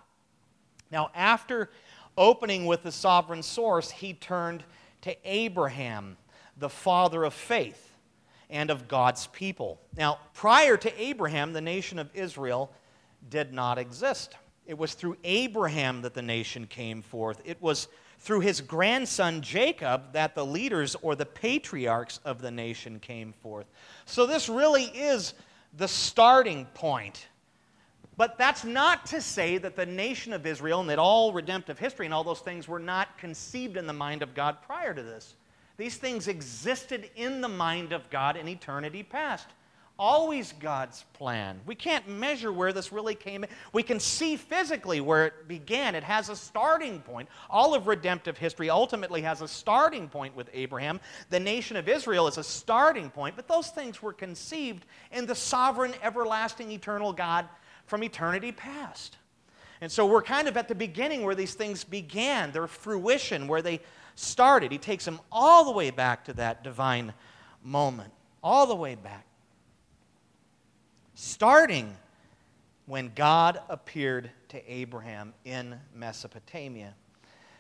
Now, 0.91 1.11
after 1.15 1.71
opening 2.17 2.67
with 2.67 2.83
the 2.83 2.93
sovereign 2.93 3.43
source, 3.43 3.91
he 3.91 4.15
turned 4.15 4.65
to 5.03 5.17
Abraham, 5.25 6.17
the 6.59 6.69
father 6.69 7.25
of 7.25 7.33
faith 7.33 7.90
and 8.51 8.71
of 8.71 8.89
God's 8.89 9.27
people. 9.29 9.81
Now, 9.97 10.19
prior 10.35 10.77
to 10.77 11.03
Abraham, 11.03 11.53
the 11.53 11.61
nation 11.61 11.99
of 11.99 12.11
Israel 12.15 12.73
did 13.29 13.53
not 13.53 13.79
exist. 13.79 14.35
It 14.67 14.79
was 14.79 14.95
through 14.95 15.17
Abraham 15.25 16.03
that 16.03 16.15
the 16.15 16.23
nation 16.23 16.67
came 16.67 17.03
forth. 17.03 17.41
It 17.45 17.61
was 17.61 17.89
through 18.19 18.41
his 18.41 18.61
grandson 18.61 19.41
Jacob 19.41 20.13
that 20.13 20.35
the 20.35 20.45
leaders 20.45 20.95
or 21.03 21.17
the 21.17 21.27
patriarchs 21.27 22.21
of 22.25 22.41
the 22.41 22.51
nation 22.51 23.01
came 23.01 23.33
forth. 23.33 23.67
So, 24.05 24.27
this 24.27 24.49
really 24.49 24.85
is 24.85 25.35
the 25.77 25.89
starting 25.89 26.67
point. 26.75 27.27
But 28.17 28.37
that's 28.37 28.65
not 28.65 29.07
to 29.07 29.23
say 29.23 29.57
that 29.57 29.77
the 29.77 29.87
nation 29.87 30.35
of 30.35 30.45
Israel 30.45 30.81
and 30.81 30.91
that 30.91 30.99
all 30.99 31.33
redemptive 31.33 31.79
history 31.79 32.05
and 32.05 32.13
all 32.13 32.23
those 32.23 32.41
things 32.41 32.69
were 32.69 32.79
not 32.79 33.17
conceived 33.17 33.79
in 33.79 33.87
the 33.87 33.95
mind 33.95 34.23
of 34.23 34.35
God 34.35 34.59
prior 34.61 34.93
to 34.93 35.03
this. 35.03 35.37
These 35.81 35.97
things 35.97 36.29
existed 36.29 37.09
in 37.17 37.41
the 37.41 37.49
mind 37.49 37.95
of 37.95 38.11
God 38.11 38.37
in 38.37 38.47
eternity 38.47 39.03
past. 39.03 39.47
Always 39.99 40.53
God's 40.61 41.07
plan. 41.15 41.59
We 41.65 41.75
can't 41.75 42.07
measure 42.07 42.53
where 42.53 42.75
this 42.75 42.93
really 42.93 43.15
came. 43.15 43.47
We 43.73 43.83
can 43.83 43.99
see 43.99 44.37
physically 44.37 45.01
where 45.01 45.29
it 45.29 45.49
began. 45.49 45.95
It 45.95 46.05
has 46.05 46.29
a 46.29 46.37
starting 46.37 47.01
point. 47.01 47.31
All 47.49 47.75
of 47.75 47.87
redemptive 47.87 48.37
history 48.37 48.69
ultimately 48.69 49.23
has 49.23 49.41
a 49.41 49.49
starting 49.49 50.11
point 50.11 50.37
with 50.37 50.51
Abraham. 50.53 51.01
The 51.31 51.41
nation 51.41 51.79
of 51.79 51.89
Israel 51.89 52.29
is 52.29 52.37
a 52.37 52.45
starting 52.45 53.09
point, 53.09 53.35
but 53.35 53.49
those 53.49 53.69
things 53.69 54.03
were 54.03 54.13
conceived 54.13 54.85
in 55.13 55.25
the 55.25 55.35
sovereign, 55.35 55.95
everlasting, 56.03 56.71
eternal 56.73 57.15
God 57.15 57.49
from 57.87 58.05
eternity 58.05 58.53
past. 58.53 59.17
And 59.81 59.91
so 59.91 60.05
we're 60.05 60.21
kind 60.21 60.47
of 60.47 60.59
at 60.59 60.69
the 60.69 60.75
beginning 60.75 61.25
where 61.25 61.35
these 61.35 61.55
things 61.55 61.85
began, 61.85 62.53
their 62.53 62.67
fruition, 62.67 63.49
where 63.49 63.63
they 63.63 63.81
started. 64.21 64.71
He 64.71 64.79
takes 64.79 65.07
him 65.07 65.21
all 65.33 65.65
the 65.65 65.73
way 65.73 65.91
back 65.91 66.25
to 66.27 66.33
that 66.35 66.63
divine 66.63 67.13
moment, 67.65 68.13
all 68.43 68.67
the 68.67 68.75
way 68.75 68.95
back. 68.95 69.25
Starting 71.15 71.97
when 72.87 73.13
God 73.15 73.61
appeared 73.69 74.31
to 74.49 74.73
Abraham 74.73 75.33
in 75.45 75.79
Mesopotamia. 75.95 76.95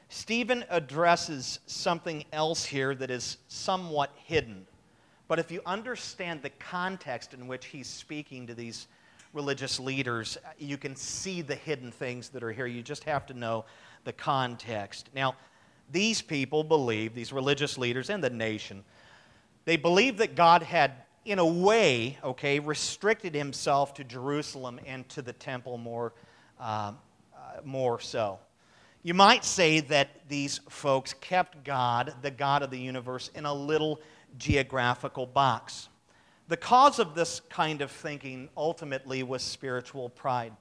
Stephen 0.09 0.65
addresses 0.71 1.61
something 1.67 2.25
else 2.33 2.65
here 2.65 2.95
that 2.97 3.11
is 3.11 3.37
somewhat 3.49 4.11
hidden. 4.25 4.67
But 5.29 5.39
if 5.39 5.53
you 5.53 5.61
understand 5.65 6.43
the 6.43 6.51
context 6.51 7.33
in 7.33 7.47
which 7.47 7.67
he's 7.67 7.87
speaking 7.87 8.49
to 8.49 8.55
these 8.55 8.89
religious 9.33 9.79
leaders, 9.79 10.37
you 10.59 10.77
can 10.77 10.97
see 10.97 11.43
the 11.43 11.55
hidden 11.55 11.93
things 11.93 12.31
that 12.31 12.43
are 12.43 12.51
here. 12.51 12.67
You 12.67 12.83
just 12.83 13.05
have 13.05 13.27
to 13.27 13.35
know 13.35 13.65
the 14.03 14.13
context. 14.13 15.11
Now, 15.15 15.37
these 15.93 16.23
people 16.23 16.65
believed, 16.65 17.15
these 17.15 17.33
religious 17.33 17.79
leaders 17.79 18.11
and 18.11 18.23
the 18.23 18.31
nation, 18.31 18.85
they 19.65 19.77
believed 19.77 20.19
that 20.19 20.35
God 20.35 20.63
had, 20.63 20.93
in 21.25 21.39
a 21.39 21.47
way, 21.47 22.19
okay, 22.25 22.59
restricted 22.59 23.35
himself 23.35 23.95
to 23.95 24.05
Jerusalem 24.05 24.81
and 24.87 25.09
to 25.11 25.23
the 25.23 25.33
temple 25.33 25.79
more, 25.79 26.13
uh, 26.59 26.93
uh, 27.35 27.61
more 27.65 28.01
so. 28.01 28.39
You 29.03 29.15
might 29.15 29.45
say 29.45 29.81
that 29.81 30.29
these 30.29 30.59
folks 30.69 31.15
kept 31.15 31.65
God, 31.65 32.15
the 32.21 32.31
God 32.31 32.63
of 32.63 32.71
the 32.71 32.79
universe, 32.79 33.31
in 33.35 33.47
a 33.47 33.55
little 33.55 34.01
geographical 34.39 35.27
box. 35.27 35.89
The 36.49 36.57
cause 36.57 36.99
of 36.99 37.15
this 37.15 37.41
kind 37.49 37.81
of 37.81 37.91
thinking 37.91 38.49
ultimately 38.57 39.23
was 39.23 39.43
spiritual 39.43 40.09
pride. 40.09 40.53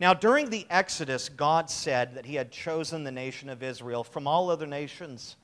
Now, 0.00 0.14
during 0.14 0.48
the 0.48 0.66
Exodus, 0.70 1.28
God 1.28 1.68
said 1.68 2.14
that 2.14 2.24
He 2.24 2.36
had 2.36 2.52
chosen 2.52 3.02
the 3.02 3.10
nation 3.10 3.48
of 3.48 3.62
Israel 3.62 4.04
from 4.04 4.26
all 4.26 4.48
other 4.50 4.66
nations 4.66 5.36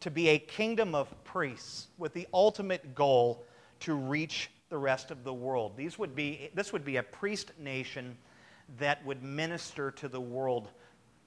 to 0.00 0.10
be 0.10 0.28
a 0.28 0.38
kingdom 0.38 0.94
of 0.94 1.12
priests 1.24 1.88
with 1.98 2.12
the 2.12 2.28
ultimate 2.32 2.94
goal 2.94 3.44
to 3.80 3.94
reach 3.94 4.50
the 4.68 4.78
rest 4.78 5.10
of 5.10 5.24
the 5.24 5.34
world. 5.34 5.76
These 5.76 5.98
would 5.98 6.14
be, 6.14 6.50
this 6.54 6.72
would 6.72 6.84
be 6.84 6.96
a 6.96 7.02
priest 7.02 7.52
nation 7.58 8.16
that 8.78 9.04
would 9.04 9.22
minister 9.22 9.90
to 9.92 10.08
the 10.08 10.20
world 10.20 10.68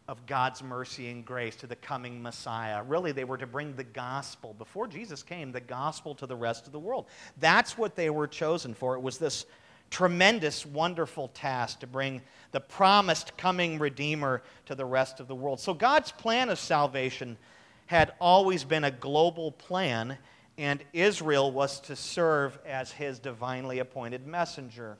of 0.07 0.25
God's 0.25 0.63
mercy 0.63 1.09
and 1.11 1.23
grace 1.23 1.55
to 1.57 1.67
the 1.67 1.75
coming 1.75 2.21
Messiah. 2.21 2.81
Really, 2.83 3.11
they 3.11 3.25
were 3.25 3.37
to 3.37 3.45
bring 3.45 3.75
the 3.75 3.83
gospel, 3.83 4.55
before 4.57 4.87
Jesus 4.87 5.21
came, 5.21 5.51
the 5.51 5.61
gospel 5.61 6.15
to 6.15 6.25
the 6.25 6.35
rest 6.35 6.65
of 6.65 6.73
the 6.73 6.79
world. 6.79 7.05
That's 7.39 7.77
what 7.77 7.95
they 7.95 8.09
were 8.09 8.27
chosen 8.27 8.73
for. 8.73 8.95
It 8.95 9.01
was 9.01 9.17
this 9.17 9.45
tremendous, 9.89 10.65
wonderful 10.65 11.29
task 11.29 11.79
to 11.79 11.87
bring 11.87 12.21
the 12.51 12.59
promised 12.59 13.37
coming 13.37 13.79
Redeemer 13.79 14.41
to 14.65 14.75
the 14.75 14.85
rest 14.85 15.19
of 15.19 15.27
the 15.27 15.35
world. 15.35 15.59
So 15.59 15.73
God's 15.73 16.11
plan 16.11 16.49
of 16.49 16.59
salvation 16.59 17.37
had 17.85 18.13
always 18.19 18.63
been 18.63 18.83
a 18.83 18.91
global 18.91 19.51
plan, 19.51 20.17
and 20.57 20.83
Israel 20.93 21.51
was 21.51 21.79
to 21.81 21.95
serve 21.95 22.59
as 22.65 22.91
his 22.91 23.19
divinely 23.19 23.79
appointed 23.79 24.27
messenger. 24.27 24.97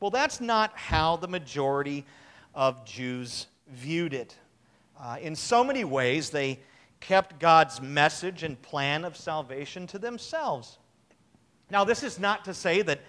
Well, 0.00 0.10
that's 0.10 0.40
not 0.40 0.76
how 0.76 1.16
the 1.16 1.28
majority 1.28 2.04
of 2.54 2.84
Jews 2.84 3.46
viewed 3.68 4.12
it. 4.12 4.36
Uh, 5.00 5.16
in 5.20 5.34
so 5.34 5.64
many 5.64 5.84
ways, 5.84 6.30
they 6.30 6.60
kept 7.00 7.38
God's 7.38 7.80
message 7.80 8.42
and 8.42 8.60
plan 8.62 9.04
of 9.04 9.16
salvation 9.16 9.86
to 9.88 9.98
themselves. 9.98 10.78
Now, 11.70 11.84
this 11.84 12.02
is 12.02 12.18
not 12.18 12.44
to 12.44 12.54
say 12.54 12.82
that, 12.82 13.00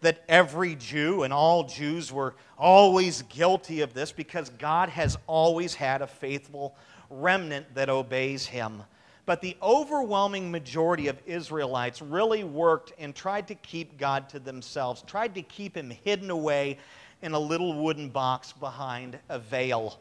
that 0.00 0.24
every 0.28 0.74
Jew 0.74 1.22
and 1.22 1.32
all 1.32 1.64
Jews 1.64 2.12
were 2.12 2.34
always 2.58 3.22
guilty 3.22 3.80
of 3.80 3.94
this, 3.94 4.12
because 4.12 4.50
God 4.50 4.88
has 4.88 5.16
always 5.26 5.74
had 5.74 6.02
a 6.02 6.06
faithful 6.06 6.74
remnant 7.10 7.74
that 7.74 7.88
obeys 7.88 8.46
him. 8.46 8.82
But 9.26 9.40
the 9.40 9.56
overwhelming 9.60 10.50
majority 10.50 11.08
of 11.08 11.20
Israelites 11.26 12.00
really 12.00 12.44
worked 12.44 12.92
and 12.98 13.14
tried 13.14 13.48
to 13.48 13.54
keep 13.56 13.98
God 13.98 14.28
to 14.28 14.38
themselves, 14.38 15.02
tried 15.02 15.34
to 15.34 15.42
keep 15.42 15.76
him 15.76 15.90
hidden 15.90 16.30
away 16.30 16.78
in 17.22 17.32
a 17.32 17.38
little 17.38 17.82
wooden 17.82 18.08
box 18.08 18.52
behind 18.52 19.18
a 19.28 19.38
veil. 19.38 19.98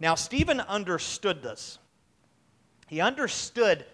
Now, 0.00 0.14
Stephen 0.14 0.60
understood 0.60 1.42
this. 1.42 1.78
He 2.86 3.00
understood 3.00 3.84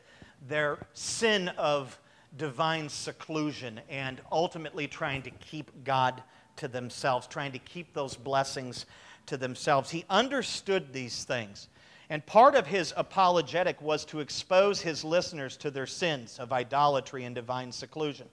their 0.46 0.78
sin 0.92 1.48
of 1.58 1.98
divine 2.36 2.88
seclusion 2.88 3.80
and 3.88 4.20
ultimately 4.30 4.86
trying 4.86 5.22
to 5.22 5.30
keep 5.30 5.84
God 5.84 6.22
to 6.56 6.68
themselves, 6.68 7.26
trying 7.26 7.52
to 7.52 7.58
keep 7.58 7.94
those 7.94 8.16
blessings 8.16 8.86
to 9.26 9.36
themselves. 9.36 9.90
He 9.90 10.04
understood 10.10 10.92
these 10.92 11.24
things. 11.24 11.68
And 12.10 12.24
part 12.24 12.54
of 12.54 12.66
his 12.66 12.94
apologetic 12.96 13.80
was 13.82 14.04
to 14.06 14.20
expose 14.20 14.80
his 14.80 15.04
listeners 15.04 15.56
to 15.58 15.70
their 15.70 15.86
sins 15.86 16.38
of 16.38 16.52
idolatry 16.52 17.24
and 17.24 17.34
divine 17.34 17.70
seclusion. 17.70 18.28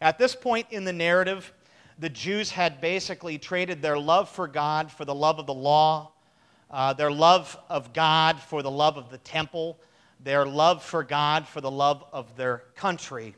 At 0.00 0.18
this 0.18 0.34
point 0.34 0.66
in 0.70 0.84
the 0.84 0.92
narrative, 0.92 1.52
the 1.98 2.08
Jews 2.08 2.50
had 2.50 2.80
basically 2.80 3.36
traded 3.36 3.82
their 3.82 3.98
love 3.98 4.30
for 4.30 4.48
God 4.48 4.90
for 4.90 5.04
the 5.04 5.14
love 5.14 5.38
of 5.38 5.46
the 5.46 5.54
law, 5.54 6.12
uh, 6.70 6.92
their 6.92 7.10
love 7.10 7.58
of 7.68 7.92
God 7.92 8.40
for 8.40 8.62
the 8.62 8.70
love 8.70 8.96
of 8.96 9.10
the 9.10 9.18
temple, 9.18 9.78
their 10.22 10.44
love 10.44 10.82
for 10.82 11.02
God 11.02 11.46
for 11.46 11.60
the 11.60 11.70
love 11.70 12.04
of 12.12 12.36
their 12.36 12.64
country. 12.76 13.34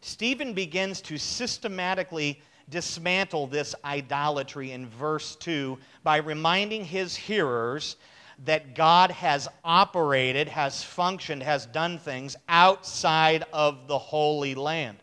Stephen 0.00 0.52
begins 0.52 1.00
to 1.02 1.18
systematically 1.18 2.40
dismantle 2.68 3.46
this 3.46 3.74
idolatry 3.84 4.72
in 4.72 4.88
verse 4.88 5.36
2 5.36 5.78
by 6.02 6.16
reminding 6.16 6.84
his 6.84 7.14
hearers 7.14 7.96
that 8.44 8.74
God 8.74 9.10
has 9.10 9.48
operated, 9.64 10.48
has 10.48 10.82
functioned, 10.82 11.42
has 11.42 11.66
done 11.66 11.98
things 11.98 12.36
outside 12.48 13.44
of 13.52 13.86
the 13.86 13.98
Holy 13.98 14.54
Land. 14.54 14.98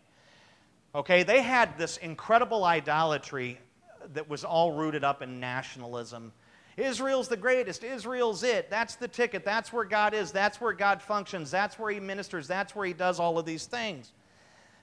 Okay, 0.94 1.22
they 1.22 1.40
had 1.40 1.78
this 1.78 1.96
incredible 1.98 2.64
idolatry 2.64 3.58
that 4.12 4.28
was 4.28 4.44
all 4.44 4.72
rooted 4.72 5.04
up 5.04 5.22
in 5.22 5.40
nationalism. 5.40 6.32
Israel's 6.76 7.28
the 7.28 7.36
greatest. 7.36 7.84
Israel's 7.84 8.42
it. 8.42 8.70
That's 8.70 8.96
the 8.96 9.08
ticket. 9.08 9.44
That's 9.44 9.72
where 9.72 9.84
God 9.84 10.14
is. 10.14 10.32
That's 10.32 10.60
where 10.60 10.72
God 10.72 11.02
functions. 11.02 11.50
That's 11.50 11.78
where 11.78 11.90
He 11.90 12.00
ministers. 12.00 12.48
That's 12.48 12.74
where 12.74 12.86
He 12.86 12.92
does 12.92 13.20
all 13.20 13.38
of 13.38 13.44
these 13.44 13.66
things. 13.66 14.12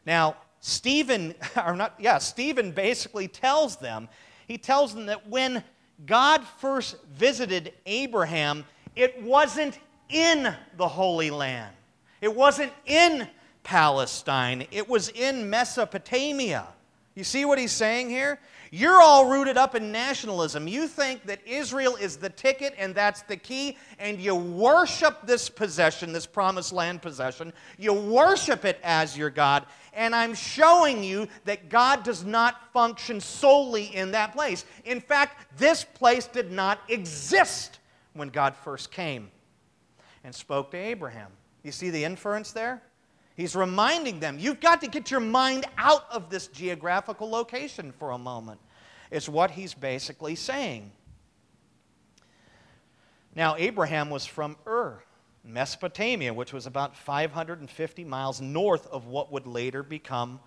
Now, 0.05 0.35
Stephen, 0.59 1.35
or 1.65 1.75
not, 1.75 1.95
yeah, 1.99 2.17
Stephen 2.17 2.71
basically 2.71 3.27
tells 3.27 3.77
them, 3.77 4.09
he 4.47 4.57
tells 4.57 4.93
them 4.93 5.05
that 5.07 5.27
when 5.27 5.63
God 6.05 6.43
first 6.59 6.97
visited 7.05 7.73
Abraham, 7.85 8.65
it 8.95 9.21
wasn't 9.21 9.79
in 10.09 10.53
the 10.77 10.87
Holy 10.87 11.29
Land. 11.29 11.75
It 12.21 12.35
wasn't 12.35 12.73
in 12.85 13.27
Palestine. 13.63 14.65
It 14.71 14.89
was 14.89 15.09
in 15.09 15.49
Mesopotamia. 15.49 16.67
You 17.15 17.23
see 17.23 17.45
what 17.45 17.59
he's 17.59 17.71
saying 17.71 18.09
here? 18.09 18.39
You're 18.71 19.01
all 19.01 19.29
rooted 19.29 19.57
up 19.57 19.73
in 19.73 19.91
nationalism. 19.91 20.67
You 20.67 20.87
think 20.87 21.25
that 21.25 21.39
Israel 21.45 21.95
is 21.95 22.17
the 22.17 22.29
ticket 22.29 22.75
and 22.77 22.93
that's 22.93 23.23
the 23.23 23.35
key, 23.35 23.77
and 23.97 24.19
you 24.19 24.35
worship 24.35 25.25
this 25.25 25.49
possession, 25.49 26.13
this 26.13 26.27
promised 26.27 26.71
land 26.71 27.01
possession. 27.01 27.51
You 27.77 27.93
worship 27.93 28.65
it 28.65 28.79
as 28.83 29.17
your 29.17 29.31
God. 29.31 29.65
And 29.93 30.15
I'm 30.15 30.35
showing 30.35 31.03
you 31.03 31.27
that 31.45 31.69
God 31.69 32.03
does 32.03 32.23
not 32.23 32.71
function 32.71 33.19
solely 33.19 33.85
in 33.95 34.11
that 34.11 34.33
place. 34.33 34.65
In 34.85 35.01
fact, 35.01 35.57
this 35.57 35.83
place 35.83 36.27
did 36.27 36.51
not 36.51 36.79
exist 36.89 37.79
when 38.13 38.29
God 38.29 38.55
first 38.55 38.91
came 38.91 39.31
and 40.23 40.33
spoke 40.33 40.69
to 40.71 40.77
Abraham. 40.77 41.31
You 41.63 41.71
see 41.71 41.89
the 41.89 42.03
inference 42.03 42.51
there? 42.51 42.83
He's 43.39 43.55
reminding 43.55 44.19
them, 44.19 44.37
you've 44.37 44.59
got 44.59 44.81
to 44.81 44.87
get 44.87 45.09
your 45.09 45.21
mind 45.21 45.65
out 45.77 46.03
of 46.11 46.29
this 46.29 46.47
geographical 46.47 47.29
location 47.29 47.93
for 47.93 48.11
a 48.11 48.17
moment, 48.17 48.59
is 49.11 49.29
what 49.29 49.51
he's 49.51 49.73
basically 49.73 50.35
saying. 50.35 50.91
Now, 53.33 53.55
Abraham 53.57 54.09
was 54.09 54.25
from 54.25 54.57
Ur, 54.67 55.01
Mesopotamia, 55.45 56.33
which 56.33 56.51
was 56.51 56.65
about 56.65 56.97
550 56.97 58.03
miles 58.03 58.41
north 58.41 58.85
of 58.87 59.07
what 59.07 59.31
would 59.31 59.47
later 59.47 59.83
become 59.83 60.41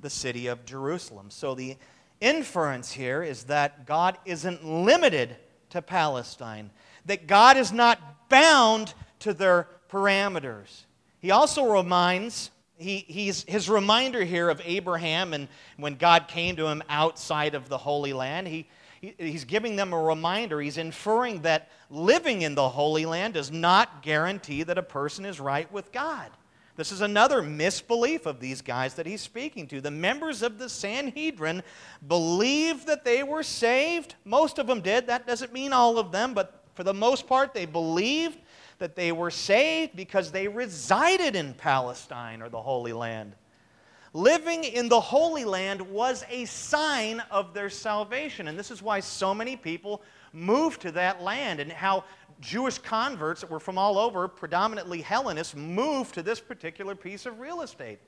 the 0.00 0.10
city 0.10 0.48
of 0.48 0.64
Jerusalem. 0.64 1.30
So 1.30 1.54
the 1.54 1.76
inference 2.20 2.90
here 2.90 3.22
is 3.22 3.44
that 3.44 3.86
God 3.86 4.18
isn't 4.24 4.66
limited 4.66 5.36
to 5.70 5.80
Palestine, 5.80 6.72
that 7.06 7.28
God 7.28 7.56
is 7.56 7.72
not 7.72 8.28
bound 8.28 8.94
to 9.20 9.32
their 9.32 9.68
parameters. 9.88 10.86
He 11.22 11.30
also 11.30 11.72
reminds, 11.72 12.50
he, 12.76 13.04
he's, 13.06 13.44
his 13.44 13.70
reminder 13.70 14.24
here 14.24 14.50
of 14.50 14.60
Abraham 14.64 15.32
and 15.32 15.46
when 15.76 15.94
God 15.94 16.26
came 16.26 16.56
to 16.56 16.66
him 16.66 16.82
outside 16.88 17.54
of 17.54 17.68
the 17.68 17.78
Holy 17.78 18.12
Land, 18.12 18.48
he, 18.48 18.66
he, 19.00 19.14
he's 19.16 19.44
giving 19.44 19.76
them 19.76 19.92
a 19.92 20.02
reminder. 20.02 20.60
He's 20.60 20.78
inferring 20.78 21.42
that 21.42 21.70
living 21.90 22.42
in 22.42 22.56
the 22.56 22.68
Holy 22.68 23.06
Land 23.06 23.34
does 23.34 23.52
not 23.52 24.02
guarantee 24.02 24.64
that 24.64 24.78
a 24.78 24.82
person 24.82 25.24
is 25.24 25.38
right 25.38 25.70
with 25.72 25.92
God. 25.92 26.32
This 26.74 26.90
is 26.90 27.02
another 27.02 27.40
misbelief 27.40 28.26
of 28.26 28.40
these 28.40 28.60
guys 28.60 28.94
that 28.94 29.06
he's 29.06 29.20
speaking 29.20 29.68
to. 29.68 29.80
The 29.80 29.90
members 29.90 30.42
of 30.42 30.58
the 30.58 30.68
Sanhedrin 30.68 31.62
believed 32.08 32.86
that 32.88 33.04
they 33.04 33.22
were 33.22 33.44
saved. 33.44 34.16
Most 34.24 34.58
of 34.58 34.66
them 34.66 34.80
did. 34.80 35.06
That 35.06 35.26
doesn't 35.26 35.52
mean 35.52 35.72
all 35.72 35.98
of 35.98 36.10
them, 36.10 36.34
but 36.34 36.64
for 36.74 36.82
the 36.82 36.94
most 36.94 37.28
part, 37.28 37.52
they 37.52 37.66
believed 37.66 38.38
that 38.82 38.96
they 38.96 39.12
were 39.12 39.30
saved 39.30 39.94
because 39.94 40.32
they 40.32 40.48
resided 40.48 41.36
in 41.36 41.54
Palestine 41.54 42.42
or 42.42 42.48
the 42.48 42.60
Holy 42.60 42.92
Land. 42.92 43.36
Living 44.12 44.64
in 44.64 44.88
the 44.88 45.00
Holy 45.00 45.44
Land 45.44 45.80
was 45.80 46.24
a 46.28 46.44
sign 46.46 47.22
of 47.30 47.54
their 47.54 47.70
salvation. 47.70 48.48
And 48.48 48.58
this 48.58 48.72
is 48.72 48.82
why 48.82 48.98
so 48.98 49.32
many 49.32 49.56
people 49.56 50.02
moved 50.32 50.80
to 50.80 50.90
that 50.92 51.22
land, 51.22 51.60
and 51.60 51.70
how 51.70 52.02
Jewish 52.40 52.76
converts 52.78 53.42
that 53.42 53.50
were 53.50 53.60
from 53.60 53.78
all 53.78 53.98
over, 53.98 54.26
predominantly 54.26 55.00
Hellenists, 55.00 55.54
moved 55.54 56.14
to 56.14 56.22
this 56.22 56.40
particular 56.40 56.96
piece 56.96 57.24
of 57.24 57.38
real 57.38 57.62
estate. 57.62 58.00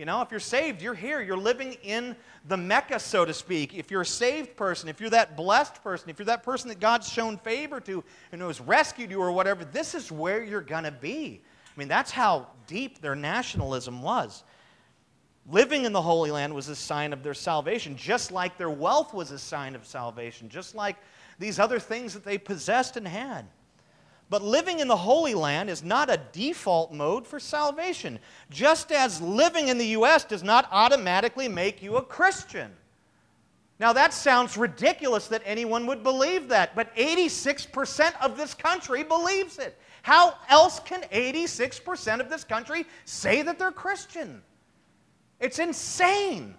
You 0.00 0.06
know, 0.06 0.22
if 0.22 0.30
you're 0.30 0.40
saved, 0.40 0.80
you're 0.80 0.94
here. 0.94 1.20
You're 1.20 1.36
living 1.36 1.76
in 1.82 2.16
the 2.48 2.56
Mecca, 2.56 2.98
so 2.98 3.26
to 3.26 3.34
speak. 3.34 3.74
If 3.74 3.90
you're 3.90 4.00
a 4.00 4.06
saved 4.06 4.56
person, 4.56 4.88
if 4.88 4.98
you're 4.98 5.10
that 5.10 5.36
blessed 5.36 5.82
person, 5.82 6.08
if 6.08 6.18
you're 6.18 6.24
that 6.24 6.42
person 6.42 6.70
that 6.70 6.80
God's 6.80 7.06
shown 7.06 7.36
favor 7.36 7.80
to 7.80 8.02
and 8.32 8.40
who 8.40 8.46
has 8.46 8.62
rescued 8.62 9.10
you 9.10 9.20
or 9.20 9.30
whatever, 9.30 9.62
this 9.62 9.94
is 9.94 10.10
where 10.10 10.42
you're 10.42 10.62
going 10.62 10.84
to 10.84 10.90
be. 10.90 11.42
I 11.66 11.78
mean, 11.78 11.86
that's 11.86 12.10
how 12.10 12.46
deep 12.66 13.02
their 13.02 13.14
nationalism 13.14 14.00
was. 14.00 14.42
Living 15.50 15.84
in 15.84 15.92
the 15.92 16.00
Holy 16.00 16.30
Land 16.30 16.54
was 16.54 16.70
a 16.70 16.76
sign 16.76 17.12
of 17.12 17.22
their 17.22 17.34
salvation, 17.34 17.94
just 17.94 18.32
like 18.32 18.56
their 18.56 18.70
wealth 18.70 19.12
was 19.12 19.32
a 19.32 19.38
sign 19.38 19.74
of 19.74 19.84
salvation, 19.84 20.48
just 20.48 20.74
like 20.74 20.96
these 21.38 21.58
other 21.58 21.78
things 21.78 22.14
that 22.14 22.24
they 22.24 22.38
possessed 22.38 22.96
and 22.96 23.06
had. 23.06 23.44
But 24.30 24.42
living 24.42 24.78
in 24.78 24.86
the 24.86 24.96
Holy 24.96 25.34
Land 25.34 25.68
is 25.68 25.82
not 25.82 26.08
a 26.08 26.20
default 26.30 26.92
mode 26.92 27.26
for 27.26 27.40
salvation, 27.40 28.20
just 28.48 28.92
as 28.92 29.20
living 29.20 29.66
in 29.66 29.76
the 29.76 29.88
U.S. 29.88 30.22
does 30.22 30.44
not 30.44 30.68
automatically 30.70 31.48
make 31.48 31.82
you 31.82 31.96
a 31.96 32.02
Christian. 32.02 32.70
Now, 33.80 33.92
that 33.92 34.14
sounds 34.14 34.56
ridiculous 34.56 35.26
that 35.28 35.42
anyone 35.44 35.86
would 35.86 36.04
believe 36.04 36.48
that, 36.48 36.76
but 36.76 36.94
86% 36.94 38.12
of 38.22 38.36
this 38.36 38.54
country 38.54 39.02
believes 39.02 39.58
it. 39.58 39.76
How 40.02 40.34
else 40.48 40.78
can 40.80 41.02
86% 41.12 42.20
of 42.20 42.30
this 42.30 42.44
country 42.44 42.86
say 43.06 43.42
that 43.42 43.58
they're 43.58 43.72
Christian? 43.72 44.42
It's 45.40 45.58
insane. 45.58 46.54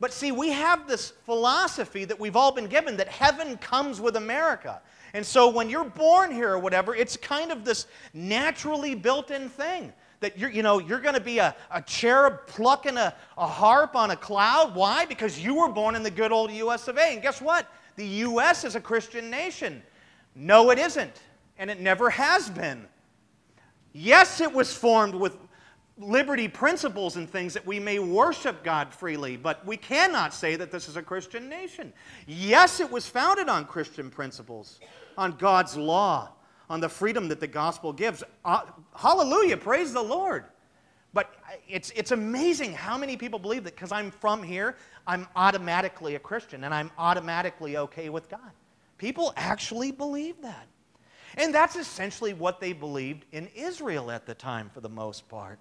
But 0.00 0.12
see, 0.12 0.32
we 0.32 0.50
have 0.50 0.88
this 0.88 1.10
philosophy 1.24 2.04
that 2.04 2.18
we've 2.18 2.36
all 2.36 2.52
been 2.52 2.68
given 2.68 2.96
that 2.98 3.08
heaven 3.08 3.56
comes 3.58 4.00
with 4.00 4.16
America. 4.16 4.80
And 5.16 5.24
so 5.24 5.48
when 5.48 5.70
you're 5.70 5.82
born 5.82 6.30
here 6.30 6.50
or 6.50 6.58
whatever, 6.58 6.94
it's 6.94 7.16
kind 7.16 7.50
of 7.50 7.64
this 7.64 7.86
naturally 8.12 8.94
built 8.94 9.30
in 9.30 9.48
thing 9.48 9.94
that 10.20 10.38
you're, 10.38 10.50
you 10.50 10.62
know, 10.62 10.78
you're 10.78 11.00
going 11.00 11.14
to 11.14 11.22
be 11.22 11.38
a, 11.38 11.56
a 11.70 11.80
cherub 11.80 12.46
plucking 12.46 12.98
a, 12.98 13.14
a 13.38 13.46
harp 13.46 13.96
on 13.96 14.10
a 14.10 14.16
cloud. 14.16 14.74
Why? 14.74 15.06
Because 15.06 15.42
you 15.42 15.54
were 15.54 15.70
born 15.70 15.94
in 15.94 16.02
the 16.02 16.10
good 16.10 16.32
old 16.32 16.50
US 16.50 16.86
of 16.86 16.98
A. 16.98 17.14
And 17.14 17.22
guess 17.22 17.40
what? 17.40 17.66
The 17.96 18.06
U.S. 18.06 18.62
is 18.64 18.74
a 18.74 18.80
Christian 18.80 19.30
nation. 19.30 19.82
No, 20.34 20.68
it 20.68 20.78
isn't. 20.78 21.22
And 21.56 21.70
it 21.70 21.80
never 21.80 22.10
has 22.10 22.50
been. 22.50 22.86
Yes, 23.94 24.42
it 24.42 24.52
was 24.52 24.70
formed 24.74 25.14
with 25.14 25.34
liberty 25.98 26.46
principles 26.46 27.16
and 27.16 27.28
things 27.28 27.54
that 27.54 27.66
we 27.66 27.80
may 27.80 27.98
worship 27.98 28.62
God 28.62 28.92
freely, 28.92 29.38
but 29.38 29.64
we 29.64 29.78
cannot 29.78 30.34
say 30.34 30.56
that 30.56 30.70
this 30.70 30.90
is 30.90 30.96
a 30.96 31.02
Christian 31.02 31.48
nation. 31.48 31.94
Yes, 32.26 32.80
it 32.80 32.90
was 32.90 33.06
founded 33.06 33.48
on 33.48 33.64
Christian 33.64 34.10
principles, 34.10 34.78
on 35.16 35.32
God's 35.32 35.76
law, 35.76 36.30
on 36.68 36.80
the 36.80 36.88
freedom 36.88 37.28
that 37.28 37.40
the 37.40 37.46
gospel 37.46 37.92
gives. 37.92 38.22
Uh, 38.44 38.62
hallelujah, 38.94 39.56
praise 39.56 39.92
the 39.92 40.02
Lord. 40.02 40.44
But 41.12 41.34
it's, 41.68 41.90
it's 41.96 42.10
amazing 42.10 42.72
how 42.72 42.98
many 42.98 43.16
people 43.16 43.38
believe 43.38 43.64
that 43.64 43.74
because 43.74 43.92
I'm 43.92 44.10
from 44.10 44.42
here, 44.42 44.76
I'm 45.06 45.26
automatically 45.34 46.14
a 46.14 46.18
Christian 46.18 46.64
and 46.64 46.74
I'm 46.74 46.90
automatically 46.98 47.78
okay 47.78 48.10
with 48.10 48.28
God. 48.28 48.50
People 48.98 49.32
actually 49.36 49.92
believe 49.92 50.42
that. 50.42 50.66
And 51.36 51.54
that's 51.54 51.76
essentially 51.76 52.34
what 52.34 52.60
they 52.60 52.72
believed 52.72 53.24
in 53.32 53.48
Israel 53.54 54.10
at 54.10 54.26
the 54.26 54.34
time 54.34 54.70
for 54.72 54.80
the 54.80 54.88
most 54.88 55.28
part. 55.28 55.58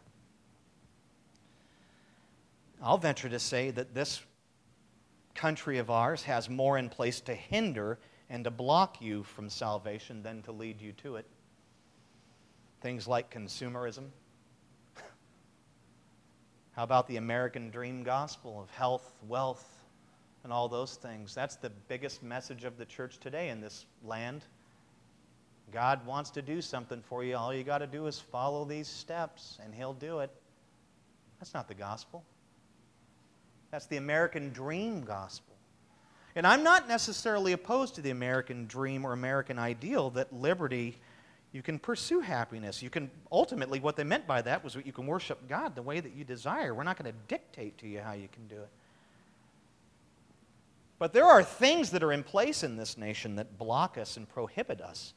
I'll 2.81 2.97
venture 2.97 3.29
to 3.29 3.39
say 3.39 3.71
that 3.71 3.93
this 3.93 4.21
country 5.33 5.77
of 5.77 5.89
ours 5.89 6.23
has 6.23 6.49
more 6.49 6.77
in 6.77 6.89
place 6.89 7.19
to 7.21 7.33
hinder 7.33 7.99
and 8.29 8.43
to 8.43 8.51
block 8.51 9.01
you 9.01 9.23
from 9.23 9.49
salvation 9.49 10.23
than 10.23 10.41
to 10.43 10.51
lead 10.51 10.81
you 10.81 10.91
to 10.93 11.15
it. 11.17 11.25
Things 12.81 13.07
like 13.07 13.33
consumerism. 13.33 14.07
How 16.75 16.83
about 16.83 17.07
the 17.07 17.17
American 17.17 17.69
dream 17.69 18.03
gospel 18.03 18.59
of 18.61 18.69
health, 18.71 19.13
wealth, 19.27 19.83
and 20.43 20.51
all 20.51 20.67
those 20.67 20.95
things? 20.95 21.35
That's 21.35 21.55
the 21.55 21.71
biggest 21.87 22.23
message 22.23 22.63
of 22.63 22.77
the 22.77 22.85
church 22.85 23.19
today 23.19 23.49
in 23.49 23.61
this 23.61 23.85
land. 24.03 24.43
God 25.71 26.05
wants 26.05 26.29
to 26.31 26.41
do 26.41 26.61
something 26.61 27.01
for 27.01 27.23
you. 27.23 27.35
All 27.35 27.53
you 27.53 27.63
got 27.63 27.79
to 27.79 27.87
do 27.87 28.07
is 28.07 28.19
follow 28.19 28.65
these 28.65 28.87
steps, 28.87 29.57
and 29.63 29.73
He'll 29.73 29.93
do 29.93 30.19
it. 30.19 30.31
That's 31.39 31.53
not 31.53 31.67
the 31.67 31.73
gospel. 31.73 32.23
That's 33.71 33.87
the 33.87 33.97
American 33.97 34.51
dream 34.51 35.01
gospel. 35.01 35.54
And 36.35 36.45
I'm 36.45 36.63
not 36.63 36.87
necessarily 36.87 37.53
opposed 37.53 37.95
to 37.95 38.01
the 38.01 38.09
American 38.09 38.67
dream 38.67 39.05
or 39.05 39.13
American 39.13 39.57
ideal 39.57 40.09
that 40.11 40.33
liberty, 40.33 40.97
you 41.53 41.61
can 41.61 41.79
pursue 41.79 42.19
happiness. 42.19 42.83
You 42.83 42.89
can, 42.89 43.09
ultimately, 43.31 43.79
what 43.79 43.95
they 43.95 44.03
meant 44.03 44.27
by 44.27 44.41
that 44.41 44.61
was 44.61 44.73
that 44.73 44.85
you 44.85 44.91
can 44.91 45.07
worship 45.07 45.47
God 45.47 45.75
the 45.75 45.81
way 45.81 46.01
that 46.01 46.13
you 46.13 46.25
desire. 46.25 46.73
We're 46.73 46.83
not 46.83 47.01
going 47.01 47.09
to 47.09 47.17
dictate 47.29 47.77
to 47.77 47.87
you 47.87 48.01
how 48.01 48.11
you 48.13 48.27
can 48.27 48.47
do 48.47 48.55
it. 48.55 48.69
But 50.99 51.13
there 51.13 51.25
are 51.25 51.43
things 51.43 51.91
that 51.91 52.03
are 52.03 52.11
in 52.11 52.23
place 52.23 52.63
in 52.63 52.75
this 52.75 52.97
nation 52.97 53.35
that 53.37 53.57
block 53.57 53.97
us 53.97 54.17
and 54.17 54.27
prohibit 54.27 54.81
us. 54.81 55.13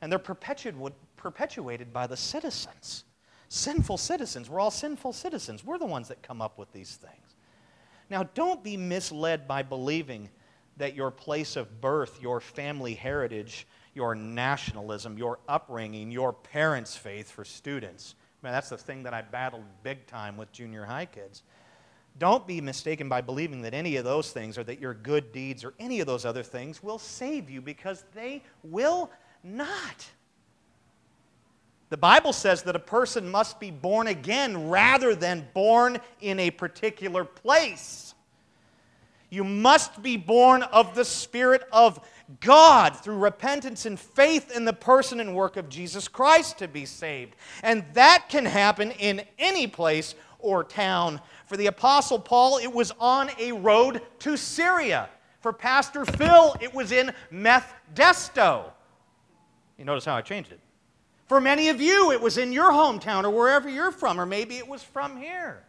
And 0.00 0.10
they're 0.10 0.18
perpetuated 0.18 1.92
by 1.92 2.08
the 2.08 2.16
citizens. 2.16 3.04
Sinful 3.48 3.98
citizens. 3.98 4.50
We're 4.50 4.58
all 4.58 4.72
sinful 4.72 5.12
citizens. 5.12 5.64
We're 5.64 5.78
the 5.78 5.86
ones 5.86 6.08
that 6.08 6.22
come 6.22 6.40
up 6.40 6.58
with 6.58 6.72
these 6.72 6.96
things. 6.96 7.31
Now, 8.12 8.24
don't 8.34 8.62
be 8.62 8.76
misled 8.76 9.48
by 9.48 9.62
believing 9.62 10.28
that 10.76 10.94
your 10.94 11.10
place 11.10 11.56
of 11.56 11.80
birth, 11.80 12.20
your 12.20 12.40
family 12.40 12.92
heritage, 12.92 13.66
your 13.94 14.14
nationalism, 14.14 15.16
your 15.16 15.38
upbringing, 15.48 16.10
your 16.10 16.34
parents' 16.34 16.94
faith 16.94 17.30
for 17.30 17.42
students. 17.42 18.14
Man, 18.42 18.52
that's 18.52 18.68
the 18.68 18.76
thing 18.76 19.02
that 19.04 19.14
I 19.14 19.22
battled 19.22 19.64
big 19.82 20.06
time 20.06 20.36
with 20.36 20.52
junior 20.52 20.84
high 20.84 21.06
kids. 21.06 21.42
Don't 22.18 22.46
be 22.46 22.60
mistaken 22.60 23.08
by 23.08 23.22
believing 23.22 23.62
that 23.62 23.72
any 23.72 23.96
of 23.96 24.04
those 24.04 24.30
things 24.30 24.58
or 24.58 24.64
that 24.64 24.78
your 24.78 24.92
good 24.92 25.32
deeds 25.32 25.64
or 25.64 25.72
any 25.78 26.00
of 26.00 26.06
those 26.06 26.26
other 26.26 26.42
things 26.42 26.82
will 26.82 26.98
save 26.98 27.48
you 27.48 27.62
because 27.62 28.04
they 28.14 28.42
will 28.62 29.10
not. 29.42 30.06
The 31.92 31.98
Bible 31.98 32.32
says 32.32 32.62
that 32.62 32.74
a 32.74 32.78
person 32.78 33.30
must 33.30 33.60
be 33.60 33.70
born 33.70 34.06
again 34.06 34.70
rather 34.70 35.14
than 35.14 35.46
born 35.52 35.98
in 36.22 36.40
a 36.40 36.50
particular 36.50 37.22
place. 37.22 38.14
You 39.28 39.44
must 39.44 40.02
be 40.02 40.16
born 40.16 40.62
of 40.62 40.94
the 40.94 41.04
Spirit 41.04 41.64
of 41.70 42.00
God 42.40 42.96
through 42.96 43.18
repentance 43.18 43.84
and 43.84 44.00
faith 44.00 44.56
in 44.56 44.64
the 44.64 44.72
person 44.72 45.20
and 45.20 45.36
work 45.36 45.58
of 45.58 45.68
Jesus 45.68 46.08
Christ 46.08 46.60
to 46.60 46.66
be 46.66 46.86
saved. 46.86 47.36
And 47.62 47.84
that 47.92 48.30
can 48.30 48.46
happen 48.46 48.92
in 48.92 49.20
any 49.38 49.66
place 49.66 50.14
or 50.38 50.64
town. 50.64 51.20
For 51.44 51.58
the 51.58 51.66
Apostle 51.66 52.18
Paul, 52.18 52.56
it 52.56 52.72
was 52.72 52.90
on 53.00 53.28
a 53.38 53.52
road 53.52 54.00
to 54.20 54.38
Syria. 54.38 55.10
For 55.40 55.52
Pastor 55.52 56.06
Phil, 56.06 56.56
it 56.58 56.72
was 56.72 56.90
in 56.90 57.12
Methdesto. 57.30 58.70
You 59.76 59.84
notice 59.84 60.06
how 60.06 60.14
I 60.14 60.22
changed 60.22 60.52
it. 60.52 60.60
For 61.32 61.40
many 61.40 61.70
of 61.70 61.80
you, 61.80 62.12
it 62.12 62.20
was 62.20 62.36
in 62.36 62.52
your 62.52 62.70
hometown 62.70 63.24
or 63.24 63.30
wherever 63.30 63.66
you're 63.66 63.90
from, 63.90 64.20
or 64.20 64.26
maybe 64.26 64.58
it 64.58 64.68
was 64.68 64.82
from 64.82 65.16
here. 65.16 65.62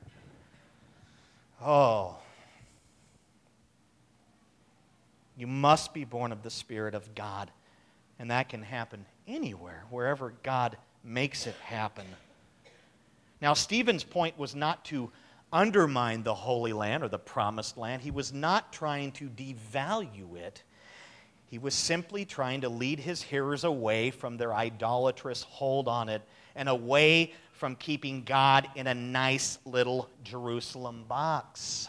Oh. 1.63 2.17
You 5.37 5.47
must 5.47 5.93
be 5.93 6.03
born 6.03 6.33
of 6.33 6.43
the 6.43 6.49
Spirit 6.49 6.95
of 6.95 7.15
God. 7.15 7.49
And 8.19 8.29
that 8.29 8.49
can 8.49 8.61
happen 8.61 9.05
anywhere, 9.25 9.85
wherever 9.89 10.33
God 10.43 10.75
makes 11.01 11.47
it 11.47 11.55
happen. 11.63 12.07
Now, 13.41 13.53
Stephen's 13.53 14.03
point 14.03 14.37
was 14.37 14.53
not 14.53 14.83
to 14.87 15.11
undermine 15.53 16.23
the 16.23 16.35
Holy 16.35 16.73
Land 16.73 17.03
or 17.03 17.07
the 17.07 17.17
Promised 17.17 17.77
Land, 17.77 18.01
he 18.01 18.11
was 18.11 18.33
not 18.33 18.73
trying 18.73 19.13
to 19.13 19.29
devalue 19.29 20.35
it. 20.35 20.61
He 21.53 21.59
was 21.59 21.75
simply 21.75 22.25
trying 22.25 22.61
to 22.61 22.67
lead 22.67 22.99
his 22.99 23.21
hearers 23.21 23.63
away 23.63 24.09
from 24.09 24.37
their 24.37 24.55
idolatrous 24.55 25.43
hold 25.43 25.87
on 25.87 26.09
it 26.09 26.23
and 26.55 26.67
away 26.67 27.33
from 27.51 27.75
keeping 27.75 28.23
God 28.23 28.67
in 28.75 28.87
a 28.87 28.95
nice 28.95 29.59
little 29.63 30.09
Jerusalem 30.23 31.05
box. 31.07 31.87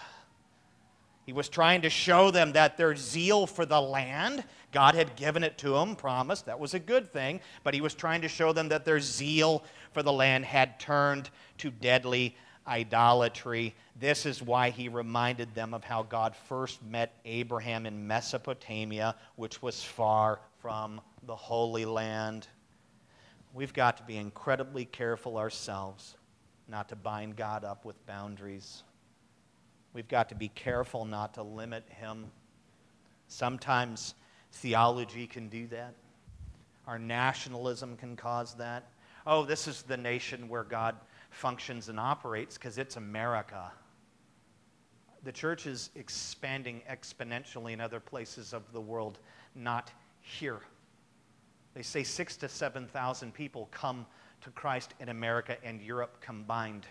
He 1.25 1.33
was 1.33 1.49
trying 1.49 1.81
to 1.81 1.89
show 1.89 2.31
them 2.31 2.53
that 2.53 2.77
their 2.77 2.95
zeal 2.95 3.47
for 3.47 3.65
the 3.65 3.81
land, 3.81 4.45
God 4.71 4.95
had 4.95 5.17
given 5.17 5.43
it 5.43 5.57
to 5.57 5.71
them, 5.71 5.97
promised, 5.97 6.45
that 6.45 6.61
was 6.61 6.75
a 6.75 6.79
good 6.79 7.11
thing, 7.11 7.41
but 7.63 7.73
he 7.73 7.81
was 7.81 7.95
trying 7.95 8.21
to 8.21 8.29
show 8.29 8.53
them 8.53 8.69
that 8.69 8.85
their 8.85 9.01
zeal 9.01 9.65
for 9.93 10.03
the 10.03 10.13
land 10.13 10.45
had 10.45 10.79
turned 10.79 11.31
to 11.57 11.71
deadly 11.71 12.37
idolatry. 12.67 13.75
This 13.99 14.27
is 14.27 14.43
why 14.43 14.71
he 14.71 14.89
reminded 14.89 15.55
them 15.55 15.75
of 15.75 15.85
how 15.85 16.03
God 16.03 16.35
first 16.35 16.83
met 16.85 17.17
Abraham 17.25 17.87
in 17.87 18.07
Mesopotamia, 18.07 19.17
which 19.37 19.63
was 19.63 19.83
far 19.83 20.41
from 20.61 21.01
the 21.27 21.37
Holy 21.37 21.85
Land. 21.85 22.49
We've 23.53 23.75
got 23.75 23.97
to 23.99 24.03
be 24.03 24.17
incredibly 24.17 24.85
careful 24.85 25.37
ourselves 25.37 26.17
not 26.69 26.89
to 26.89 26.97
bind 26.97 27.37
God 27.37 27.65
up 27.65 27.85
with 27.85 28.05
boundaries. 28.07 28.83
We've 29.93 30.09
got 30.09 30.29
to 30.31 30.35
be 30.35 30.49
careful 30.49 31.05
not 31.05 31.35
to 31.35 31.43
limit 31.43 31.85
him. 31.89 32.27
Sometimes 33.29 34.15
theology 34.53 35.27
can 35.27 35.49
do 35.49 35.67
that. 35.69 35.95
Our 36.87 36.99
nationalism 36.99 37.97
can 37.97 38.17
cause 38.17 38.55
that. 38.55 38.85
Oh, 39.27 39.45
this 39.45 39.69
is 39.69 39.83
the 39.83 39.97
nation 39.97 40.49
where 40.49 40.65
God 40.65 40.97
functions 41.35 41.89
and 41.89 41.99
operates 41.99 42.57
because 42.57 42.79
it's 42.79 42.97
America. 42.97 43.73
The 45.25 45.33
church 45.33 45.67
is 45.67 45.91
expanding 45.97 46.83
exponentially 46.91 47.73
in 47.73 47.81
other 47.81 48.01
places 48.01 48.53
of 48.53 48.71
the 48.73 48.81
world, 48.81 49.19
not 49.55 49.91
here. 50.21 50.61
They 51.75 51.83
say 51.83 52.05
six 52.05 52.37
to 52.39 52.49
7,000 52.49 53.35
people 53.35 53.69
come 53.73 54.07
to 54.43 54.51
Christ 54.51 54.95
in 55.01 55.09
America 55.09 55.57
and 55.65 55.81
Europe 55.81 56.21
combined, 56.21 56.87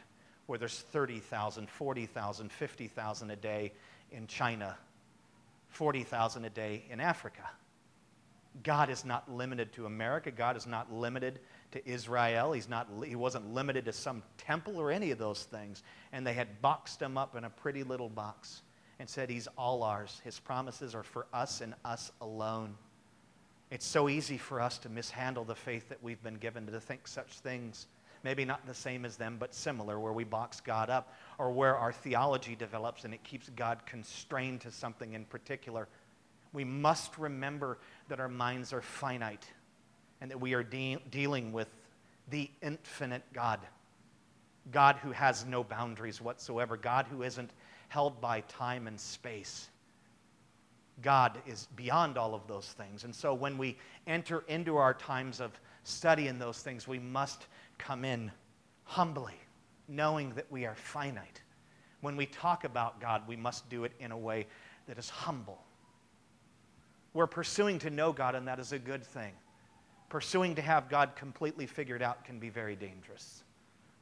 where 0.48 0.60
there's 0.60 0.82
30,000, 0.92 1.70
40,000, 1.70 2.52
50,000 2.52 3.32
a 3.32 3.36
day 3.36 3.72
in 4.12 4.28
China, 4.28 4.78
40,000 5.70 6.46
a 6.46 6.50
day 6.50 6.84
in 6.90 7.00
Africa. 7.00 7.50
God 8.62 8.90
is 8.90 9.04
not 9.04 9.32
limited 9.32 9.74
to 9.74 9.88
America. 9.88 10.30
God 10.30 10.56
is 10.56 10.68
not 10.68 10.94
limited 10.94 11.40
to 11.72 11.88
Israel. 11.90 12.52
He's 12.52 12.70
not, 12.70 12.88
he 13.04 13.16
wasn't 13.16 13.52
limited 13.54 13.86
to 13.86 13.94
some 13.94 14.22
temple 14.38 14.80
or 14.80 14.92
any 14.92 15.10
of 15.10 15.18
those 15.18 15.44
things. 15.44 15.82
And 16.12 16.26
they 16.26 16.34
had 16.34 16.62
boxed 16.62 17.02
him 17.02 17.18
up 17.18 17.36
in 17.36 17.46
a 17.46 17.50
pretty 17.50 17.84
little 17.84 18.10
box 18.10 18.62
and 19.00 19.10
said, 19.10 19.30
He's 19.30 19.48
all 19.58 19.82
ours. 19.82 20.22
His 20.24 20.40
promises 20.40 20.94
are 20.94 21.04
for 21.04 21.26
us 21.34 21.62
and 21.62 21.74
us 21.84 22.12
alone. 22.22 22.76
It's 23.72 23.88
so 23.88 24.08
easy 24.08 24.38
for 24.38 24.62
us 24.62 24.78
to 24.80 24.90
mishandle 24.90 25.46
the 25.46 25.56
faith 25.56 25.90
that 25.90 26.04
we've 26.04 26.22
been 26.22 26.36
given 26.36 26.68
to 26.68 26.80
think 26.80 27.08
such 27.08 27.40
things. 27.40 27.88
Maybe 28.24 28.46
not 28.46 28.66
the 28.68 28.74
same 28.74 29.04
as 29.04 29.18
them, 29.18 29.38
but 29.40 29.54
similar, 29.54 30.00
where 30.00 30.14
we 30.14 30.24
box 30.24 30.62
God 30.62 30.90
up, 30.90 31.14
or 31.38 31.52
where 31.52 31.76
our 31.76 31.92
theology 31.92 32.56
develops 32.56 33.04
and 33.04 33.14
it 33.14 33.24
keeps 33.24 33.50
God 33.50 33.86
constrained 33.86 34.62
to 34.62 34.72
something 34.72 35.14
in 35.14 35.26
particular. 35.26 35.88
We 36.54 36.64
must 36.64 37.18
remember 37.18 37.80
that 38.08 38.20
our 38.20 38.30
minds 38.30 38.72
are 38.72 38.82
finite 38.82 39.46
and 40.22 40.32
that 40.32 40.40
we 40.40 40.54
are 40.54 40.64
de- 40.64 41.00
dealing 41.12 41.52
with 41.52 41.68
the 42.30 42.50
infinite 42.62 43.24
God. 43.34 43.60
God 44.72 44.96
who 44.98 45.12
has 45.12 45.46
no 45.46 45.64
boundaries 45.64 46.22
whatsoever, 46.22 46.78
God 46.78 47.08
who 47.08 47.24
isn't 47.24 47.50
held 47.90 48.22
by 48.22 48.42
time 48.42 48.88
and 48.88 49.00
space. 49.00 49.70
God 51.02 51.40
is 51.46 51.68
beyond 51.76 52.18
all 52.18 52.36
of 52.36 52.48
those 52.48 52.68
things. 52.68 53.04
And 53.04 53.14
so 53.14 53.34
when 53.34 53.58
we 53.58 53.78
enter 54.08 54.44
into 54.48 54.78
our 54.78 54.94
times 54.94 55.42
of 55.42 55.60
study 55.84 56.28
in 56.28 56.40
those 56.40 56.60
things, 56.60 56.88
we 56.88 57.00
must 57.00 57.48
come 57.78 58.06
in 58.06 58.32
humbly, 58.84 59.36
knowing 59.88 60.34
that 60.36 60.50
we 60.52 60.66
are 60.66 60.76
finite. 60.76 61.42
When 62.02 62.16
we 62.16 62.26
talk 62.26 62.64
about 62.64 63.02
God, 63.02 63.24
we 63.28 63.36
must 63.36 63.70
do 63.70 63.84
it 63.84 63.92
in 64.00 64.12
a 64.12 64.18
way 64.18 64.48
that 64.88 64.98
is 64.98 65.10
humble. 65.10 65.64
We're 67.14 67.28
pursuing 67.28 67.80
to 67.80 67.90
know 67.90 68.12
God, 68.12 68.36
and 68.36 68.48
that 68.48 68.60
is 68.60 68.72
a 68.72 68.80
good 68.80 69.04
thing. 69.04 69.34
Pursuing 70.10 70.56
to 70.56 70.62
have 70.62 70.90
God 70.90 71.16
completely 71.16 71.68
figured 71.68 72.02
out 72.02 72.26
can 72.26 72.40
be 72.40 72.50
very 72.50 72.76
dangerous. 72.76 73.44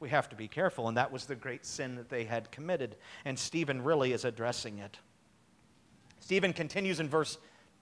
We 0.00 0.08
have 0.08 0.28
to 0.30 0.36
be 0.36 0.48
careful, 0.48 0.88
and 0.88 0.96
that 0.96 1.12
was 1.12 1.26
the 1.26 1.34
great 1.34 1.64
sin 1.64 1.94
that 1.96 2.08
they 2.08 2.24
had 2.24 2.50
committed. 2.50 2.96
And 3.24 3.38
Stephen 3.38 3.84
really 3.84 4.12
is 4.12 4.24
addressing 4.24 4.78
it. 4.78 4.98
Stephen 6.20 6.52
continues 6.52 7.00
in 7.00 7.08
verse 7.08 7.38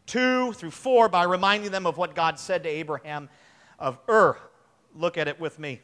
2 0.07 0.53
through 0.55 0.71
4 0.71 1.09
by 1.09 1.25
reminding 1.25 1.71
them 1.71 1.87
of 1.87 1.97
what 1.97 2.15
God 2.15 2.39
said 2.39 2.63
to 2.65 2.69
Abraham 2.69 3.29
of 3.79 3.99
Ur. 4.09 4.37
Look 4.95 5.17
at 5.17 5.29
it 5.29 5.39
with 5.39 5.59
me. 5.59 5.81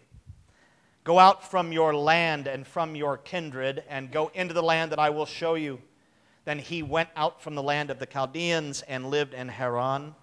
Go 1.05 1.19
out 1.19 1.49
from 1.49 1.71
your 1.71 1.95
land 1.95 2.49
and 2.49 2.67
from 2.67 2.97
your 2.97 3.17
kindred, 3.17 3.85
and 3.89 4.11
go 4.11 4.31
into 4.35 4.53
the 4.53 4.63
land 4.63 4.91
that 4.91 4.99
I 4.99 5.11
will 5.11 5.27
show 5.27 5.55
you. 5.55 5.81
Then 6.47 6.61
he 6.61 6.85
went 6.85 7.09
out 7.17 7.43
from 7.43 7.57
the 7.57 7.63
land 7.63 7.91
of 7.91 7.99
the 7.99 8.07
Chaldeans 8.07 8.83
and 8.83 9.11
lived 9.11 9.35
in 9.35 9.49
Haran. 9.49 10.15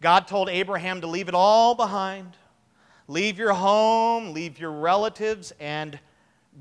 God 0.00 0.26
told 0.26 0.48
Abraham 0.48 1.02
to 1.02 1.06
leave 1.06 1.28
it 1.28 1.34
all 1.34 1.74
behind. 1.74 2.34
Leave 3.08 3.38
your 3.38 3.52
home, 3.52 4.32
leave 4.32 4.58
your 4.58 4.72
relatives, 4.72 5.52
and 5.60 6.00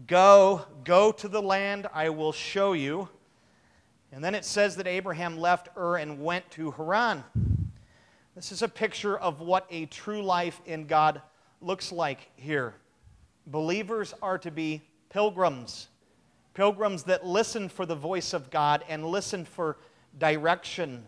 go. 0.06 0.66
Go 0.84 1.14
to 1.14 1.30
the 1.30 1.42
land 1.42 1.88
I 1.94 2.10
will 2.10 2.34
show 2.34 2.74
you. 2.74 3.08
And 4.12 4.22
then 4.22 4.36
it 4.36 4.44
says 4.44 4.76
that 4.76 4.88
Abraham 4.88 5.38
left 5.38 5.70
Ur 5.78 5.96
and 5.96 6.22
went 6.22 6.52
to 6.52 6.72
Haran. 6.72 7.24
This 8.36 8.52
is 8.52 8.64
a 8.64 8.68
picture 8.68 9.18
of 9.18 9.40
what 9.40 9.66
a 9.70 9.86
true 9.86 10.22
life 10.22 10.60
in 10.66 10.88
God 10.88 11.22
looks 11.62 11.94
like 11.94 12.32
here. 12.36 12.76
Believers 13.46 14.14
are 14.22 14.38
to 14.40 14.52
be 14.52 14.82
pilgrims 15.10 15.88
pilgrims 16.58 17.04
that 17.04 17.24
listen 17.24 17.70
for 17.70 17.86
the 17.86 17.94
voice 17.94 18.34
of 18.34 18.50
God 18.50 18.84
and 18.90 19.06
listen 19.06 19.46
for 19.46 19.78
direction. 20.18 21.06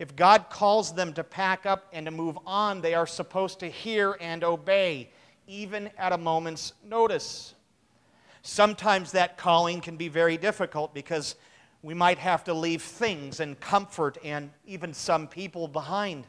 If 0.00 0.16
God 0.16 0.46
calls 0.50 0.92
them 0.92 1.12
to 1.12 1.22
pack 1.22 1.64
up 1.64 1.86
and 1.92 2.06
to 2.06 2.10
move 2.10 2.36
on, 2.44 2.80
they 2.80 2.94
are 2.94 3.06
supposed 3.06 3.60
to 3.60 3.68
hear 3.68 4.16
and 4.20 4.42
obey, 4.42 5.10
even 5.46 5.90
at 5.96 6.12
a 6.12 6.18
moment's 6.18 6.72
notice. 6.84 7.54
Sometimes 8.42 9.12
that 9.12 9.38
calling 9.38 9.80
can 9.80 9.96
be 9.96 10.08
very 10.08 10.36
difficult 10.36 10.92
because 10.92 11.36
we 11.82 11.94
might 11.94 12.18
have 12.18 12.42
to 12.44 12.52
leave 12.52 12.82
things 12.82 13.38
and 13.38 13.60
comfort 13.60 14.18
and 14.24 14.50
even 14.66 14.92
some 14.92 15.28
people 15.28 15.68
behind. 15.68 16.26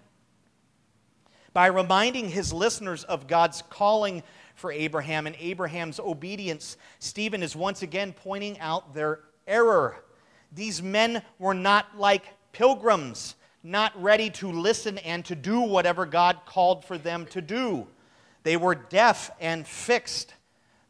By 1.52 1.66
reminding 1.66 2.30
his 2.30 2.54
listeners 2.54 3.06
of 3.06 3.26
God's 3.26 3.64
calling 3.72 4.22
for 4.56 4.72
Abraham 4.72 5.28
and 5.28 5.36
Abraham's 5.40 6.00
obedience, 6.00 6.78
Stephen 7.00 7.44
is 7.44 7.56
once 7.56 7.82
again 7.82 8.14
pointing 8.14 8.60
out 8.60 8.94
their 8.94 9.20
error. 9.48 10.04
These 10.52 10.82
men 10.82 11.22
were 11.40 11.54
not 11.54 11.98
like 11.98 12.26
pilgrims, 12.52 13.36
not 13.64 14.00
ready 14.02 14.30
to 14.30 14.52
listen 14.52 14.98
and 15.00 15.24
to 15.26 15.36
do 15.36 15.62
whatever 15.62 16.06
God 16.06 16.40
called 16.46 16.84
for 16.86 16.98
them 16.98 17.26
to 17.28 17.42
do. 17.42 17.88
They 18.44 18.58
were 18.58 18.76
deaf 18.76 19.32
and 19.40 19.66
fixed. 19.68 20.34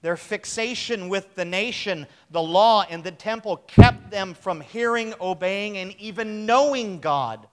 Their 0.02 0.18
fixation 0.18 1.10
with 1.10 1.36
the 1.36 1.46
nation, 1.46 2.08
the 2.32 2.42
law, 2.42 2.86
and 2.90 3.04
the 3.04 3.12
temple 3.12 3.58
kept 3.68 4.10
them 4.10 4.34
from 4.34 4.62
hearing, 4.62 5.14
obeying, 5.22 5.78
and 5.78 5.94
even 6.00 6.46
knowing 6.48 7.00
God. 7.00 7.48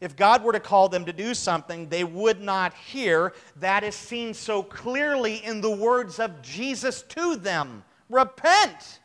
If 0.00 0.16
God 0.16 0.42
were 0.42 0.52
to 0.52 0.60
call 0.60 0.88
them 0.88 1.04
to 1.04 1.12
do 1.12 1.34
something 1.34 1.88
they 1.88 2.04
would 2.04 2.40
not 2.40 2.72
hear, 2.74 3.34
that 3.56 3.84
is 3.84 3.94
seen 3.94 4.32
so 4.32 4.62
clearly 4.62 5.44
in 5.44 5.60
the 5.60 5.70
words 5.70 6.18
of 6.18 6.40
Jesus 6.42 7.02
to 7.02 7.36
them 7.36 7.84
Repent. 8.10 8.98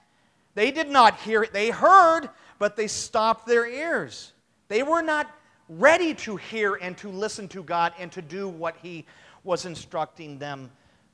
They 0.55 0.71
did 0.71 0.89
not 0.89 1.19
hear 1.19 1.43
it. 1.43 1.53
They 1.53 1.69
heard, 1.69 2.29
but 2.57 2.75
they 2.75 2.87
stopped 2.87 3.45
their 3.45 3.67
ears. 3.67 4.33
They 4.67 4.81
were 4.83 5.03
not 5.03 5.29
ready 5.69 6.13
to 6.15 6.37
hear 6.37 6.75
and 6.75 6.97
to 6.97 7.09
listen 7.09 7.47
to 7.49 7.63
God 7.63 7.93
and 7.99 8.11
to 8.13 8.21
do 8.21 8.49
what 8.49 8.75
He 8.81 9.05
was 9.43 9.65
instructing 9.65 10.39
them 10.39 10.71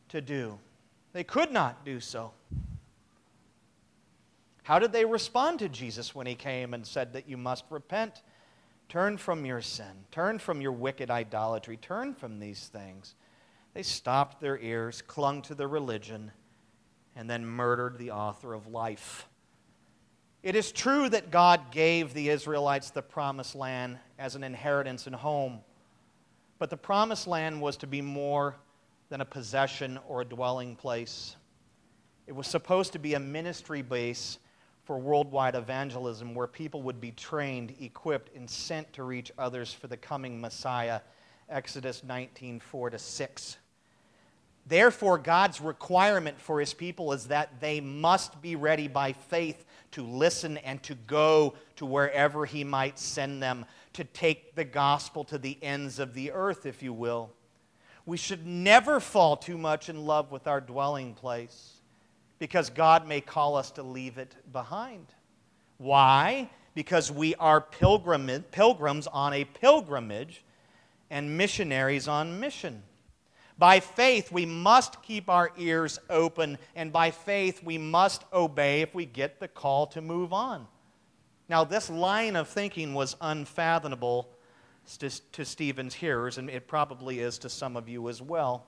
to 0.09 0.21
do. 0.21 0.57
They 1.11 1.25
could 1.25 1.51
not 1.51 1.83
do 1.83 1.99
so. 1.99 2.31
How 4.63 4.79
did 4.79 4.93
they 4.93 5.03
respond 5.03 5.59
to 5.59 5.67
Jesus 5.67 6.15
when 6.15 6.27
He 6.27 6.35
came 6.35 6.73
and 6.73 6.87
said 6.87 7.11
that 7.13 7.27
you 7.27 7.35
must 7.35 7.65
repent? 7.69 8.21
Turn 8.91 9.15
from 9.15 9.45
your 9.45 9.61
sin. 9.61 10.03
Turn 10.11 10.37
from 10.37 10.59
your 10.59 10.73
wicked 10.73 11.09
idolatry. 11.09 11.77
Turn 11.77 12.13
from 12.13 12.41
these 12.41 12.67
things. 12.67 13.15
They 13.73 13.83
stopped 13.83 14.41
their 14.41 14.59
ears, 14.59 15.01
clung 15.01 15.43
to 15.43 15.55
their 15.55 15.69
religion, 15.69 16.29
and 17.15 17.29
then 17.29 17.45
murdered 17.45 17.97
the 17.97 18.11
author 18.11 18.53
of 18.53 18.67
life. 18.67 19.29
It 20.43 20.57
is 20.57 20.73
true 20.73 21.07
that 21.07 21.31
God 21.31 21.71
gave 21.71 22.13
the 22.13 22.27
Israelites 22.27 22.89
the 22.89 23.01
promised 23.01 23.55
land 23.55 23.97
as 24.19 24.35
an 24.35 24.43
inheritance 24.43 25.07
and 25.07 25.15
home, 25.15 25.61
but 26.59 26.69
the 26.69 26.75
promised 26.75 27.27
land 27.27 27.61
was 27.61 27.77
to 27.77 27.87
be 27.87 28.01
more 28.01 28.57
than 29.07 29.21
a 29.21 29.25
possession 29.25 29.99
or 30.05 30.19
a 30.19 30.25
dwelling 30.25 30.75
place. 30.75 31.37
It 32.27 32.35
was 32.35 32.47
supposed 32.47 32.91
to 32.91 32.99
be 32.99 33.13
a 33.13 33.21
ministry 33.21 33.83
base 33.83 34.37
for 34.91 34.97
worldwide 34.97 35.55
evangelism 35.55 36.35
where 36.35 36.47
people 36.47 36.81
would 36.81 36.99
be 36.99 37.11
trained, 37.11 37.73
equipped, 37.79 38.35
and 38.35 38.49
sent 38.49 38.91
to 38.91 39.03
reach 39.03 39.31
others 39.37 39.73
for 39.73 39.87
the 39.87 39.95
coming 39.95 40.41
Messiah. 40.41 40.99
Exodus 41.47 42.03
19 42.03 42.59
4 42.59 42.89
to 42.89 42.99
6. 42.99 43.57
Therefore, 44.67 45.17
God's 45.17 45.61
requirement 45.61 46.41
for 46.41 46.59
his 46.59 46.73
people 46.73 47.13
is 47.13 47.27
that 47.27 47.61
they 47.61 47.79
must 47.79 48.41
be 48.41 48.57
ready 48.57 48.89
by 48.89 49.13
faith 49.13 49.63
to 49.91 50.03
listen 50.03 50.57
and 50.57 50.83
to 50.83 50.95
go 50.95 51.53
to 51.77 51.85
wherever 51.85 52.45
he 52.45 52.65
might 52.65 52.99
send 52.99 53.41
them, 53.41 53.65
to 53.93 54.03
take 54.03 54.55
the 54.55 54.65
gospel 54.65 55.23
to 55.23 55.37
the 55.37 55.57
ends 55.61 55.99
of 55.99 56.13
the 56.13 56.33
earth, 56.33 56.65
if 56.65 56.83
you 56.83 56.91
will. 56.91 57.29
We 58.05 58.17
should 58.17 58.45
never 58.45 58.99
fall 58.99 59.37
too 59.37 59.57
much 59.57 59.87
in 59.87 60.05
love 60.05 60.33
with 60.33 60.47
our 60.47 60.59
dwelling 60.59 61.13
place 61.13 61.80
because 62.41 62.71
God 62.71 63.07
may 63.07 63.21
call 63.21 63.55
us 63.55 63.69
to 63.69 63.83
leave 63.83 64.17
it 64.17 64.35
behind. 64.51 65.05
Why? 65.77 66.49
Because 66.73 67.11
we 67.11 67.35
are 67.35 67.61
pilgrim, 67.61 68.27
pilgrims 68.49 69.05
on 69.05 69.31
a 69.33 69.45
pilgrimage 69.45 70.43
and 71.11 71.37
missionaries 71.37 72.07
on 72.07 72.39
mission. 72.39 72.81
By 73.59 73.79
faith, 73.79 74.31
we 74.31 74.47
must 74.47 75.03
keep 75.03 75.29
our 75.29 75.51
ears 75.55 75.99
open, 76.09 76.57
and 76.75 76.91
by 76.91 77.11
faith, 77.11 77.63
we 77.63 77.77
must 77.77 78.23
obey 78.33 78.81
if 78.81 78.95
we 78.95 79.05
get 79.05 79.39
the 79.39 79.47
call 79.47 79.85
to 79.87 80.01
move 80.01 80.33
on. 80.33 80.65
Now, 81.47 81.63
this 81.63 81.91
line 81.91 82.35
of 82.35 82.47
thinking 82.47 82.95
was 82.95 83.15
unfathomable 83.21 84.31
to, 84.97 85.11
to 85.33 85.45
Stephen's 85.45 85.93
hearers, 85.93 86.39
and 86.39 86.49
it 86.49 86.67
probably 86.67 87.19
is 87.19 87.37
to 87.37 87.49
some 87.49 87.77
of 87.77 87.87
you 87.87 88.09
as 88.09 88.19
well. 88.19 88.65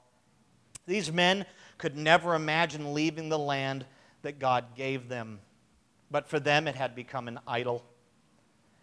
These 0.86 1.12
men 1.12 1.46
could 1.78 1.98
never 1.98 2.36
imagine 2.36 2.94
leaving 2.94 3.30
the 3.30 3.40
land 3.40 3.86
that 4.22 4.40
God 4.40 4.76
gave 4.76 5.10
them. 5.10 5.40
But 6.12 6.28
for 6.28 6.40
them, 6.40 6.68
it 6.68 6.76
had 6.76 6.96
become 6.96 7.28
an 7.28 7.40
idol. 7.48 7.84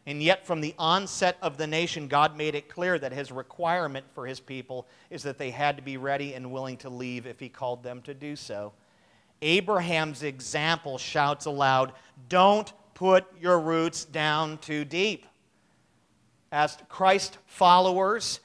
And 0.07 0.23
yet, 0.23 0.47
from 0.47 0.61
the 0.61 0.75
onset 0.79 1.37
of 1.43 1.57
the 1.57 1.67
nation, 1.67 2.09
God 2.09 2.37
made 2.37 2.55
it 2.55 2.69
clear 2.69 2.99
that 2.99 3.13
his 3.13 3.31
requirement 3.31 4.07
for 4.15 4.27
his 4.27 4.41
people 4.41 4.89
is 5.11 5.23
that 5.23 5.39
they 5.39 5.51
had 5.51 5.77
to 5.77 5.83
be 5.83 5.97
ready 5.97 6.35
and 6.35 6.51
willing 6.51 6.79
to 6.79 6.89
leave 6.89 7.27
if 7.27 7.39
he 7.39 7.49
called 7.49 7.83
them 7.83 8.03
to 8.03 8.15
do 8.15 8.35
so. 8.35 8.73
Abraham's 9.43 10.23
example 10.23 10.99
shouts 10.99 11.47
aloud 11.47 11.93
Don't 12.29 12.73
put 12.95 13.27
your 13.41 13.61
roots 13.61 14.05
down 14.05 14.59
too 14.59 14.85
deep. 14.85 15.27
As 16.53 16.77
Christ 16.89 17.39
followers, 17.47 18.41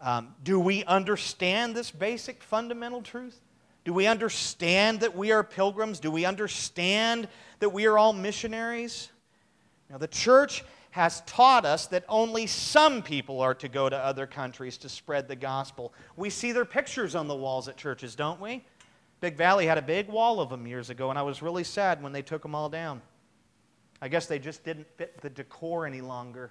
um, 0.00 0.34
do 0.42 0.60
we 0.60 0.84
understand 0.84 1.74
this 1.74 1.90
basic 1.90 2.42
fundamental 2.42 3.00
truth? 3.00 3.40
Do 3.86 3.92
we 3.92 4.08
understand 4.08 4.98
that 4.98 5.16
we 5.16 5.30
are 5.30 5.44
pilgrims? 5.44 6.00
Do 6.00 6.10
we 6.10 6.24
understand 6.24 7.28
that 7.60 7.68
we 7.68 7.86
are 7.86 7.96
all 7.96 8.12
missionaries? 8.12 9.12
Now, 9.88 9.96
the 9.96 10.08
church 10.08 10.64
has 10.90 11.20
taught 11.20 11.64
us 11.64 11.86
that 11.86 12.04
only 12.08 12.48
some 12.48 13.00
people 13.00 13.40
are 13.40 13.54
to 13.54 13.68
go 13.68 13.88
to 13.88 13.96
other 13.96 14.26
countries 14.26 14.76
to 14.78 14.88
spread 14.88 15.28
the 15.28 15.36
gospel. 15.36 15.94
We 16.16 16.30
see 16.30 16.50
their 16.50 16.64
pictures 16.64 17.14
on 17.14 17.28
the 17.28 17.36
walls 17.36 17.68
at 17.68 17.76
churches, 17.76 18.16
don't 18.16 18.40
we? 18.40 18.64
Big 19.20 19.36
Valley 19.36 19.66
had 19.66 19.78
a 19.78 19.82
big 19.82 20.08
wall 20.08 20.40
of 20.40 20.50
them 20.50 20.66
years 20.66 20.90
ago, 20.90 21.10
and 21.10 21.16
I 21.16 21.22
was 21.22 21.40
really 21.40 21.62
sad 21.62 22.02
when 22.02 22.12
they 22.12 22.22
took 22.22 22.42
them 22.42 22.56
all 22.56 22.68
down. 22.68 23.00
I 24.02 24.08
guess 24.08 24.26
they 24.26 24.40
just 24.40 24.64
didn't 24.64 24.88
fit 24.96 25.20
the 25.20 25.30
decor 25.30 25.86
any 25.86 26.00
longer. 26.00 26.50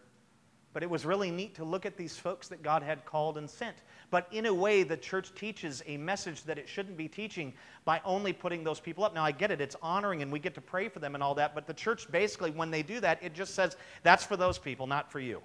But 0.76 0.84
it 0.84 0.90
was 0.90 1.06
really 1.06 1.32
neat 1.32 1.56
to 1.56 1.64
look 1.64 1.86
at 1.86 1.96
these 1.96 2.18
folks 2.18 2.50
that 2.50 2.62
God 2.62 2.84
had 2.84 3.06
called 3.06 3.38
and 3.38 3.50
sent. 3.50 3.78
But 4.12 4.28
in 4.34 4.46
a 4.46 4.54
way, 4.54 4.84
the 4.84 4.98
church 4.98 5.34
teaches 5.34 5.82
a 5.88 5.96
message 5.96 6.44
that 6.44 6.58
it 6.58 6.68
shouldn't 6.68 6.98
be 6.98 7.08
teaching 7.08 7.54
by 7.86 8.02
only 8.04 8.34
putting 8.34 8.62
those 8.62 8.82
people 8.82 9.06
up. 9.06 9.16
Now, 9.16 9.24
I 9.24 9.32
get 9.32 9.52
it, 9.52 9.62
it's 9.62 9.78
honoring 9.82 10.22
and 10.22 10.30
we 10.30 10.38
get 10.38 10.54
to 10.56 10.60
pray 10.60 10.90
for 10.90 11.00
them 11.00 11.16
and 11.16 11.24
all 11.24 11.34
that. 11.36 11.56
But 11.56 11.66
the 11.66 11.74
church 11.74 12.12
basically, 12.12 12.52
when 12.52 12.72
they 12.72 12.84
do 12.84 13.00
that, 13.00 13.24
it 13.24 13.34
just 13.34 13.56
says, 13.56 13.78
that's 14.04 14.26
for 14.26 14.36
those 14.36 14.58
people, 14.58 14.86
not 14.86 15.10
for 15.10 15.22
you. 15.22 15.42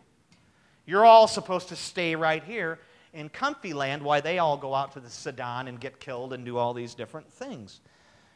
You're 0.85 1.05
all 1.05 1.29
supposed 1.29 1.69
to 1.69 1.77
stay 1.77 2.17
right 2.17 2.43
here 2.43 2.81
in 3.13 3.29
comfy 3.29 3.73
land 3.73 4.03
while 4.03 4.21
they 4.21 4.41
all 4.41 4.57
go 4.57 4.75
out 4.75 4.91
to 4.95 5.01
the 5.01 5.11
Sudan 5.11 5.69
and 5.69 5.79
get 5.79 6.01
killed 6.01 6.33
and 6.33 6.45
do 6.45 6.57
all 6.59 6.75
these 6.75 6.95
different 6.95 7.33
things. 7.33 7.79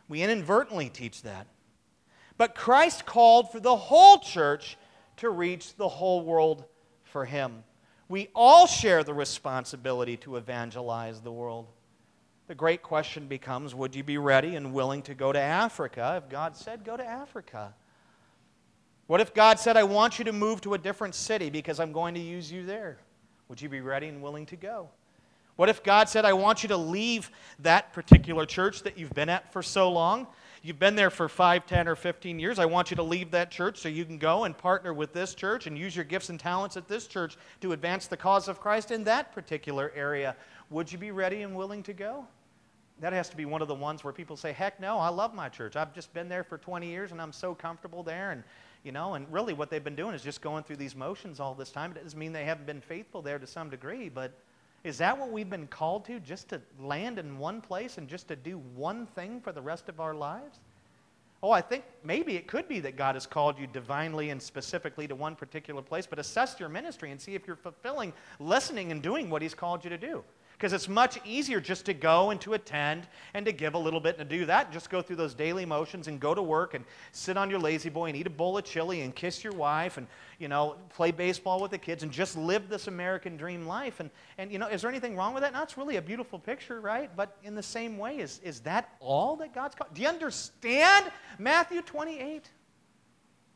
We 0.08 0.22
inadvertently 0.22 0.90
teach 0.90 1.22
that. 1.22 1.48
But 2.38 2.54
Christ 2.54 3.04
called 3.04 3.50
for 3.50 3.58
the 3.58 3.74
whole 3.74 4.18
church 4.18 4.76
to 5.16 5.30
reach 5.30 5.74
the 5.74 5.88
whole 5.88 6.22
world 6.22 6.66
for 7.14 7.24
him. 7.24 7.62
We 8.08 8.28
all 8.34 8.66
share 8.66 9.04
the 9.04 9.14
responsibility 9.14 10.16
to 10.16 10.34
evangelize 10.34 11.20
the 11.20 11.30
world. 11.30 11.68
The 12.48 12.56
great 12.56 12.82
question 12.82 13.28
becomes 13.28 13.72
would 13.72 13.94
you 13.94 14.02
be 14.02 14.18
ready 14.18 14.56
and 14.56 14.72
willing 14.74 15.00
to 15.02 15.14
go 15.14 15.32
to 15.32 15.38
Africa 15.38 16.20
if 16.20 16.28
God 16.28 16.56
said, 16.56 16.84
go 16.84 16.96
to 16.96 17.06
Africa? 17.06 17.72
What 19.06 19.20
if 19.20 19.32
God 19.32 19.60
said, 19.60 19.76
I 19.76 19.84
want 19.84 20.18
you 20.18 20.24
to 20.24 20.32
move 20.32 20.60
to 20.62 20.74
a 20.74 20.78
different 20.78 21.14
city 21.14 21.50
because 21.50 21.78
I'm 21.78 21.92
going 21.92 22.14
to 22.14 22.20
use 22.20 22.50
you 22.50 22.66
there? 22.66 22.98
Would 23.48 23.62
you 23.62 23.68
be 23.68 23.80
ready 23.80 24.08
and 24.08 24.20
willing 24.20 24.46
to 24.46 24.56
go? 24.56 24.88
What 25.54 25.68
if 25.68 25.84
God 25.84 26.08
said, 26.08 26.24
I 26.24 26.32
want 26.32 26.64
you 26.64 26.70
to 26.70 26.76
leave 26.76 27.30
that 27.60 27.92
particular 27.92 28.44
church 28.44 28.82
that 28.82 28.98
you've 28.98 29.14
been 29.14 29.28
at 29.28 29.52
for 29.52 29.62
so 29.62 29.88
long 29.88 30.26
You've 30.64 30.78
been 30.78 30.96
there 30.96 31.10
for 31.10 31.28
5, 31.28 31.66
10, 31.66 31.88
or 31.88 31.94
15 31.94 32.38
years. 32.38 32.58
I 32.58 32.64
want 32.64 32.90
you 32.90 32.96
to 32.96 33.02
leave 33.02 33.32
that 33.32 33.50
church 33.50 33.76
so 33.76 33.90
you 33.90 34.06
can 34.06 34.16
go 34.16 34.44
and 34.44 34.56
partner 34.56 34.94
with 34.94 35.12
this 35.12 35.34
church 35.34 35.66
and 35.66 35.76
use 35.76 35.94
your 35.94 36.06
gifts 36.06 36.30
and 36.30 36.40
talents 36.40 36.78
at 36.78 36.88
this 36.88 37.06
church 37.06 37.36
to 37.60 37.72
advance 37.72 38.06
the 38.06 38.16
cause 38.16 38.48
of 38.48 38.60
Christ 38.60 38.90
in 38.90 39.04
that 39.04 39.30
particular 39.32 39.92
area. 39.94 40.34
Would 40.70 40.90
you 40.90 40.96
be 40.96 41.10
ready 41.10 41.42
and 41.42 41.54
willing 41.54 41.82
to 41.82 41.92
go? 41.92 42.26
That 43.00 43.12
has 43.12 43.28
to 43.28 43.36
be 43.36 43.44
one 43.44 43.60
of 43.60 43.68
the 43.68 43.74
ones 43.74 44.04
where 44.04 44.12
people 44.14 44.38
say, 44.38 44.52
heck 44.52 44.80
no, 44.80 44.96
I 44.96 45.10
love 45.10 45.34
my 45.34 45.50
church. 45.50 45.76
I've 45.76 45.92
just 45.92 46.14
been 46.14 46.30
there 46.30 46.42
for 46.42 46.56
20 46.56 46.86
years 46.86 47.12
and 47.12 47.20
I'm 47.20 47.32
so 47.32 47.54
comfortable 47.54 48.02
there. 48.02 48.30
And, 48.30 48.42
you 48.84 48.92
know, 48.92 49.16
and 49.16 49.30
really 49.30 49.52
what 49.52 49.68
they've 49.68 49.84
been 49.84 49.94
doing 49.94 50.14
is 50.14 50.22
just 50.22 50.40
going 50.40 50.64
through 50.64 50.76
these 50.76 50.96
motions 50.96 51.40
all 51.40 51.54
this 51.54 51.72
time. 51.72 51.90
It 51.90 52.02
doesn't 52.02 52.18
mean 52.18 52.32
they 52.32 52.46
haven't 52.46 52.64
been 52.64 52.80
faithful 52.80 53.20
there 53.20 53.38
to 53.38 53.46
some 53.46 53.68
degree, 53.68 54.08
but 54.08 54.32
is 54.84 54.98
that 54.98 55.18
what 55.18 55.30
we've 55.30 55.48
been 55.48 55.66
called 55.66 56.04
to? 56.04 56.20
Just 56.20 56.50
to 56.50 56.60
land 56.78 57.18
in 57.18 57.38
one 57.38 57.62
place 57.62 57.96
and 57.96 58.06
just 58.06 58.28
to 58.28 58.36
do 58.36 58.58
one 58.74 59.06
thing 59.06 59.40
for 59.40 59.50
the 59.50 59.62
rest 59.62 59.88
of 59.88 59.98
our 59.98 60.14
lives? 60.14 60.60
Oh, 61.42 61.50
I 61.50 61.62
think 61.62 61.84
maybe 62.02 62.36
it 62.36 62.46
could 62.46 62.68
be 62.68 62.80
that 62.80 62.96
God 62.96 63.16
has 63.16 63.26
called 63.26 63.58
you 63.58 63.66
divinely 63.66 64.30
and 64.30 64.40
specifically 64.40 65.06
to 65.08 65.14
one 65.14 65.36
particular 65.36 65.82
place, 65.82 66.06
but 66.06 66.18
assess 66.18 66.58
your 66.60 66.68
ministry 66.68 67.10
and 67.10 67.20
see 67.20 67.34
if 67.34 67.46
you're 67.46 67.56
fulfilling, 67.56 68.12
listening, 68.38 68.92
and 68.92 69.02
doing 69.02 69.28
what 69.28 69.42
He's 69.42 69.54
called 69.54 69.84
you 69.84 69.90
to 69.90 69.98
do. 69.98 70.22
Because 70.64 70.72
it's 70.72 70.88
much 70.88 71.18
easier 71.26 71.60
just 71.60 71.84
to 71.84 71.92
go 71.92 72.30
and 72.30 72.40
to 72.40 72.54
attend 72.54 73.06
and 73.34 73.44
to 73.44 73.52
give 73.52 73.74
a 73.74 73.78
little 73.78 74.00
bit 74.00 74.18
and 74.18 74.26
to 74.26 74.38
do 74.38 74.46
that. 74.46 74.64
And 74.64 74.72
Just 74.72 74.88
go 74.88 75.02
through 75.02 75.16
those 75.16 75.34
daily 75.34 75.66
motions 75.66 76.08
and 76.08 76.18
go 76.18 76.34
to 76.34 76.40
work 76.40 76.72
and 76.72 76.86
sit 77.12 77.36
on 77.36 77.50
your 77.50 77.58
lazy 77.58 77.90
boy 77.90 78.06
and 78.06 78.16
eat 78.16 78.26
a 78.26 78.30
bowl 78.30 78.56
of 78.56 78.64
chili 78.64 79.02
and 79.02 79.14
kiss 79.14 79.44
your 79.44 79.52
wife 79.52 79.98
and, 79.98 80.06
you 80.38 80.48
know, 80.48 80.76
play 80.88 81.10
baseball 81.10 81.60
with 81.60 81.70
the 81.70 81.76
kids 81.76 82.02
and 82.02 82.10
just 82.10 82.34
live 82.34 82.70
this 82.70 82.86
American 82.86 83.36
dream 83.36 83.66
life. 83.66 84.00
And, 84.00 84.08
and 84.38 84.50
you 84.50 84.58
know, 84.58 84.66
is 84.66 84.80
there 84.80 84.88
anything 84.88 85.16
wrong 85.16 85.34
with 85.34 85.42
that? 85.42 85.52
No, 85.52 85.62
it's 85.62 85.76
really 85.76 85.96
a 85.96 86.02
beautiful 86.02 86.38
picture, 86.38 86.80
right? 86.80 87.14
But 87.14 87.36
in 87.42 87.54
the 87.54 87.62
same 87.62 87.98
way, 87.98 88.20
is, 88.20 88.40
is 88.42 88.60
that 88.60 88.88
all 89.00 89.36
that 89.36 89.54
God's 89.54 89.74
called? 89.74 89.92
Do 89.92 90.00
you 90.00 90.08
understand 90.08 91.12
Matthew 91.38 91.82
28? 91.82 92.48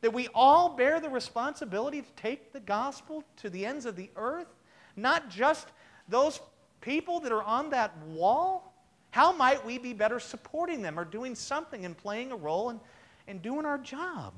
That 0.03 0.13
we 0.13 0.29
all 0.35 0.77
bear 0.77 1.01
the 1.01 1.09
responsibility 1.09 2.03
to 2.03 2.13
take 2.17 2.53
the 2.53 2.61
gospel 2.61 3.25
to 3.37 3.49
the 3.49 3.65
ends 3.65 3.87
of 3.87 3.97
the 3.97 4.11
earth? 4.15 4.55
Not 4.95 5.31
just 5.31 5.69
those 6.07 6.41
people 6.81 7.21
that 7.21 7.33
are 7.33 7.43
on 7.43 7.71
that 7.71 7.97
wall, 8.09 8.75
how 9.11 9.33
might 9.33 9.65
we 9.65 9.79
be 9.79 9.93
better 9.93 10.21
supporting 10.21 10.83
them 10.83 10.99
or 10.99 11.05
doing 11.05 11.35
something 11.35 11.85
and 11.85 11.97
playing 11.97 12.33
a 12.33 12.37
role 12.37 12.71
and, 12.71 12.81
and 13.27 13.43
doing 13.43 13.65
our 13.65 13.79
job? 13.79 14.33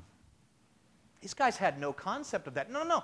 These 1.21 1.33
guys 1.33 1.57
had 1.57 1.79
no 1.79 1.93
concept 1.93 2.47
of 2.47 2.55
that. 2.55 2.71
No, 2.71 2.83
no. 2.83 3.03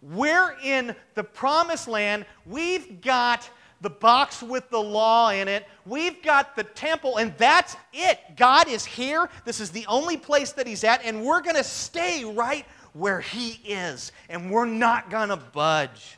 We're 0.00 0.56
in 0.62 0.94
the 1.14 1.24
promised 1.24 1.88
land. 1.88 2.24
We've 2.46 3.00
got 3.00 3.48
the 3.80 3.90
box 3.90 4.42
with 4.42 4.68
the 4.70 4.80
law 4.80 5.30
in 5.30 5.48
it. 5.48 5.66
We've 5.86 6.22
got 6.22 6.56
the 6.56 6.64
temple, 6.64 7.18
and 7.18 7.34
that's 7.36 7.76
it. 7.92 8.18
God 8.36 8.68
is 8.68 8.84
here. 8.84 9.28
This 9.44 9.60
is 9.60 9.70
the 9.70 9.86
only 9.86 10.16
place 10.16 10.52
that 10.52 10.66
He's 10.66 10.84
at, 10.84 11.04
and 11.04 11.24
we're 11.24 11.40
going 11.40 11.56
to 11.56 11.64
stay 11.64 12.24
right 12.24 12.64
where 12.92 13.20
He 13.20 13.60
is, 13.66 14.12
and 14.28 14.50
we're 14.50 14.66
not 14.66 15.10
going 15.10 15.28
to 15.28 15.36
budge. 15.36 16.17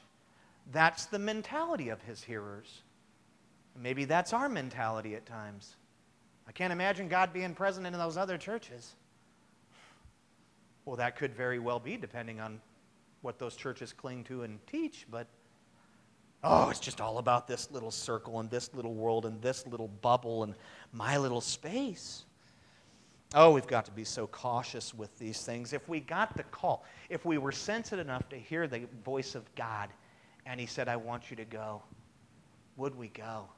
That's 0.73 1.07
the 1.07 1.18
mentality 1.18 1.89
of 1.89 2.01
his 2.03 2.23
hearers. 2.23 2.83
Maybe 3.81 4.05
that's 4.05 4.33
our 4.33 4.49
mentality 4.49 5.14
at 5.14 5.27
times. 5.27 5.77
I 6.47 6.53
can't 6.53 6.73
imagine 6.73 7.09
God 7.09 7.33
being 7.33 7.55
present 7.55 7.87
in 7.87 7.93
those 7.93 8.16
other 8.16 8.37
churches. 8.37 8.95
Well, 10.85 10.97
that 10.97 11.16
could 11.16 11.35
very 11.35 11.59
well 11.59 11.79
be, 11.79 11.97
depending 11.97 12.41
on 12.41 12.61
what 13.23 13.39
those 13.39 13.55
churches 13.55 13.93
cling 13.93 14.25
to 14.25 14.43
and 14.43 14.59
teach, 14.66 15.07
but 15.11 15.27
oh, 16.43 16.71
it's 16.71 16.81
just 16.81 17.01
all 17.01 17.18
about 17.18 17.47
this 17.47 17.71
little 17.71 17.91
circle 17.91 18.41
and 18.41 18.51
this 18.51 18.73
little 18.75 18.95
world 18.95 19.27
and 19.27 19.41
this 19.43 19.66
little 19.66 19.89
bubble 19.89 20.43
and 20.43 20.55
my 20.93 21.16
little 21.18 21.41
space. 21.41 22.25
Oh, 23.35 23.53
we've 23.53 23.66
got 23.66 23.85
to 23.85 23.93
be 23.93 24.05
so 24.05 24.27
cautious 24.27 24.93
with 24.93 25.16
these 25.18 25.43
things. 25.43 25.73
If 25.73 25.89
we 25.89 26.01
got 26.01 26.37
the 26.37 26.43
call, 26.45 26.85
if 27.09 27.25
we 27.25 27.39
were 27.39 27.53
sensitive 27.53 28.07
enough 28.07 28.29
to 28.31 28.37
hear 28.37 28.66
the 28.66 28.83
voice 29.05 29.35
of 29.35 29.55
God, 29.55 29.91
and 30.47 30.61
he 30.61 30.66
said, 30.66 30.88
I 30.88 30.97
want 30.97 31.30
you 31.30 31.36
to 31.36 31.45
go. 31.45 31.82
Would 32.76 32.97
we 32.97 33.09
go? 33.09 33.49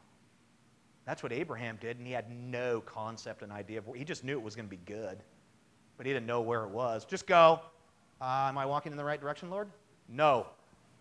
That's 1.04 1.22
what 1.22 1.32
Abraham 1.32 1.78
did, 1.80 1.98
and 1.98 2.06
he 2.06 2.12
had 2.12 2.30
no 2.30 2.80
concept 2.80 3.42
and 3.42 3.50
idea 3.50 3.78
of 3.78 3.86
where. 3.86 3.98
He 3.98 4.04
just 4.04 4.24
knew 4.24 4.32
it 4.32 4.42
was 4.42 4.54
going 4.54 4.66
to 4.66 4.70
be 4.70 4.80
good, 4.86 5.18
but 5.96 6.06
he 6.06 6.12
didn't 6.12 6.26
know 6.26 6.40
where 6.40 6.62
it 6.64 6.70
was. 6.70 7.04
Just 7.04 7.26
go. 7.26 7.60
Uh, 8.20 8.46
am 8.48 8.56
I 8.56 8.66
walking 8.66 8.92
in 8.92 8.98
the 8.98 9.04
right 9.04 9.20
direction, 9.20 9.50
Lord? 9.50 9.68
No. 10.08 10.46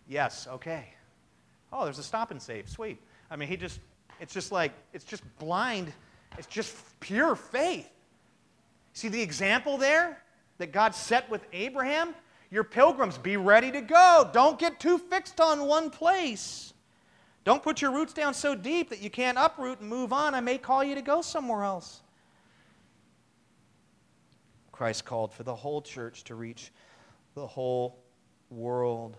Yes. 0.08 0.48
Okay. 0.50 0.86
Oh, 1.72 1.84
there's 1.84 1.98
a 1.98 2.02
stop 2.02 2.32
and 2.32 2.42
save. 2.42 2.68
Sweet. 2.68 3.00
I 3.30 3.36
mean, 3.36 3.48
he 3.48 3.56
just, 3.56 3.80
it's 4.20 4.34
just 4.34 4.50
like, 4.50 4.72
it's 4.92 5.04
just 5.04 5.22
blind, 5.38 5.92
it's 6.36 6.46
just 6.46 6.76
pure 7.00 7.36
faith. 7.36 7.88
See 8.92 9.08
the 9.08 9.22
example 9.22 9.78
there 9.78 10.22
that 10.58 10.72
God 10.72 10.94
set 10.94 11.30
with 11.30 11.42
Abraham? 11.52 12.14
Your 12.52 12.64
pilgrims, 12.64 13.16
be 13.16 13.38
ready 13.38 13.72
to 13.72 13.80
go. 13.80 14.28
Don't 14.30 14.58
get 14.58 14.78
too 14.78 14.98
fixed 14.98 15.40
on 15.40 15.66
one 15.66 15.88
place. 15.88 16.74
Don't 17.44 17.62
put 17.62 17.80
your 17.80 17.90
roots 17.90 18.12
down 18.12 18.34
so 18.34 18.54
deep 18.54 18.90
that 18.90 19.00
you 19.00 19.08
can't 19.08 19.38
uproot 19.38 19.80
and 19.80 19.88
move 19.88 20.12
on. 20.12 20.34
I 20.34 20.40
may 20.40 20.58
call 20.58 20.84
you 20.84 20.94
to 20.94 21.00
go 21.00 21.22
somewhere 21.22 21.64
else. 21.64 22.02
Christ 24.70 25.06
called 25.06 25.32
for 25.32 25.44
the 25.44 25.54
whole 25.54 25.80
church 25.80 26.24
to 26.24 26.34
reach 26.34 26.72
the 27.34 27.46
whole 27.46 27.98
world. 28.50 29.16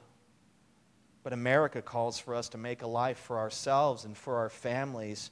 But 1.24 1.34
America 1.34 1.82
calls 1.82 2.20
for 2.20 2.36
us 2.36 2.50
to 2.50 2.60
make 2.60 2.84
a 2.84 2.88
life 2.88 3.18
for 3.18 3.40
ourselves 3.40 4.06
and 4.06 4.16
for 4.16 4.36
our 4.36 4.50
families, 4.50 5.32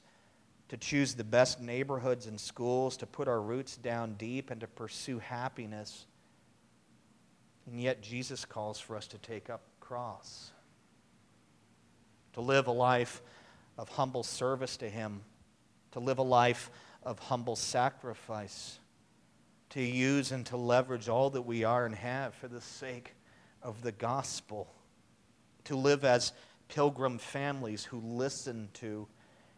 to 0.70 0.78
choose 0.78 1.14
the 1.14 1.24
best 1.24 1.62
neighborhoods 1.62 2.26
and 2.26 2.40
schools, 2.40 2.98
to 2.98 3.06
put 3.06 3.28
our 3.28 3.42
roots 3.42 3.78
down 3.78 4.16
deep, 4.16 4.50
and 4.50 4.60
to 4.62 4.68
pursue 4.68 5.20
happiness. 5.20 6.08
And 7.68 7.82
yet, 7.82 8.02
Jesus 8.02 8.46
calls 8.46 8.80
for 8.80 8.96
us 8.96 9.08
to 9.08 9.18
take 9.18 9.50
up 9.50 9.62
cross, 9.80 10.52
to 12.34 12.42
live 12.42 12.68
a 12.68 12.72
life 12.72 13.22
of 13.78 13.90
humble 13.90 14.24
service 14.24 14.78
to 14.78 14.90
Him, 14.90 15.22
to 15.92 16.00
live 16.00 16.18
a 16.18 16.24
life 16.24 16.72
of 17.04 17.20
humble 17.20 17.56
sacrifice, 17.56 18.80
to 19.72 19.82
use 19.82 20.32
and 20.32 20.46
to 20.48 20.58
leverage 20.58 21.10
all 21.10 21.30
that 21.32 21.44
we 21.44 21.64
are 21.64 21.86
and 21.86 21.96
have 21.96 22.34
for 22.36 22.48
the 22.48 22.62
sake 22.62 23.16
of 23.62 23.82
the 23.82 23.92
gospel, 23.92 24.74
to 25.66 25.76
live 25.76 26.04
as 26.04 26.34
pilgrim 26.68 27.18
families 27.18 27.84
who 27.84 28.00
listen 28.00 28.70
to 28.74 29.08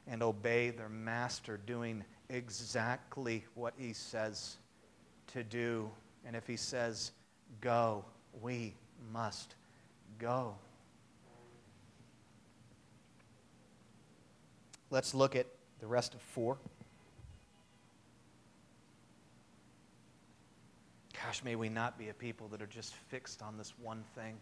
and 0.08 0.22
obey 0.22 0.70
their 0.70 0.90
master, 0.90 1.58
doing 1.58 2.04
exactly 2.30 3.46
what 3.56 3.74
he 3.78 3.94
says 3.94 4.58
to 5.28 5.44
do. 5.44 5.90
And 6.26 6.36
if 6.36 6.48
he 6.48 6.58
says, 6.58 7.12
go. 7.62 8.06
We 8.42 8.74
must 9.12 9.56
go. 10.20 10.56
Let's 14.90 15.14
look 15.14 15.36
at 15.36 15.48
the 15.80 15.88
rest 15.88 16.14
of 16.14 16.22
four. 16.22 16.58
Gosh, 21.26 21.44
may 21.44 21.56
we 21.56 21.70
not 21.70 21.98
be 21.98 22.10
a 22.10 22.14
people 22.14 22.48
that 22.50 22.62
are 22.62 22.68
just 22.68 22.94
fixed 23.10 23.42
on 23.42 23.58
this 23.58 23.74
one 23.82 24.04
thing. 24.14 24.36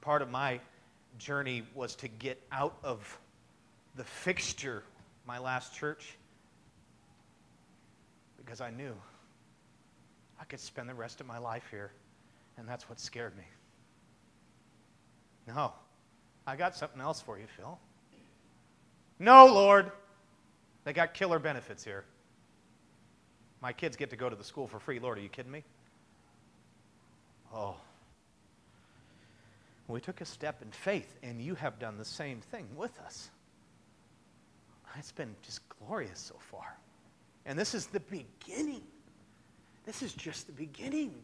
Part 0.00 0.22
of 0.22 0.30
my 0.30 0.60
journey 1.18 1.62
was 1.74 1.96
to 1.96 2.08
get 2.08 2.40
out 2.52 2.76
of 2.84 3.18
the 3.96 4.04
fixture, 4.04 4.82
my 5.26 5.38
last 5.38 5.74
church, 5.74 6.16
because 8.38 8.60
I 8.60 8.70
knew 8.70 8.94
I 10.40 10.44
could 10.44 10.60
spend 10.60 10.88
the 10.88 10.94
rest 10.94 11.20
of 11.20 11.26
my 11.26 11.38
life 11.38 11.64
here 11.70 11.92
And 12.58 12.68
that's 12.68 12.88
what 12.88 12.98
scared 12.98 13.36
me. 13.36 13.44
No, 15.46 15.72
I 16.46 16.56
got 16.56 16.74
something 16.74 17.00
else 17.00 17.20
for 17.20 17.38
you, 17.38 17.46
Phil. 17.56 17.78
No, 19.18 19.46
Lord. 19.46 19.92
They 20.84 20.92
got 20.92 21.14
killer 21.14 21.38
benefits 21.38 21.84
here. 21.84 22.04
My 23.60 23.72
kids 23.72 23.96
get 23.96 24.10
to 24.10 24.16
go 24.16 24.28
to 24.28 24.36
the 24.36 24.44
school 24.44 24.66
for 24.66 24.78
free. 24.78 24.98
Lord, 24.98 25.18
are 25.18 25.20
you 25.20 25.28
kidding 25.28 25.52
me? 25.52 25.64
Oh. 27.52 27.76
We 29.88 30.00
took 30.00 30.20
a 30.20 30.24
step 30.24 30.62
in 30.62 30.70
faith, 30.70 31.14
and 31.22 31.40
you 31.40 31.54
have 31.54 31.78
done 31.78 31.96
the 31.96 32.04
same 32.04 32.40
thing 32.40 32.66
with 32.76 32.98
us. 33.00 33.30
It's 34.98 35.12
been 35.12 35.34
just 35.42 35.60
glorious 35.68 36.18
so 36.18 36.36
far. 36.50 36.76
And 37.44 37.58
this 37.58 37.74
is 37.74 37.86
the 37.86 38.00
beginning. 38.00 38.82
This 39.86 40.02
is 40.02 40.12
just 40.12 40.46
the 40.46 40.52
beginning. 40.52 41.14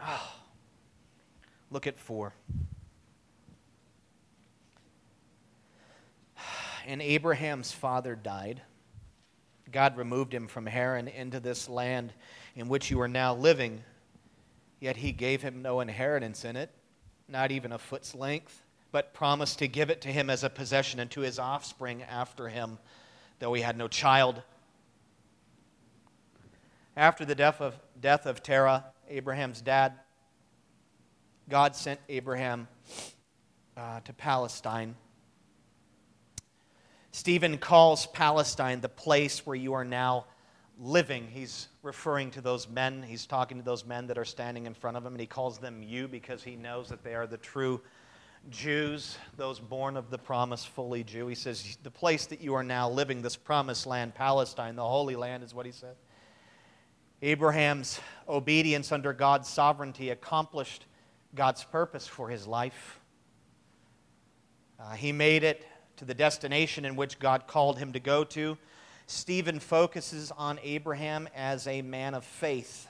Oh. 0.00 0.34
Look 1.70 1.86
at 1.86 1.98
four. 1.98 2.34
And 6.86 7.02
Abraham's 7.02 7.72
father 7.72 8.14
died. 8.14 8.60
God 9.72 9.96
removed 9.96 10.32
him 10.32 10.46
from 10.46 10.66
Haran 10.66 11.08
into 11.08 11.40
this 11.40 11.68
land 11.68 12.12
in 12.54 12.68
which 12.68 12.90
you 12.90 13.00
are 13.00 13.08
now 13.08 13.34
living, 13.34 13.82
yet 14.78 14.96
he 14.96 15.10
gave 15.10 15.42
him 15.42 15.62
no 15.62 15.80
inheritance 15.80 16.44
in 16.44 16.54
it, 16.56 16.70
not 17.28 17.50
even 17.50 17.72
a 17.72 17.78
foot's 17.78 18.14
length, 18.14 18.62
but 18.92 19.12
promised 19.12 19.58
to 19.58 19.68
give 19.68 19.90
it 19.90 20.00
to 20.02 20.08
him 20.08 20.30
as 20.30 20.44
a 20.44 20.50
possession 20.50 21.00
and 21.00 21.10
to 21.10 21.22
his 21.22 21.40
offspring 21.40 22.04
after 22.04 22.48
him, 22.48 22.78
though 23.40 23.52
he 23.52 23.62
had 23.62 23.76
no 23.76 23.88
child. 23.88 24.42
After 26.96 27.26
the 27.26 27.34
death 27.34 27.60
of, 27.60 27.78
death 28.00 28.24
of 28.24 28.42
Terah, 28.42 28.86
Abraham's 29.08 29.60
dad, 29.60 29.92
God 31.46 31.76
sent 31.76 32.00
Abraham 32.08 32.68
uh, 33.76 34.00
to 34.00 34.12
Palestine. 34.14 34.96
Stephen 37.12 37.58
calls 37.58 38.06
Palestine 38.06 38.80
the 38.80 38.88
place 38.88 39.44
where 39.44 39.56
you 39.56 39.74
are 39.74 39.84
now 39.84 40.24
living. 40.80 41.28
He's 41.30 41.68
referring 41.82 42.30
to 42.32 42.40
those 42.40 42.66
men. 42.66 43.02
He's 43.02 43.26
talking 43.26 43.58
to 43.58 43.62
those 43.62 43.84
men 43.84 44.06
that 44.06 44.16
are 44.16 44.24
standing 44.24 44.64
in 44.64 44.72
front 44.72 44.96
of 44.96 45.04
him, 45.04 45.12
and 45.12 45.20
he 45.20 45.26
calls 45.26 45.58
them 45.58 45.82
you 45.82 46.08
because 46.08 46.42
he 46.42 46.56
knows 46.56 46.88
that 46.88 47.04
they 47.04 47.14
are 47.14 47.26
the 47.26 47.36
true 47.36 47.82
Jews, 48.48 49.18
those 49.36 49.58
born 49.58 49.98
of 49.98 50.08
the 50.08 50.18
promise, 50.18 50.64
fully 50.64 51.04
Jew. 51.04 51.26
He 51.26 51.34
says, 51.34 51.76
The 51.82 51.90
place 51.90 52.24
that 52.26 52.40
you 52.40 52.54
are 52.54 52.62
now 52.62 52.88
living, 52.88 53.20
this 53.20 53.36
promised 53.36 53.86
land, 53.86 54.14
Palestine, 54.14 54.76
the 54.76 54.86
Holy 54.86 55.16
Land, 55.16 55.42
is 55.42 55.52
what 55.52 55.66
he 55.66 55.72
said. 55.72 55.96
Abraham's 57.22 57.98
obedience 58.28 58.92
under 58.92 59.12
God's 59.12 59.48
sovereignty 59.48 60.10
accomplished 60.10 60.84
God's 61.34 61.64
purpose 61.64 62.06
for 62.06 62.28
his 62.28 62.46
life. 62.46 63.00
Uh, 64.78 64.92
he 64.92 65.12
made 65.12 65.42
it 65.42 65.66
to 65.96 66.04
the 66.04 66.14
destination 66.14 66.84
in 66.84 66.94
which 66.94 67.18
God 67.18 67.46
called 67.46 67.78
him 67.78 67.92
to 67.94 68.00
go 68.00 68.24
to. 68.24 68.58
Stephen 69.06 69.60
focuses 69.60 70.30
on 70.32 70.58
Abraham 70.62 71.28
as 71.34 71.66
a 71.66 71.80
man 71.80 72.12
of 72.12 72.24
faith. 72.24 72.86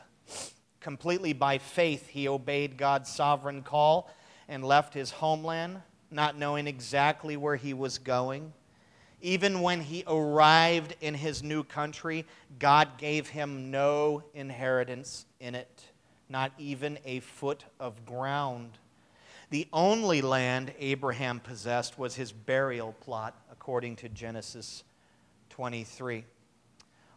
Completely 0.80 1.32
by 1.32 1.58
faith, 1.58 2.08
he 2.08 2.26
obeyed 2.26 2.76
God's 2.76 3.10
sovereign 3.10 3.62
call 3.62 4.10
and 4.48 4.64
left 4.64 4.94
his 4.94 5.10
homeland, 5.10 5.82
not 6.10 6.36
knowing 6.36 6.66
exactly 6.66 7.36
where 7.36 7.56
he 7.56 7.74
was 7.74 7.98
going. 7.98 8.52
Even 9.22 9.62
when 9.62 9.80
he 9.80 10.04
arrived 10.06 10.94
in 11.00 11.14
his 11.14 11.42
new 11.42 11.64
country, 11.64 12.26
God 12.58 12.98
gave 12.98 13.28
him 13.28 13.70
no 13.70 14.22
inheritance 14.34 15.26
in 15.40 15.54
it 15.54 15.86
not 16.28 16.52
even 16.58 16.98
a 17.04 17.20
foot 17.20 17.64
of 17.78 18.04
ground. 18.04 18.78
The 19.50 19.68
only 19.72 20.22
land 20.22 20.72
Abraham 20.78 21.40
possessed 21.40 21.98
was 21.98 22.16
his 22.16 22.32
burial 22.32 22.94
plot, 23.00 23.34
according 23.50 23.96
to 23.96 24.08
Genesis 24.08 24.82
23. 25.50 26.24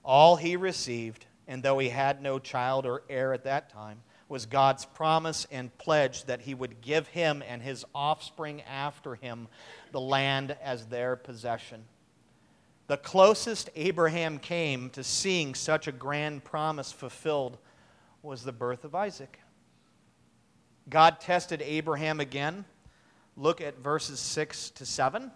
All 0.06 0.36
he 0.36 0.56
received, 0.56 1.26
and 1.48 1.64
though 1.64 1.80
he 1.80 1.90
had 1.90 2.22
no 2.22 2.38
child 2.40 2.86
or 2.86 3.02
heir 3.10 3.34
at 3.34 3.44
that 3.46 3.70
time, 3.70 4.02
was 4.30 4.46
God's 4.46 4.86
promise 4.86 5.48
and 5.52 5.76
pledge 5.80 6.24
that 6.26 6.42
he 6.42 6.54
would 6.54 6.82
give 6.82 7.08
him 7.08 7.44
and 7.46 7.62
his 7.62 7.84
offspring 7.94 8.62
after 8.62 9.16
him 9.16 9.48
the 9.92 10.00
land 10.00 10.56
as 10.62 10.86
their 10.86 11.16
possession. 11.16 11.84
The 12.88 12.98
closest 12.98 13.70
Abraham 13.76 14.40
came 14.40 14.92
to 14.92 15.04
seeing 15.04 15.56
such 15.56 15.88
a 15.88 15.92
grand 15.92 16.44
promise 16.44 16.92
fulfilled 16.92 17.58
was 18.22 18.44
the 18.44 18.52
birth 18.52 18.84
of 18.84 18.96
Isaac. 18.96 19.40
God 20.90 21.20
tested 21.20 21.62
Abraham 21.62 22.20
again. 22.20 22.66
Look 23.36 23.62
at 23.62 23.80
verses 23.80 24.20
6 24.20 24.72
to 24.72 24.86
7. 24.86 25.32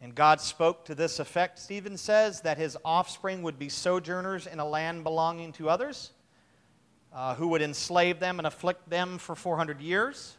And 0.00 0.14
God 0.14 0.40
spoke 0.40 0.84
to 0.84 0.94
this 0.94 1.18
effect, 1.18 1.58
Stephen 1.58 1.96
says, 1.96 2.42
that 2.42 2.56
his 2.56 2.76
offspring 2.84 3.42
would 3.42 3.58
be 3.58 3.68
sojourners 3.68 4.46
in 4.46 4.60
a 4.60 4.68
land 4.68 5.02
belonging 5.02 5.52
to 5.54 5.68
others, 5.68 6.12
uh, 7.12 7.34
who 7.34 7.48
would 7.48 7.62
enslave 7.62 8.20
them 8.20 8.38
and 8.38 8.46
afflict 8.46 8.88
them 8.88 9.18
for 9.18 9.34
400 9.34 9.80
years. 9.80 10.36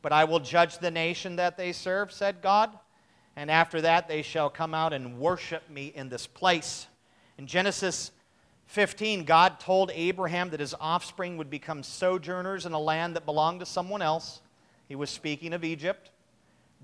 But 0.00 0.12
I 0.12 0.24
will 0.24 0.40
judge 0.40 0.78
the 0.78 0.90
nation 0.90 1.36
that 1.36 1.58
they 1.58 1.72
serve, 1.72 2.10
said 2.10 2.40
God, 2.40 2.70
and 3.36 3.50
after 3.50 3.82
that 3.82 4.08
they 4.08 4.22
shall 4.22 4.48
come 4.48 4.72
out 4.72 4.94
and 4.94 5.18
worship 5.18 5.68
me 5.68 5.92
in 5.94 6.08
this 6.08 6.26
place. 6.26 6.86
In 7.36 7.46
Genesis 7.46 8.12
15, 8.66 9.24
God 9.24 9.60
told 9.60 9.90
Abraham 9.92 10.48
that 10.50 10.60
his 10.60 10.74
offspring 10.80 11.36
would 11.36 11.50
become 11.50 11.82
sojourners 11.82 12.64
in 12.64 12.72
a 12.72 12.80
land 12.80 13.14
that 13.16 13.26
belonged 13.26 13.60
to 13.60 13.66
someone 13.66 14.00
else. 14.00 14.40
He 14.88 14.94
was 14.94 15.10
speaking 15.10 15.52
of 15.52 15.64
Egypt. 15.64 16.11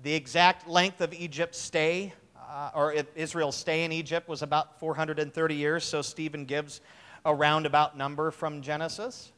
The 0.01 0.13
exact 0.13 0.67
length 0.67 1.01
of 1.01 1.13
Egypt's 1.13 1.59
stay, 1.59 2.13
uh, 2.37 2.71
or 2.73 2.93
Israel's 3.15 3.55
stay 3.55 3.83
in 3.83 3.91
Egypt, 3.91 4.29
was 4.29 4.41
about 4.41 4.79
430 4.79 5.55
years, 5.55 5.83
so 5.83 6.01
Stephen 6.01 6.45
gives 6.45 6.81
a 7.25 7.35
roundabout 7.35 7.97
number 7.97 8.31
from 8.31 8.61
Genesis. 8.61 9.31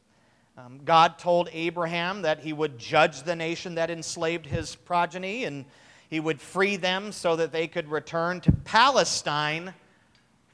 Um, 0.56 0.80
God 0.84 1.18
told 1.18 1.48
Abraham 1.52 2.22
that 2.22 2.40
he 2.40 2.52
would 2.52 2.78
judge 2.78 3.22
the 3.22 3.34
nation 3.34 3.74
that 3.74 3.90
enslaved 3.90 4.46
his 4.46 4.76
progeny 4.76 5.44
and 5.44 5.64
he 6.08 6.20
would 6.20 6.40
free 6.40 6.76
them 6.76 7.10
so 7.10 7.36
that 7.36 7.52
they 7.52 7.66
could 7.66 7.88
return 7.88 8.42
to 8.42 8.52
Palestine 8.52 9.72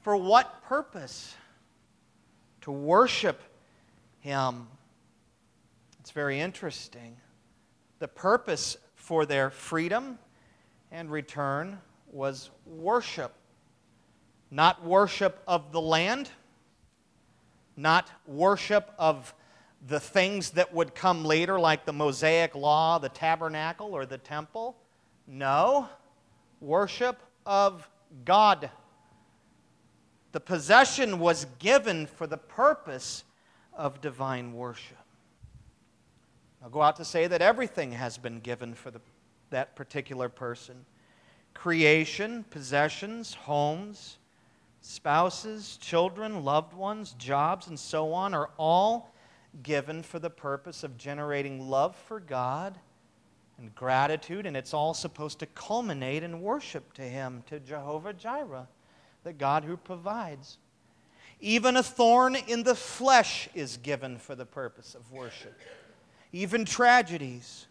for 0.03 0.17
what 0.17 0.63
purpose? 0.63 1.35
To 2.63 2.71
worship 2.71 3.43
Him. 4.21 4.69
It's 6.01 6.13
very 6.13 6.41
interesting. 6.41 7.17
The 7.99 8.09
purpose 8.09 8.77
for 9.09 9.25
their 9.25 9.49
freedom 9.49 10.19
and 10.93 11.11
return 11.11 11.79
was 12.13 12.51
worship. 12.67 13.33
Not 14.51 14.85
worship 14.85 15.43
of 15.49 15.73
the 15.73 15.81
land, 15.81 16.29
not 17.75 18.11
worship 18.27 18.93
of 18.99 19.33
the 19.87 19.99
things 19.99 20.51
that 20.51 20.75
would 20.75 20.95
come 20.95 21.25
later, 21.25 21.59
like 21.59 21.87
the 21.87 21.93
Mosaic 21.95 22.55
law, 22.55 22.99
the 22.99 23.09
tabernacle, 23.09 23.95
or 23.95 24.05
the 24.05 24.19
temple. 24.19 24.77
No, 25.27 25.89
worship 26.61 27.19
of 27.47 27.89
God. 28.27 28.69
The 30.33 30.41
possession 30.41 31.19
was 31.19 31.47
given 31.59 32.07
for 32.07 32.27
the 32.27 32.37
purpose 32.37 33.25
of 33.73 34.03
divine 34.03 34.53
worship. 34.53 34.98
I'll 36.63 36.71
go 36.71 36.83
out 36.83 36.97
to 36.97 37.05
say 37.05 37.27
that 37.27 37.43
everything 37.43 37.93
has 37.93 38.19
been 38.19 38.41
given 38.41 38.75
for 38.75 38.91
the, 38.91 39.01
that 39.51 39.77
particular 39.77 40.29
person 40.29 40.85
creation, 41.55 42.45
possessions, 42.51 43.35
homes, 43.35 44.19
spouses, 44.81 45.77
children, 45.79 46.45
loved 46.45 46.73
ones, 46.73 47.17
jobs, 47.19 47.67
and 47.67 47.79
so 47.79 48.13
on 48.13 48.33
are 48.33 48.51
all 48.57 49.13
given 49.65 50.03
for 50.03 50.21
the 50.21 50.31
purpose 50.31 50.85
of 50.85 50.97
generating 50.97 51.69
love 51.69 51.97
for 51.97 52.21
God 52.21 52.79
and 53.59 53.75
gratitude, 53.75 54.47
and 54.47 54.57
it's 54.57 54.73
all 54.73 54.95
supposed 54.95 55.41
to 55.41 55.47
culminate 55.47 56.23
in 56.23 56.41
worship 56.41 56.93
to 56.93 57.03
Him, 57.03 57.43
to 57.49 57.59
Jehovah 57.59 58.13
Jireh 58.13 58.69
the 59.25 59.33
God 59.33 59.65
who 59.65 59.77
provides. 59.77 60.59
Even 61.41 61.77
a 61.77 61.83
thorn 61.83 62.35
in 62.35 62.63
the 62.63 62.75
flesh 62.75 63.49
is 63.55 63.77
given 63.77 64.19
for 64.19 64.35
the 64.35 64.47
purpose 64.47 64.95
of 64.95 65.13
worship. 65.13 65.59
Even 66.33 66.65
tragedies, 66.65 67.67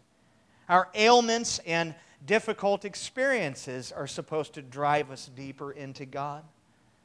our 0.68 0.90
ailments 0.96 1.60
and 1.60 1.94
difficult 2.26 2.86
experiences 2.86 3.92
are 3.92 4.08
supposed 4.08 4.54
to 4.54 4.62
drive 4.62 5.12
us 5.12 5.30
deeper 5.36 5.72
into 5.72 6.06
God. 6.06 6.44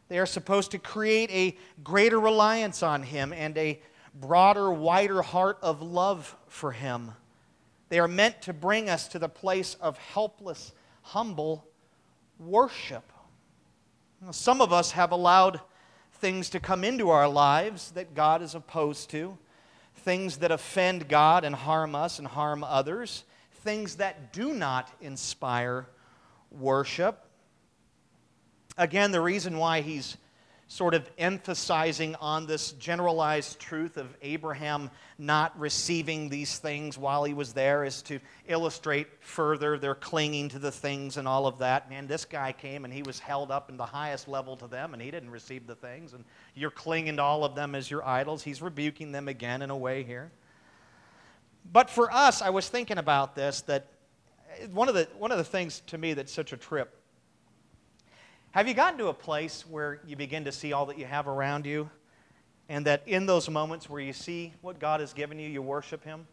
They 0.08 0.18
are 0.18 0.26
supposed 0.26 0.70
to 0.72 0.78
create 0.78 1.30
a 1.30 1.56
greater 1.82 2.20
reliance 2.20 2.82
on 2.82 3.02
Him 3.02 3.32
and 3.32 3.56
a 3.56 3.80
broader, 4.14 4.70
wider 4.70 5.22
heart 5.22 5.58
of 5.62 5.80
love 5.80 6.36
for 6.48 6.72
Him. 6.72 7.12
They 7.88 7.98
are 7.98 8.08
meant 8.08 8.42
to 8.42 8.52
bring 8.52 8.88
us 8.88 9.08
to 9.08 9.18
the 9.18 9.28
place 9.28 9.74
of 9.80 9.98
helpless, 9.98 10.72
humble 11.02 11.66
worship. 12.38 13.12
Some 14.30 14.60
of 14.60 14.72
us 14.72 14.92
have 14.92 15.12
allowed 15.12 15.60
things 16.14 16.50
to 16.50 16.60
come 16.60 16.84
into 16.84 17.10
our 17.10 17.28
lives 17.28 17.90
that 17.92 18.14
God 18.14 18.42
is 18.42 18.54
opposed 18.54 19.10
to, 19.10 19.36
things 20.02 20.38
that 20.38 20.50
offend 20.50 21.08
God 21.08 21.44
and 21.44 21.54
harm 21.54 21.94
us 21.94 22.18
and 22.18 22.26
harm 22.26 22.64
others, 22.64 23.24
things 23.62 23.96
that 23.96 24.32
do 24.32 24.52
not 24.52 24.90
inspire 25.00 25.86
worship. 26.50 27.24
Again, 28.76 29.12
the 29.12 29.20
reason 29.20 29.58
why 29.58 29.80
he's 29.80 30.16
sort 30.72 30.94
of 30.94 31.06
emphasizing 31.18 32.14
on 32.14 32.46
this 32.46 32.72
generalized 32.72 33.60
truth 33.60 33.98
of 33.98 34.16
Abraham 34.22 34.90
not 35.18 35.56
receiving 35.60 36.30
these 36.30 36.58
things 36.58 36.96
while 36.96 37.24
he 37.24 37.34
was 37.34 37.52
there 37.52 37.84
is 37.84 38.00
to 38.00 38.18
illustrate 38.48 39.06
further 39.20 39.76
their 39.76 39.94
clinging 39.94 40.48
to 40.48 40.58
the 40.58 40.72
things 40.72 41.18
and 41.18 41.28
all 41.28 41.46
of 41.46 41.58
that. 41.58 41.90
Man, 41.90 42.06
this 42.06 42.24
guy 42.24 42.52
came 42.52 42.86
and 42.86 42.94
he 42.94 43.02
was 43.02 43.18
held 43.18 43.50
up 43.50 43.68
in 43.68 43.76
the 43.76 43.84
highest 43.84 44.28
level 44.28 44.56
to 44.56 44.66
them 44.66 44.94
and 44.94 45.02
he 45.02 45.10
didn't 45.10 45.28
receive 45.28 45.66
the 45.66 45.74
things. 45.74 46.14
And 46.14 46.24
you're 46.54 46.70
clinging 46.70 47.16
to 47.16 47.22
all 47.22 47.44
of 47.44 47.54
them 47.54 47.74
as 47.74 47.90
your 47.90 48.02
idols. 48.02 48.42
He's 48.42 48.62
rebuking 48.62 49.12
them 49.12 49.28
again 49.28 49.60
in 49.60 49.68
a 49.68 49.76
way 49.76 50.02
here. 50.04 50.32
But 51.70 51.90
for 51.90 52.10
us, 52.10 52.40
I 52.40 52.48
was 52.48 52.70
thinking 52.70 52.96
about 52.96 53.34
this 53.34 53.60
that 53.62 53.88
one 54.72 54.88
of 54.88 54.94
the, 54.94 55.06
one 55.18 55.32
of 55.32 55.36
the 55.36 55.44
things 55.44 55.82
to 55.88 55.98
me 55.98 56.14
that's 56.14 56.32
such 56.32 56.54
a 56.54 56.56
trip 56.56 57.01
have 58.52 58.68
you 58.68 58.74
gotten 58.74 58.98
to 58.98 59.08
a 59.08 59.14
place 59.14 59.64
where 59.68 60.00
you 60.06 60.14
begin 60.14 60.44
to 60.44 60.52
see 60.52 60.72
all 60.72 60.86
that 60.86 60.98
you 60.98 61.06
have 61.06 61.26
around 61.26 61.66
you? 61.66 61.90
And 62.68 62.86
that 62.86 63.02
in 63.06 63.26
those 63.26 63.50
moments 63.50 63.90
where 63.90 64.00
you 64.00 64.12
see 64.12 64.52
what 64.60 64.78
God 64.78 65.00
has 65.00 65.12
given 65.12 65.38
you, 65.38 65.48
you 65.48 65.60
worship 65.60 66.04
Him? 66.04 66.26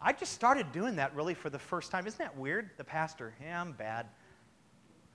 I 0.00 0.12
just 0.12 0.32
started 0.32 0.72
doing 0.72 0.96
that 0.96 1.14
really 1.14 1.34
for 1.34 1.50
the 1.50 1.58
first 1.58 1.90
time. 1.90 2.06
Isn't 2.06 2.18
that 2.18 2.36
weird? 2.36 2.70
The 2.76 2.84
pastor, 2.84 3.34
yeah, 3.40 3.60
I'm 3.60 3.72
bad. 3.72 4.06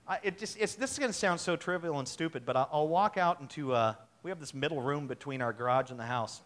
I, 0.06 0.18
it 0.22 0.38
just, 0.38 0.58
it's, 0.58 0.74
this 0.74 0.92
is 0.92 0.98
going 0.98 1.10
to 1.10 1.18
sound 1.18 1.40
so 1.40 1.56
trivial 1.56 1.98
and 1.98 2.08
stupid, 2.08 2.46
but 2.46 2.56
I'll, 2.56 2.68
I'll 2.72 2.88
walk 2.88 3.18
out 3.18 3.40
into, 3.40 3.74
uh, 3.74 3.94
we 4.22 4.30
have 4.30 4.40
this 4.40 4.54
middle 4.54 4.80
room 4.80 5.06
between 5.06 5.42
our 5.42 5.52
garage 5.52 5.90
and 5.90 6.00
the 6.00 6.04
house. 6.04 6.40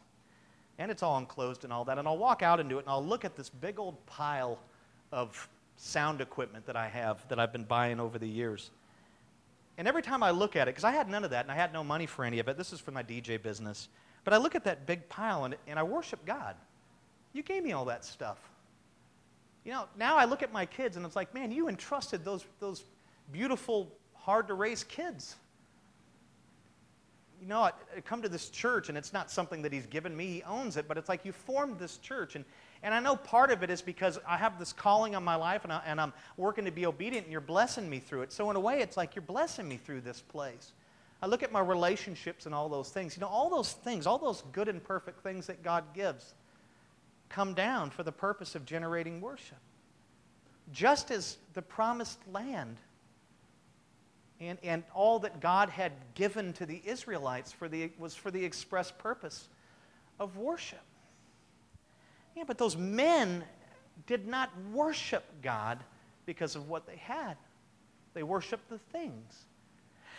And 0.79 0.91
it's 0.91 1.03
all 1.03 1.19
enclosed 1.19 1.65
and 1.65 1.73
all 1.73 1.85
that. 1.85 1.99
And 1.99 2.09
I'll 2.09 2.19
walk 2.19 2.43
out 2.43 2.59
into 2.59 2.79
it 2.79 2.81
and 2.81 2.89
I'll 2.89 3.05
look 3.05 3.25
at 3.25 3.37
this 3.37 3.51
big 3.51 3.79
old 3.79 4.05
pile 4.07 4.59
of 5.13 5.49
sound 5.77 6.21
equipment 6.21 6.67
that 6.67 6.77
I 6.77 6.89
have 6.89 7.27
that 7.29 7.39
I've 7.39 7.53
been 7.53 7.65
buying 7.65 8.01
over 8.01 8.19
the 8.19 8.29
years. 8.29 8.71
And 9.79 9.89
every 9.89 10.03
time 10.03 10.23
I 10.23 10.31
look 10.31 10.57
at 10.57 10.69
it, 10.69 10.73
because 10.73 10.85
I 10.85 10.93
had 10.93 11.09
none 11.09 11.25
of 11.25 11.31
that 11.31 11.45
and 11.45 11.53
I 11.53 11.55
had 11.55 11.73
no 11.73 11.83
money 11.83 12.07
for 12.07 12.25
any 12.25 12.39
of 12.39 12.49
it, 12.49 12.57
this 12.57 12.73
is 12.73 12.81
for 12.81 12.91
my 12.91 13.03
DJ 13.03 13.43
business. 13.43 13.89
But 14.25 14.35
I 14.35 14.37
look 14.37 14.55
at 14.55 14.65
that 14.65 14.87
big 14.87 15.09
pile 15.09 15.45
and, 15.45 15.57
and 15.67 15.79
I 15.79 15.83
worship 15.83 16.25
God. 16.25 16.57
You 17.33 17.43
gave 17.43 17.65
me 17.65 17.73
all 17.73 17.87
that 17.87 18.05
stuff. 18.05 18.39
You 19.65 19.73
know, 19.73 19.85
now 19.97 20.17
I 20.17 20.25
look 20.25 20.43
at 20.43 20.53
my 20.53 20.67
kids 20.67 20.97
and 20.97 21.07
it's 21.07 21.17
like, 21.17 21.33
man, 21.35 21.51
you 21.51 21.69
entrusted 21.69 22.25
those, 22.25 22.45
those 22.61 22.85
beautiful, 23.31 23.93
hard 24.15 24.49
to 24.49 24.55
raise 24.55 24.85
kids. 24.85 25.37
You 27.41 27.49
know, 27.49 27.61
I, 27.61 27.73
I 27.97 28.01
come 28.01 28.23
to 28.23 28.29
this 28.29 28.51
church 28.51 28.89
and 28.89 28.99
it's 28.99 29.13
not 29.13 29.31
something 29.31 29.63
that 29.63 29.73
he's 29.73 29.87
given 29.87 30.17
me, 30.17 30.27
he 30.27 30.43
owns 30.43 30.77
it, 30.77 30.87
but 30.87 30.99
it's 30.99 31.09
like 31.09 31.25
you 31.25 31.33
formed 31.33 31.79
this 31.79 31.97
church. 31.99 32.37
And, 32.37 32.45
and 32.83 32.93
I 32.93 33.01
know 33.01 33.15
part 33.15 33.51
of 33.51 33.63
it 33.63 33.71
is 33.71 33.81
because 33.81 34.19
I 34.27 34.37
have 34.37 34.59
this 34.59 34.73
calling 34.73 35.15
on 35.15 35.23
my 35.23 35.37
life 35.37 35.63
and, 35.65 35.73
I, 35.73 35.83
and 35.87 36.01
I'm 36.01 36.13
working 36.37 36.65
to 36.65 36.73
be 36.73 36.87
obedient 36.87 37.27
and 37.27 37.33
you're 37.33 37.41
blessing 37.41 37.89
me 37.89 38.01
through 38.01 38.23
it. 38.23 38.33
So, 38.33 38.51
in 38.51 38.57
a 38.57 38.61
way, 38.61 38.81
it's 38.81 38.97
like 38.97 39.15
you're 39.15 39.23
blessing 39.23 39.69
me 39.69 39.77
through 39.77 40.01
this 40.01 40.21
place. 40.21 40.73
I 41.23 41.27
look 41.27 41.45
at 41.45 41.53
my 41.53 41.61
relationships 41.61 42.47
and 42.47 42.55
all 42.55 42.69
those 42.69 42.91
things. 42.91 43.17
You 43.17 43.21
know, 43.21 43.29
all 43.29 43.49
those 43.49 43.73
things, 43.73 44.07
all 44.07 44.19
those 44.19 44.43
good 44.53 44.69
and 44.69 44.83
perfect 44.83 45.23
things 45.23 45.47
that 45.47 45.63
God 45.63 45.85
gives 45.95 46.35
come 47.29 47.55
down 47.55 47.91
for 47.91 48.03
the 48.03 48.13
purpose 48.13 48.55
of 48.57 48.67
generating 48.67 49.21
worship. 49.21 49.59
Just 50.73 51.11
as 51.11 51.39
the 51.55 51.63
promised 51.63 52.19
land 52.31 52.77
and, 54.41 54.59
and 54.65 54.83
all 54.93 55.21
that 55.21 55.41
God 55.41 55.69
had 55.69 55.93
given 56.15 56.53
to 56.55 56.67
the 56.67 56.83
Israelites 56.85 57.53
for 57.53 57.69
the, 57.69 57.93
was 57.99 58.15
for 58.17 58.33
the 58.33 58.45
express 58.45 58.91
purpose 58.91 59.49
of 60.19 60.37
worship. 60.37 60.83
Yeah, 62.37 62.45
but 62.47 62.59
those 62.59 62.77
men 62.77 63.45
did 64.07 64.27
not 64.27 64.51
worship 64.73 65.25
God 65.43 65.79
because 66.27 66.57
of 66.57 66.69
what 66.69 66.87
they 66.87 66.97
had. 66.97 67.37
They 68.15 68.23
worshiped 68.23 68.69
the 68.69 68.79
things. 68.79 69.47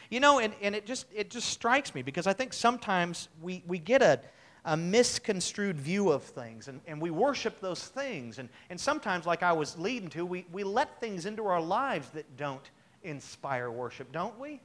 You 0.09 0.19
know, 0.19 0.39
and, 0.39 0.53
and 0.61 0.75
it, 0.75 0.85
just, 0.85 1.07
it 1.13 1.29
just 1.29 1.49
strikes 1.49 1.95
me 1.95 2.01
because 2.01 2.27
I 2.27 2.33
think 2.33 2.53
sometimes 2.53 3.29
we, 3.41 3.63
we 3.65 3.79
get 3.79 4.01
a, 4.01 4.19
a 4.65 4.77
misconstrued 4.77 5.79
view 5.79 6.09
of 6.11 6.23
things 6.23 6.67
and, 6.67 6.81
and 6.87 7.01
we 7.01 7.09
worship 7.09 7.59
those 7.59 7.87
things. 7.87 8.37
And, 8.37 8.49
and 8.69 8.79
sometimes, 8.79 9.25
like 9.25 9.43
I 9.43 9.53
was 9.53 9.77
leading 9.77 10.09
to, 10.09 10.25
we, 10.25 10.45
we 10.51 10.63
let 10.63 10.99
things 10.99 11.25
into 11.25 11.45
our 11.45 11.61
lives 11.61 12.09
that 12.09 12.37
don't 12.37 12.69
inspire 13.03 13.71
worship, 13.71 14.11
don't 14.11 14.37
we? 14.39 14.61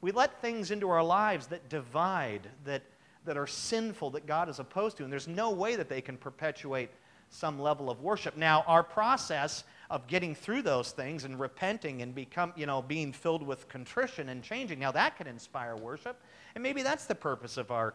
We 0.00 0.12
let 0.12 0.40
things 0.40 0.70
into 0.70 0.88
our 0.88 1.02
lives 1.02 1.48
that 1.48 1.68
divide, 1.68 2.48
that, 2.64 2.82
that 3.24 3.36
are 3.36 3.46
sinful 3.46 4.10
that 4.10 4.26
God 4.26 4.48
is 4.48 4.58
opposed 4.58 4.96
to. 4.98 5.04
And 5.04 5.12
there's 5.12 5.28
no 5.28 5.50
way 5.50 5.76
that 5.76 5.88
they 5.88 6.00
can 6.00 6.16
perpetuate 6.16 6.90
some 7.28 7.60
level 7.60 7.90
of 7.90 8.00
worship. 8.00 8.36
Now, 8.36 8.64
our 8.66 8.82
process 8.82 9.64
of 9.88 10.06
getting 10.06 10.34
through 10.34 10.62
those 10.62 10.90
things 10.92 11.24
and 11.24 11.38
repenting 11.38 12.02
and 12.02 12.14
become, 12.14 12.52
you 12.56 12.66
know, 12.66 12.82
being 12.82 13.12
filled 13.12 13.46
with 13.46 13.68
contrition 13.68 14.28
and 14.28 14.42
changing, 14.42 14.78
now 14.78 14.92
that 14.92 15.16
can 15.16 15.26
inspire 15.26 15.76
worship. 15.76 16.20
And 16.54 16.62
maybe 16.62 16.82
that's 16.82 17.06
the 17.06 17.14
purpose 17.14 17.56
of 17.56 17.70
our 17.70 17.94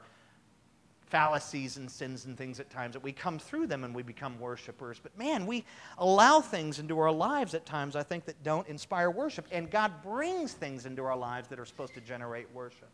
fallacies 1.08 1.78
and 1.78 1.90
sins 1.90 2.26
and 2.26 2.38
things 2.38 2.60
at 2.60 2.70
times 2.70 2.94
that 2.94 3.04
we 3.04 3.12
come 3.12 3.38
through 3.38 3.68
them 3.68 3.84
and 3.84 3.94
we 3.94 4.04
become 4.04 4.40
worshipers. 4.40 5.00
But 5.02 5.18
man, 5.18 5.46
we 5.46 5.64
allow 5.98 6.42
things 6.42 6.80
into 6.80 6.98
our 7.00 7.12
lives 7.12 7.54
at 7.54 7.66
times, 7.66 7.96
I 7.96 8.04
think, 8.04 8.26
that 8.26 8.42
don't 8.44 8.68
inspire 8.68 9.12
worship. 9.12 9.46
And 9.52 9.70
God 9.70 9.92
brings 10.02 10.54
things 10.54 10.86
into 10.86 11.04
our 11.04 11.16
lives 11.16 11.48
that 11.50 11.60
are 11.60 11.66
supposed 11.66 11.94
to 11.94 12.02
generate 12.02 12.52
worship. 12.54 12.90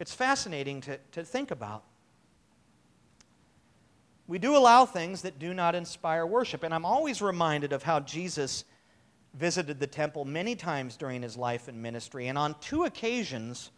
It's 0.00 0.14
fascinating 0.14 0.80
to, 0.82 0.98
to 1.12 1.22
think 1.22 1.50
about. 1.50 1.84
We 4.26 4.38
do 4.38 4.56
allow 4.56 4.86
things 4.86 5.22
that 5.22 5.38
do 5.38 5.52
not 5.52 5.74
inspire 5.74 6.24
worship. 6.24 6.62
And 6.62 6.72
I'm 6.72 6.86
always 6.86 7.20
reminded 7.20 7.72
of 7.74 7.82
how 7.82 8.00
Jesus 8.00 8.64
visited 9.34 9.78
the 9.78 9.86
temple 9.86 10.24
many 10.24 10.56
times 10.56 10.96
during 10.96 11.22
his 11.22 11.36
life 11.36 11.68
and 11.68 11.82
ministry. 11.82 12.28
And 12.28 12.38
on 12.38 12.56
two 12.60 12.84
occasions, 12.84 13.70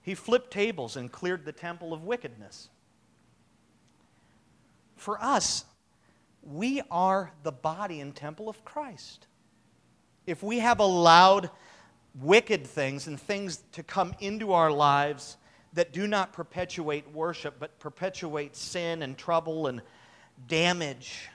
he 0.00 0.14
flipped 0.14 0.50
tables 0.50 0.96
and 0.96 1.12
cleared 1.12 1.44
the 1.44 1.52
temple 1.52 1.92
of 1.92 2.04
wickedness. 2.04 2.70
For 4.96 5.22
us, 5.22 5.66
we 6.42 6.80
are 6.90 7.32
the 7.42 7.52
body 7.52 8.00
and 8.00 8.14
temple 8.14 8.48
of 8.48 8.64
Christ. 8.64 9.26
If 10.26 10.42
we 10.42 10.60
have 10.60 10.80
allowed 10.80 11.50
wicked 12.20 12.66
things 12.66 13.06
and 13.06 13.20
things 13.20 13.62
to 13.72 13.82
come 13.82 14.14
into 14.20 14.52
our 14.52 14.70
lives 14.70 15.36
that 15.74 15.92
do 15.92 16.06
not 16.06 16.32
perpetuate 16.32 17.10
worship, 17.12 17.56
but 17.58 17.78
perpetuate 17.78 18.56
sin 18.56 19.02
and 19.02 19.18
trouble 19.18 19.66
and 19.66 19.82
damage. 20.48 21.28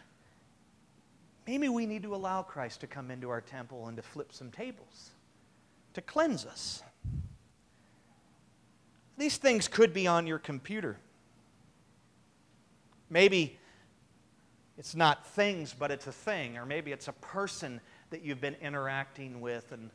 Maybe 1.45 1.69
we 1.69 1.85
need 1.85 2.03
to 2.03 2.15
allow 2.15 2.41
Christ 2.41 2.81
to 2.81 2.87
come 2.87 3.11
into 3.11 3.29
our 3.29 3.41
temple 3.41 3.87
and 3.87 3.97
to 3.97 4.03
flip 4.03 4.33
some 4.33 4.49
tables, 4.49 5.11
to 5.93 6.01
cleanse 6.01 6.45
us. 6.45 6.81
These 9.17 9.37
things 9.37 9.67
could 9.67 9.93
be 9.93 10.07
on 10.07 10.25
your 10.25 10.39
computer. 10.39 10.97
Maybe 13.09 13.59
it's 14.77 14.95
not 14.95 15.27
things, 15.27 15.75
but 15.77 15.91
it's 15.91 16.07
a 16.07 16.11
thing, 16.11 16.57
or 16.57 16.65
maybe 16.65 16.91
it's 16.91 17.07
a 17.07 17.13
person 17.13 17.81
that 18.09 18.23
you've 18.23 18.41
been 18.41 18.55
interacting 18.61 19.41
with 19.41 19.71
and 19.71 19.91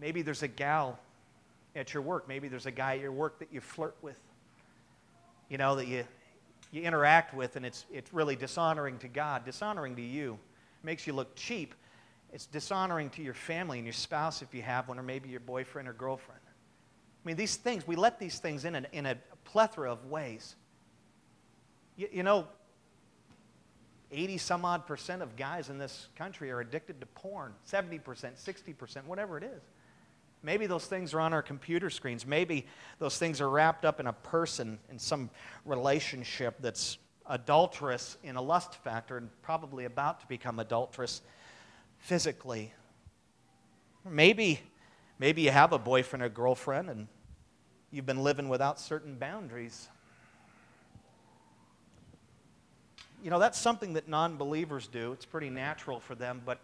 Maybe 0.00 0.22
there's 0.22 0.42
a 0.42 0.48
gal 0.48 0.98
at 1.76 1.94
your 1.94 2.02
work. 2.02 2.28
Maybe 2.28 2.48
there's 2.48 2.66
a 2.66 2.70
guy 2.70 2.94
at 2.94 3.00
your 3.00 3.12
work 3.12 3.38
that 3.38 3.52
you 3.52 3.60
flirt 3.60 3.96
with, 4.02 4.18
you 5.48 5.58
know, 5.58 5.76
that 5.76 5.86
you, 5.86 6.04
you 6.72 6.82
interact 6.82 7.34
with, 7.34 7.56
and 7.56 7.64
it's, 7.64 7.84
it's 7.92 8.12
really 8.12 8.36
dishonoring 8.36 8.98
to 8.98 9.08
God, 9.08 9.44
dishonoring 9.44 9.96
to 9.96 10.02
you. 10.02 10.34
It 10.82 10.86
makes 10.86 11.06
you 11.06 11.12
look 11.12 11.34
cheap. 11.34 11.74
It's 12.32 12.46
dishonoring 12.46 13.10
to 13.10 13.22
your 13.22 13.34
family 13.34 13.78
and 13.78 13.86
your 13.86 13.92
spouse 13.92 14.42
if 14.42 14.54
you 14.54 14.62
have 14.62 14.88
one, 14.88 14.98
or 14.98 15.02
maybe 15.02 15.28
your 15.28 15.40
boyfriend 15.40 15.88
or 15.88 15.92
girlfriend. 15.92 16.40
I 16.44 17.28
mean, 17.28 17.36
these 17.36 17.56
things, 17.56 17.86
we 17.86 17.96
let 17.96 18.18
these 18.18 18.38
things 18.38 18.64
in 18.64 18.74
a, 18.74 18.84
in 18.92 19.06
a 19.06 19.16
plethora 19.44 19.90
of 19.90 20.04
ways. 20.06 20.56
You, 21.96 22.08
you 22.12 22.22
know, 22.22 22.46
80 24.10 24.38
some 24.38 24.64
odd 24.64 24.86
percent 24.86 25.22
of 25.22 25.36
guys 25.36 25.70
in 25.70 25.78
this 25.78 26.08
country 26.16 26.50
are 26.50 26.60
addicted 26.60 27.00
to 27.00 27.06
porn 27.06 27.52
70%, 27.70 28.00
60%, 28.02 29.04
whatever 29.06 29.38
it 29.38 29.44
is. 29.44 29.62
Maybe 30.44 30.66
those 30.66 30.84
things 30.84 31.14
are 31.14 31.20
on 31.20 31.32
our 31.32 31.42
computer 31.42 31.88
screens. 31.88 32.26
Maybe 32.26 32.66
those 32.98 33.16
things 33.16 33.40
are 33.40 33.48
wrapped 33.48 33.86
up 33.86 33.98
in 33.98 34.06
a 34.06 34.12
person, 34.12 34.78
in 34.90 34.98
some 34.98 35.30
relationship 35.64 36.56
that's 36.60 36.98
adulterous 37.26 38.18
in 38.22 38.36
a 38.36 38.42
lust 38.42 38.74
factor 38.84 39.16
and 39.16 39.30
probably 39.40 39.86
about 39.86 40.20
to 40.20 40.26
become 40.26 40.58
adulterous 40.58 41.22
physically. 41.98 42.74
Maybe, 44.04 44.60
maybe 45.18 45.40
you 45.40 45.50
have 45.50 45.72
a 45.72 45.78
boyfriend 45.78 46.22
or 46.22 46.28
girlfriend 46.28 46.90
and 46.90 47.08
you've 47.90 48.04
been 48.04 48.22
living 48.22 48.50
without 48.50 48.78
certain 48.78 49.14
boundaries. 49.16 49.88
You 53.22 53.30
know, 53.30 53.38
that's 53.38 53.58
something 53.58 53.94
that 53.94 54.08
non 54.08 54.36
believers 54.36 54.88
do. 54.88 55.12
It's 55.12 55.24
pretty 55.24 55.48
natural 55.48 56.00
for 56.00 56.14
them, 56.14 56.42
but 56.44 56.60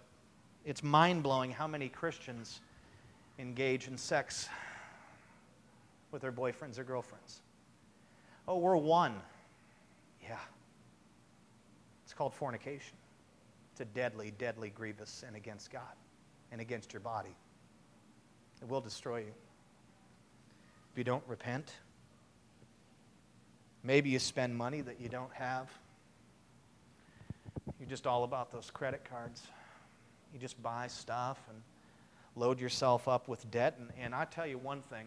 it's 0.67 0.83
mind 0.83 1.23
blowing 1.23 1.51
how 1.51 1.67
many 1.67 1.89
Christians 1.89 2.61
engage 3.41 3.89
in 3.89 3.97
sex 3.97 4.49
with 6.13 6.23
their 6.23 6.33
boyfriends 6.33 6.79
or 6.79 6.85
girlfriends. 6.85 7.41
Oh, 8.47 8.59
we're 8.59 8.77
one. 8.77 9.15
Yeah. 10.23 10.37
It's 12.05 12.13
called 12.13 12.35
fornication. 12.35 12.97
It's 13.73 13.81
a 13.81 13.85
deadly, 13.85 14.33
deadly, 14.39 14.71
grievous 14.71 15.09
sin 15.09 15.35
against 15.37 15.71
God 15.71 15.83
and 16.53 16.61
against 16.61 16.93
your 16.93 17.01
body. 17.01 17.35
It 18.61 18.69
will 18.69 18.81
destroy 18.81 19.19
you. 19.19 19.35
If 20.93 20.99
you 20.99 21.05
don't 21.05 21.23
repent, 21.27 21.73
maybe 23.85 24.11
you 24.11 24.19
spend 24.19 24.57
money 24.57 24.81
that 24.81 25.01
you 25.01 25.09
don't 25.09 25.33
have. 25.33 25.71
You're 27.79 27.89
just 27.89 28.07
all 28.07 28.25
about 28.25 28.51
those 28.51 28.71
credit 28.71 29.05
cards. 29.09 29.43
You 30.35 30.41
just 30.41 30.61
buy 30.63 30.89
stuff 30.89 31.39
and 31.49 31.63
load 32.41 32.59
yourself 32.59 33.07
up 33.07 33.29
with 33.29 33.49
debt. 33.51 33.77
And, 33.79 33.91
and 34.01 34.15
I 34.15 34.25
tell 34.25 34.47
you 34.47 34.59
one 34.59 34.83
thing 34.83 35.07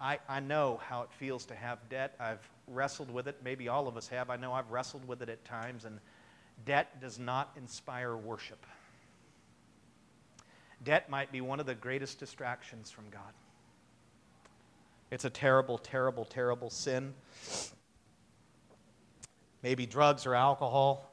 I, 0.00 0.18
I 0.28 0.40
know 0.40 0.80
how 0.82 1.02
it 1.02 1.12
feels 1.12 1.44
to 1.46 1.54
have 1.54 1.78
debt. 1.90 2.14
I've 2.18 2.48
wrestled 2.66 3.10
with 3.10 3.28
it. 3.28 3.36
Maybe 3.44 3.68
all 3.68 3.86
of 3.86 3.98
us 3.98 4.08
have. 4.08 4.30
I 4.30 4.36
know 4.36 4.54
I've 4.54 4.70
wrestled 4.70 5.06
with 5.06 5.20
it 5.20 5.28
at 5.28 5.44
times. 5.44 5.84
And 5.84 5.98
debt 6.64 7.00
does 7.00 7.18
not 7.18 7.50
inspire 7.56 8.16
worship. 8.16 8.64
Debt 10.82 11.10
might 11.10 11.30
be 11.30 11.42
one 11.42 11.60
of 11.60 11.66
the 11.66 11.74
greatest 11.74 12.18
distractions 12.18 12.90
from 12.90 13.04
God. 13.10 13.34
It's 15.10 15.26
a 15.26 15.30
terrible, 15.30 15.76
terrible, 15.76 16.24
terrible 16.24 16.70
sin. 16.70 17.12
Maybe 19.62 19.84
drugs 19.84 20.24
or 20.24 20.34
alcohol, 20.34 21.12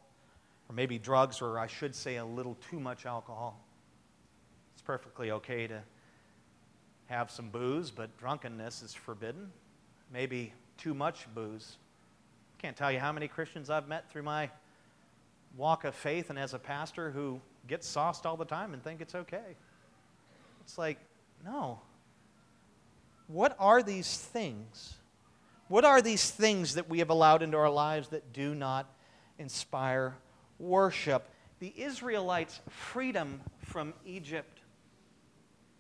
or 0.70 0.76
maybe 0.76 0.98
drugs, 0.98 1.42
or 1.42 1.60
I 1.60 1.68
should 1.68 1.94
say 1.94 2.16
a 2.16 2.24
little 2.24 2.56
too 2.70 2.80
much 2.80 3.06
alcohol. 3.06 3.60
Perfectly 4.88 5.32
okay 5.32 5.68
to 5.68 5.82
have 7.08 7.30
some 7.30 7.50
booze, 7.50 7.92
but 7.92 8.18
drunkenness 8.18 8.82
is 8.82 8.94
forbidden. 8.94 9.52
Maybe 10.14 10.54
too 10.78 10.94
much 10.94 11.28
booze. 11.36 11.76
Can't 12.58 12.78
tell 12.78 12.90
you 12.90 13.00
how 13.00 13.12
many 13.12 13.28
Christians 13.28 13.70
I've 13.70 13.90
met 13.90 14.10
through 14.10 14.24
my 14.24 14.50
walk 15.58 15.84
of 15.84 15.94
faith 15.94 16.30
and 16.30 16.40
as 16.40 16.54
a 16.54 16.60
pastor 16.60 17.12
who 17.12 17.42
get 17.68 17.84
sauced 17.84 18.26
all 18.26 18.38
the 18.38 18.46
time 18.46 18.74
and 18.74 18.82
think 18.82 19.02
it's 19.02 19.14
okay. 19.14 19.58
It's 20.62 20.78
like, 20.78 21.00
no. 21.44 21.82
What 23.28 23.58
are 23.60 23.84
these 23.84 24.18
things? 24.18 24.94
What 25.68 25.84
are 25.84 26.02
these 26.02 26.32
things 26.32 26.76
that 26.76 26.90
we 26.90 27.00
have 27.00 27.10
allowed 27.10 27.44
into 27.44 27.58
our 27.58 27.70
lives 27.70 28.08
that 28.10 28.32
do 28.32 28.56
not 28.56 28.90
inspire 29.38 30.16
worship? 30.60 31.28
The 31.60 31.74
Israelites' 31.76 32.62
freedom 32.70 33.42
from 33.66 33.94
Egypt 34.06 34.57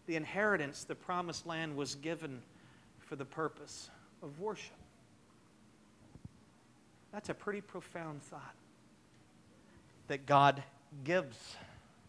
the 0.07 0.15
inheritance, 0.15 0.83
the 0.85 0.95
promised 0.95 1.45
land, 1.45 1.75
was 1.75 1.95
given 1.95 2.41
for 2.99 3.15
the 3.15 3.25
purpose 3.25 3.89
of 4.23 4.39
worship. 4.39 4.73
That's 7.11 7.29
a 7.29 7.33
pretty 7.33 7.61
profound 7.61 8.21
thought. 8.23 8.55
That 10.07 10.25
God 10.25 10.63
gives 11.03 11.55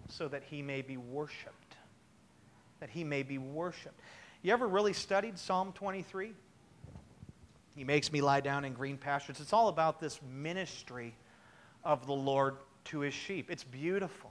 so 0.09 0.29
that 0.29 0.43
he 0.45 0.62
may 0.62 0.83
be 0.83 0.97
worshiped. 0.97 1.77
That 2.81 2.91
he 2.91 3.05
may 3.05 3.23
be 3.23 3.39
worshiped. 3.39 4.01
You 4.43 4.53
ever 4.53 4.69
really 4.69 4.93
studied 4.93 5.39
Psalm 5.39 5.73
23? 5.73 6.33
He 7.75 7.85
makes 7.85 8.12
me 8.12 8.20
lie 8.20 8.41
down 8.41 8.65
in 8.65 8.73
green 8.73 8.97
pastures. 8.97 9.41
It's 9.41 9.53
all 9.53 9.69
about 9.69 10.01
this 10.01 10.20
ministry 10.33 11.15
of 11.85 12.07
the 12.07 12.12
Lord 12.12 12.57
to 12.87 13.01
his 13.01 13.15
sheep. 13.15 13.51
It's 13.51 13.65
beautiful. 13.65 14.28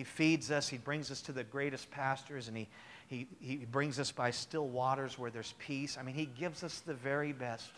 He 0.00 0.04
feeds 0.04 0.50
us, 0.50 0.66
He 0.66 0.78
brings 0.78 1.10
us 1.10 1.20
to 1.20 1.32
the 1.32 1.44
greatest 1.44 1.90
pastures, 1.90 2.48
and 2.48 2.56
he, 2.56 2.68
he, 3.06 3.28
he 3.38 3.56
brings 3.56 4.00
us 4.00 4.10
by 4.10 4.30
still 4.30 4.66
waters 4.66 5.18
where 5.18 5.30
there's 5.30 5.52
peace. 5.58 5.98
I 6.00 6.02
mean, 6.02 6.14
He 6.14 6.24
gives 6.24 6.64
us 6.64 6.80
the 6.80 6.94
very 6.94 7.34
best. 7.34 7.70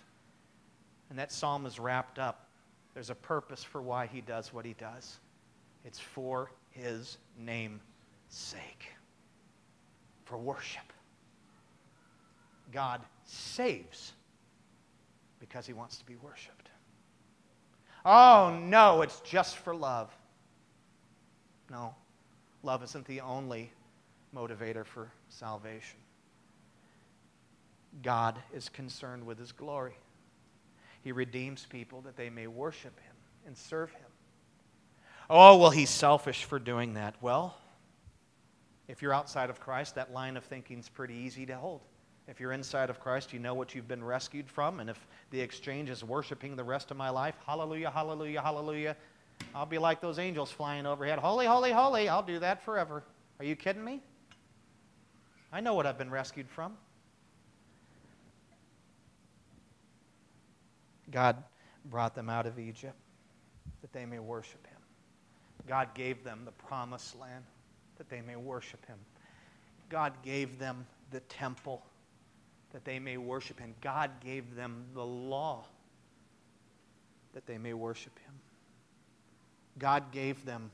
And 1.10 1.18
that 1.18 1.32
psalm 1.32 1.66
is 1.66 1.80
wrapped 1.80 2.20
up. 2.20 2.46
There's 2.94 3.10
a 3.10 3.16
purpose 3.16 3.64
for 3.64 3.82
why 3.82 4.06
He 4.06 4.20
does 4.20 4.52
what 4.52 4.64
He 4.64 4.74
does, 4.74 5.18
it's 5.84 5.98
for 5.98 6.52
His 6.70 7.18
name's 7.36 7.80
sake, 8.28 8.86
for 10.24 10.38
worship. 10.38 10.92
God 12.72 13.00
saves 13.24 14.12
because 15.40 15.66
He 15.66 15.72
wants 15.72 15.96
to 15.96 16.06
be 16.06 16.14
worshiped. 16.22 16.68
Oh, 18.04 18.56
no, 18.62 19.02
it's 19.02 19.18
just 19.22 19.56
for 19.56 19.74
love. 19.74 20.16
No. 21.68 21.96
Love 22.62 22.82
isn't 22.82 23.06
the 23.06 23.20
only 23.20 23.72
motivator 24.34 24.86
for 24.86 25.10
salvation. 25.28 25.98
God 28.02 28.38
is 28.54 28.68
concerned 28.68 29.26
with 29.26 29.38
his 29.38 29.52
glory. 29.52 29.96
He 31.02 31.12
redeems 31.12 31.66
people 31.68 32.00
that 32.02 32.16
they 32.16 32.30
may 32.30 32.46
worship 32.46 32.98
him 33.00 33.14
and 33.46 33.56
serve 33.56 33.90
him. 33.90 34.06
Oh, 35.28 35.58
well, 35.58 35.70
he's 35.70 35.90
selfish 35.90 36.44
for 36.44 36.58
doing 36.58 36.94
that. 36.94 37.14
Well, 37.20 37.56
if 38.88 39.02
you're 39.02 39.14
outside 39.14 39.50
of 39.50 39.60
Christ, 39.60 39.94
that 39.96 40.12
line 40.12 40.36
of 40.36 40.44
thinking 40.44 40.78
is 40.78 40.88
pretty 40.88 41.14
easy 41.14 41.46
to 41.46 41.56
hold. 41.56 41.80
If 42.28 42.38
you're 42.38 42.52
inside 42.52 42.88
of 42.88 43.00
Christ, 43.00 43.32
you 43.32 43.38
know 43.40 43.54
what 43.54 43.74
you've 43.74 43.88
been 43.88 44.04
rescued 44.04 44.48
from. 44.48 44.80
And 44.80 44.88
if 44.88 45.06
the 45.30 45.40
exchange 45.40 45.90
is 45.90 46.04
worshiping 46.04 46.54
the 46.54 46.64
rest 46.64 46.90
of 46.90 46.96
my 46.96 47.10
life, 47.10 47.34
hallelujah, 47.46 47.90
hallelujah, 47.90 48.40
hallelujah, 48.40 48.96
I'll 49.54 49.66
be 49.66 49.78
like 49.78 50.00
those 50.00 50.18
angels 50.18 50.50
flying 50.50 50.86
overhead. 50.86 51.18
Holy, 51.18 51.46
holy, 51.46 51.70
holy. 51.72 52.08
I'll 52.08 52.22
do 52.22 52.38
that 52.38 52.64
forever. 52.64 53.02
Are 53.38 53.44
you 53.44 53.56
kidding 53.56 53.84
me? 53.84 54.00
I 55.52 55.60
know 55.60 55.74
what 55.74 55.86
I've 55.86 55.98
been 55.98 56.10
rescued 56.10 56.48
from. 56.48 56.76
God 61.10 61.36
brought 61.90 62.14
them 62.14 62.30
out 62.30 62.46
of 62.46 62.58
Egypt 62.58 62.96
that 63.82 63.92
they 63.92 64.06
may 64.06 64.18
worship 64.18 64.66
Him. 64.66 64.78
God 65.68 65.94
gave 65.94 66.24
them 66.24 66.42
the 66.44 66.52
promised 66.52 67.18
land 67.18 67.44
that 67.98 68.08
they 68.08 68.20
may 68.20 68.36
worship 68.36 68.84
Him. 68.86 68.98
God 69.90 70.14
gave 70.22 70.58
them 70.58 70.86
the 71.10 71.20
temple 71.20 71.82
that 72.72 72.84
they 72.84 72.98
may 72.98 73.18
worship 73.18 73.60
Him. 73.60 73.74
God 73.82 74.10
gave 74.24 74.54
them 74.54 74.84
the 74.94 75.04
law 75.04 75.66
that 77.34 77.46
they 77.46 77.58
may 77.58 77.74
worship 77.74 78.18
Him. 78.18 78.21
God 79.78 80.12
gave 80.12 80.44
them, 80.44 80.70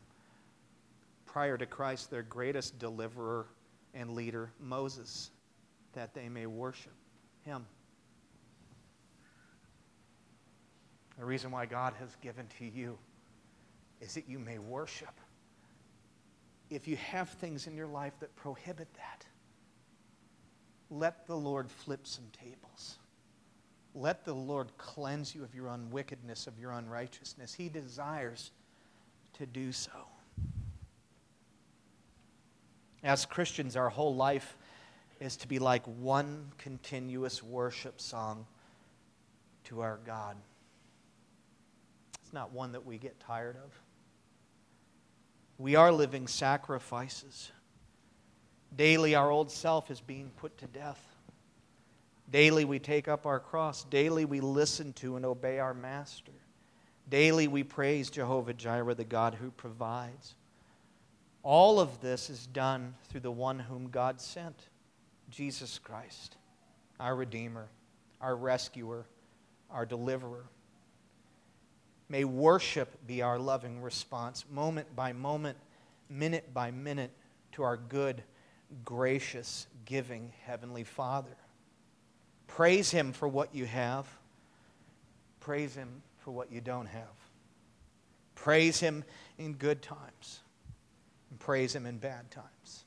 prior 1.26 1.56
to 1.56 1.66
Christ, 1.66 2.10
their 2.10 2.22
greatest 2.22 2.78
deliverer 2.78 3.46
and 3.94 4.10
leader, 4.10 4.50
Moses, 4.60 5.30
that 5.92 6.14
they 6.14 6.28
may 6.28 6.46
worship 6.46 6.92
him. 7.44 7.66
The 11.18 11.24
reason 11.24 11.50
why 11.50 11.66
God 11.66 11.94
has 11.98 12.14
given 12.22 12.46
to 12.58 12.64
you 12.64 12.98
is 14.00 14.14
that 14.14 14.28
you 14.28 14.38
may 14.38 14.58
worship. 14.58 15.14
If 16.70 16.86
you 16.86 16.96
have 16.96 17.28
things 17.30 17.66
in 17.66 17.76
your 17.76 17.86
life 17.86 18.12
that 18.20 18.34
prohibit 18.36 18.88
that, 18.94 19.26
let 20.90 21.26
the 21.26 21.36
Lord 21.36 21.70
flip 21.70 22.06
some 22.06 22.26
tables. 22.40 22.98
Let 23.94 24.24
the 24.24 24.34
Lord 24.34 24.68
cleanse 24.76 25.34
you 25.34 25.42
of 25.42 25.54
your 25.54 25.68
unwickedness, 25.68 26.46
of 26.46 26.58
your 26.58 26.72
unrighteousness. 26.72 27.52
He 27.54 27.68
desires 27.68 28.52
to 29.34 29.46
do 29.46 29.72
so. 29.72 29.90
As 33.02 33.24
Christians, 33.26 33.76
our 33.76 33.88
whole 33.88 34.14
life 34.14 34.56
is 35.20 35.36
to 35.38 35.48
be 35.48 35.58
like 35.58 35.84
one 35.84 36.46
continuous 36.58 37.42
worship 37.42 38.00
song 38.00 38.46
to 39.64 39.80
our 39.80 39.98
God. 40.04 40.36
It's 42.22 42.32
not 42.32 42.52
one 42.52 42.72
that 42.72 42.84
we 42.84 42.98
get 42.98 43.18
tired 43.20 43.56
of. 43.56 43.70
We 45.58 45.74
are 45.76 45.90
living 45.90 46.26
sacrifices. 46.26 47.50
Daily, 48.76 49.14
our 49.14 49.30
old 49.30 49.50
self 49.50 49.90
is 49.90 50.00
being 50.00 50.30
put 50.36 50.56
to 50.58 50.66
death. 50.66 51.02
Daily, 52.30 52.64
we 52.64 52.78
take 52.78 53.08
up 53.08 53.26
our 53.26 53.40
cross. 53.40 53.84
Daily, 53.84 54.24
we 54.24 54.40
listen 54.40 54.92
to 54.94 55.16
and 55.16 55.24
obey 55.24 55.58
our 55.58 55.74
Master. 55.74 56.32
Daily 57.08 57.48
we 57.48 57.62
praise 57.62 58.10
Jehovah 58.10 58.52
Jireh, 58.52 58.94
the 58.94 59.04
God 59.04 59.34
who 59.34 59.50
provides. 59.50 60.34
All 61.42 61.80
of 61.80 62.00
this 62.00 62.28
is 62.28 62.46
done 62.46 62.94
through 63.08 63.20
the 63.20 63.30
one 63.30 63.58
whom 63.58 63.88
God 63.88 64.20
sent, 64.20 64.68
Jesus 65.30 65.78
Christ, 65.78 66.36
our 67.00 67.14
Redeemer, 67.14 67.68
our 68.20 68.36
rescuer, 68.36 69.06
our 69.70 69.86
deliverer. 69.86 70.44
May 72.10 72.24
worship 72.24 73.06
be 73.06 73.22
our 73.22 73.38
loving 73.38 73.80
response, 73.80 74.44
moment 74.50 74.94
by 74.94 75.12
moment, 75.12 75.56
minute 76.10 76.52
by 76.52 76.70
minute, 76.70 77.12
to 77.52 77.62
our 77.62 77.76
good, 77.76 78.22
gracious, 78.84 79.66
giving 79.84 80.32
Heavenly 80.44 80.84
Father. 80.84 81.36
Praise 82.46 82.90
Him 82.90 83.12
for 83.12 83.28
what 83.28 83.54
you 83.54 83.64
have. 83.66 84.06
Praise 85.40 85.74
Him 85.74 86.02
for 86.28 86.32
what 86.32 86.52
you 86.52 86.60
don't 86.60 86.84
have. 86.84 87.16
Praise 88.34 88.78
Him 88.78 89.02
in 89.38 89.54
good 89.54 89.80
times, 89.80 90.40
and 91.30 91.40
praise 91.40 91.74
Him 91.74 91.86
in 91.86 91.96
bad 91.96 92.30
times. 92.30 92.84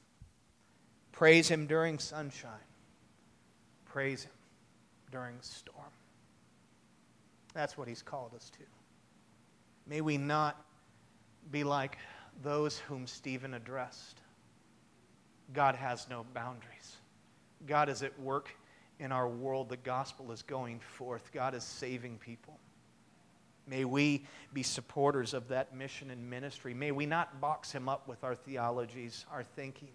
Praise 1.12 1.48
Him 1.48 1.66
during 1.66 1.98
sunshine. 1.98 2.52
praise 3.86 4.26
Him 4.26 4.32
during 5.12 5.34
storm. 5.42 5.92
That's 7.56 7.80
what 7.80 7.88
He's 7.88 8.04
called 8.04 8.36
us 8.36 8.52
to. 8.52 8.64
May 9.88 10.02
we 10.02 10.20
not 10.20 10.64
be 11.50 11.64
like 11.64 11.98
those 12.44 12.78
whom 12.78 13.08
Stephen 13.08 13.56
addressed. 13.56 14.22
God 15.52 15.74
has 15.74 16.08
no 16.08 16.28
boundaries. 16.36 16.98
God 17.66 17.90
is 17.90 18.04
at 18.04 18.20
work 18.20 18.52
in 19.00 19.12
our 19.12 19.28
world. 19.28 19.70
The 19.70 19.78
gospel 19.78 20.32
is 20.32 20.44
going 20.44 20.80
forth. 20.80 21.32
God 21.34 21.56
is 21.56 21.64
saving 21.64 22.20
people. 22.20 22.60
May 23.68 23.86
we 23.86 24.26
be 24.54 24.64
supporters 24.64 25.34
of 25.34 25.48
that 25.50 25.76
mission 25.76 26.12
and 26.12 26.30
ministry. 26.30 26.74
May 26.74 26.92
we 26.92 27.06
not 27.06 27.40
box 27.40 27.72
him 27.72 27.88
up 27.88 28.08
with 28.08 28.24
our 28.24 28.36
theologies, 28.36 29.26
our 29.32 29.44
thinking. 29.44 29.92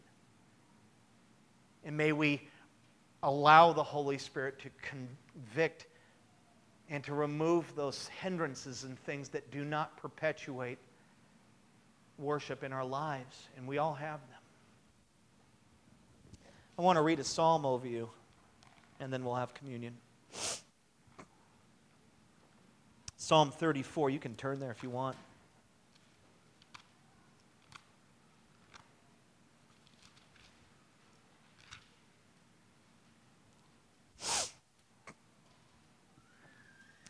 And 1.84 1.96
may 1.96 2.12
we 2.12 2.42
allow 3.22 3.72
the 3.72 3.82
Holy 3.82 4.18
Spirit 4.18 4.58
to 4.60 4.70
convict 4.82 5.86
and 6.88 7.02
to 7.04 7.14
remove 7.14 7.74
those 7.74 8.08
hindrances 8.20 8.84
and 8.84 8.98
things 9.00 9.28
that 9.30 9.50
do 9.50 9.64
not 9.64 9.96
perpetuate 9.96 10.78
worship 12.18 12.62
in 12.62 12.72
our 12.72 12.84
lives. 12.84 13.48
And 13.56 13.66
we 13.66 13.78
all 13.78 13.94
have 13.94 14.20
them. 14.20 14.40
I 16.78 16.82
want 16.82 16.96
to 16.96 17.02
read 17.02 17.18
a 17.20 17.24
psalm 17.24 17.64
over 17.64 17.86
you, 17.86 18.10
and 19.00 19.12
then 19.12 19.24
we'll 19.24 19.34
have 19.34 19.54
communion. 19.54 19.96
Psalm 23.26 23.50
34. 23.50 24.10
You 24.10 24.20
can 24.20 24.36
turn 24.36 24.60
there 24.60 24.70
if 24.70 24.84
you 24.84 24.88
want. 24.88 25.16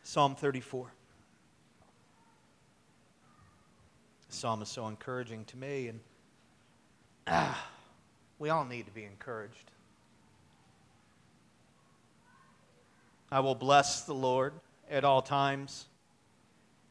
Psalm 0.02 0.34
34. 0.34 0.90
The 4.30 4.34
psalm 4.34 4.62
is 4.62 4.70
so 4.70 4.88
encouraging 4.88 5.44
to 5.44 5.58
me, 5.58 5.88
and 5.88 6.00
ah, 7.26 7.68
we 8.38 8.48
all 8.48 8.64
need 8.64 8.86
to 8.86 8.92
be 8.92 9.04
encouraged. 9.04 9.70
I 13.30 13.40
will 13.40 13.54
bless 13.54 14.06
the 14.06 14.14
Lord 14.14 14.54
at 14.90 15.04
all 15.04 15.20
times. 15.20 15.84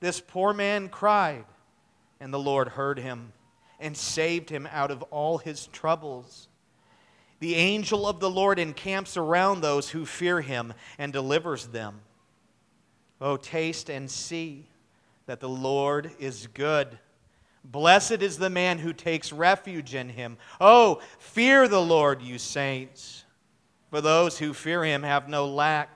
This 0.00 0.20
poor 0.20 0.52
man 0.52 0.88
cried, 0.88 1.44
and 2.20 2.32
the 2.32 2.38
Lord 2.38 2.68
heard 2.68 2.98
him 2.98 3.32
and 3.80 3.96
saved 3.96 4.50
him 4.50 4.68
out 4.70 4.90
of 4.90 5.02
all 5.04 5.38
his 5.38 5.66
troubles. 5.68 6.48
The 7.40 7.54
angel 7.54 8.06
of 8.06 8.20
the 8.20 8.30
Lord 8.30 8.58
encamps 8.58 9.16
around 9.16 9.60
those 9.60 9.90
who 9.90 10.06
fear 10.06 10.40
him 10.40 10.72
and 10.98 11.12
delivers 11.12 11.66
them. 11.66 12.00
Oh, 13.20 13.36
taste 13.36 13.90
and 13.90 14.10
see 14.10 14.66
that 15.26 15.40
the 15.40 15.48
Lord 15.48 16.10
is 16.18 16.46
good. 16.54 16.98
Blessed 17.64 18.22
is 18.22 18.38
the 18.38 18.50
man 18.50 18.78
who 18.78 18.92
takes 18.92 19.32
refuge 19.32 19.94
in 19.94 20.08
him. 20.08 20.38
Oh, 20.60 21.00
fear 21.18 21.66
the 21.68 21.82
Lord, 21.82 22.22
you 22.22 22.38
saints, 22.38 23.24
for 23.90 24.00
those 24.00 24.38
who 24.38 24.54
fear 24.54 24.84
him 24.84 25.02
have 25.02 25.28
no 25.28 25.46
lack. 25.46 25.95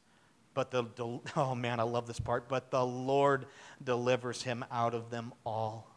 but 0.53 0.71
the 0.71 0.85
oh 1.35 1.55
man, 1.55 1.79
I 1.79 1.83
love 1.83 2.07
this 2.07 2.19
part, 2.19 2.47
but 2.47 2.71
the 2.71 2.85
Lord 2.85 3.45
delivers 3.83 4.43
him 4.43 4.65
out 4.71 4.93
of 4.93 5.09
them 5.09 5.33
all. 5.45 5.87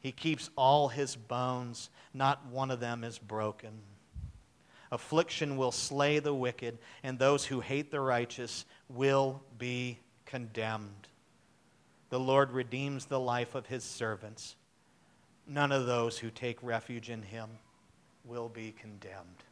He 0.00 0.12
keeps 0.12 0.50
all 0.56 0.88
his 0.88 1.16
bones, 1.16 1.90
not 2.14 2.46
one 2.46 2.70
of 2.70 2.80
them 2.80 3.02
is 3.02 3.18
broken. 3.18 3.72
Affliction 4.92 5.56
will 5.56 5.72
slay 5.72 6.20
the 6.20 6.34
wicked, 6.34 6.78
and 7.02 7.18
those 7.18 7.44
who 7.44 7.60
hate 7.60 7.90
the 7.90 8.00
righteous 8.00 8.64
will 8.88 9.42
be 9.58 9.98
condemned. 10.24 11.08
The 12.10 12.20
Lord 12.20 12.52
redeems 12.52 13.06
the 13.06 13.18
life 13.18 13.54
of 13.54 13.66
his 13.66 13.82
servants. 13.82 14.54
None 15.46 15.72
of 15.72 15.86
those 15.86 16.18
who 16.18 16.30
take 16.30 16.62
refuge 16.62 17.10
in 17.10 17.22
him 17.22 17.50
will 18.24 18.48
be 18.48 18.72
condemned. 18.72 19.42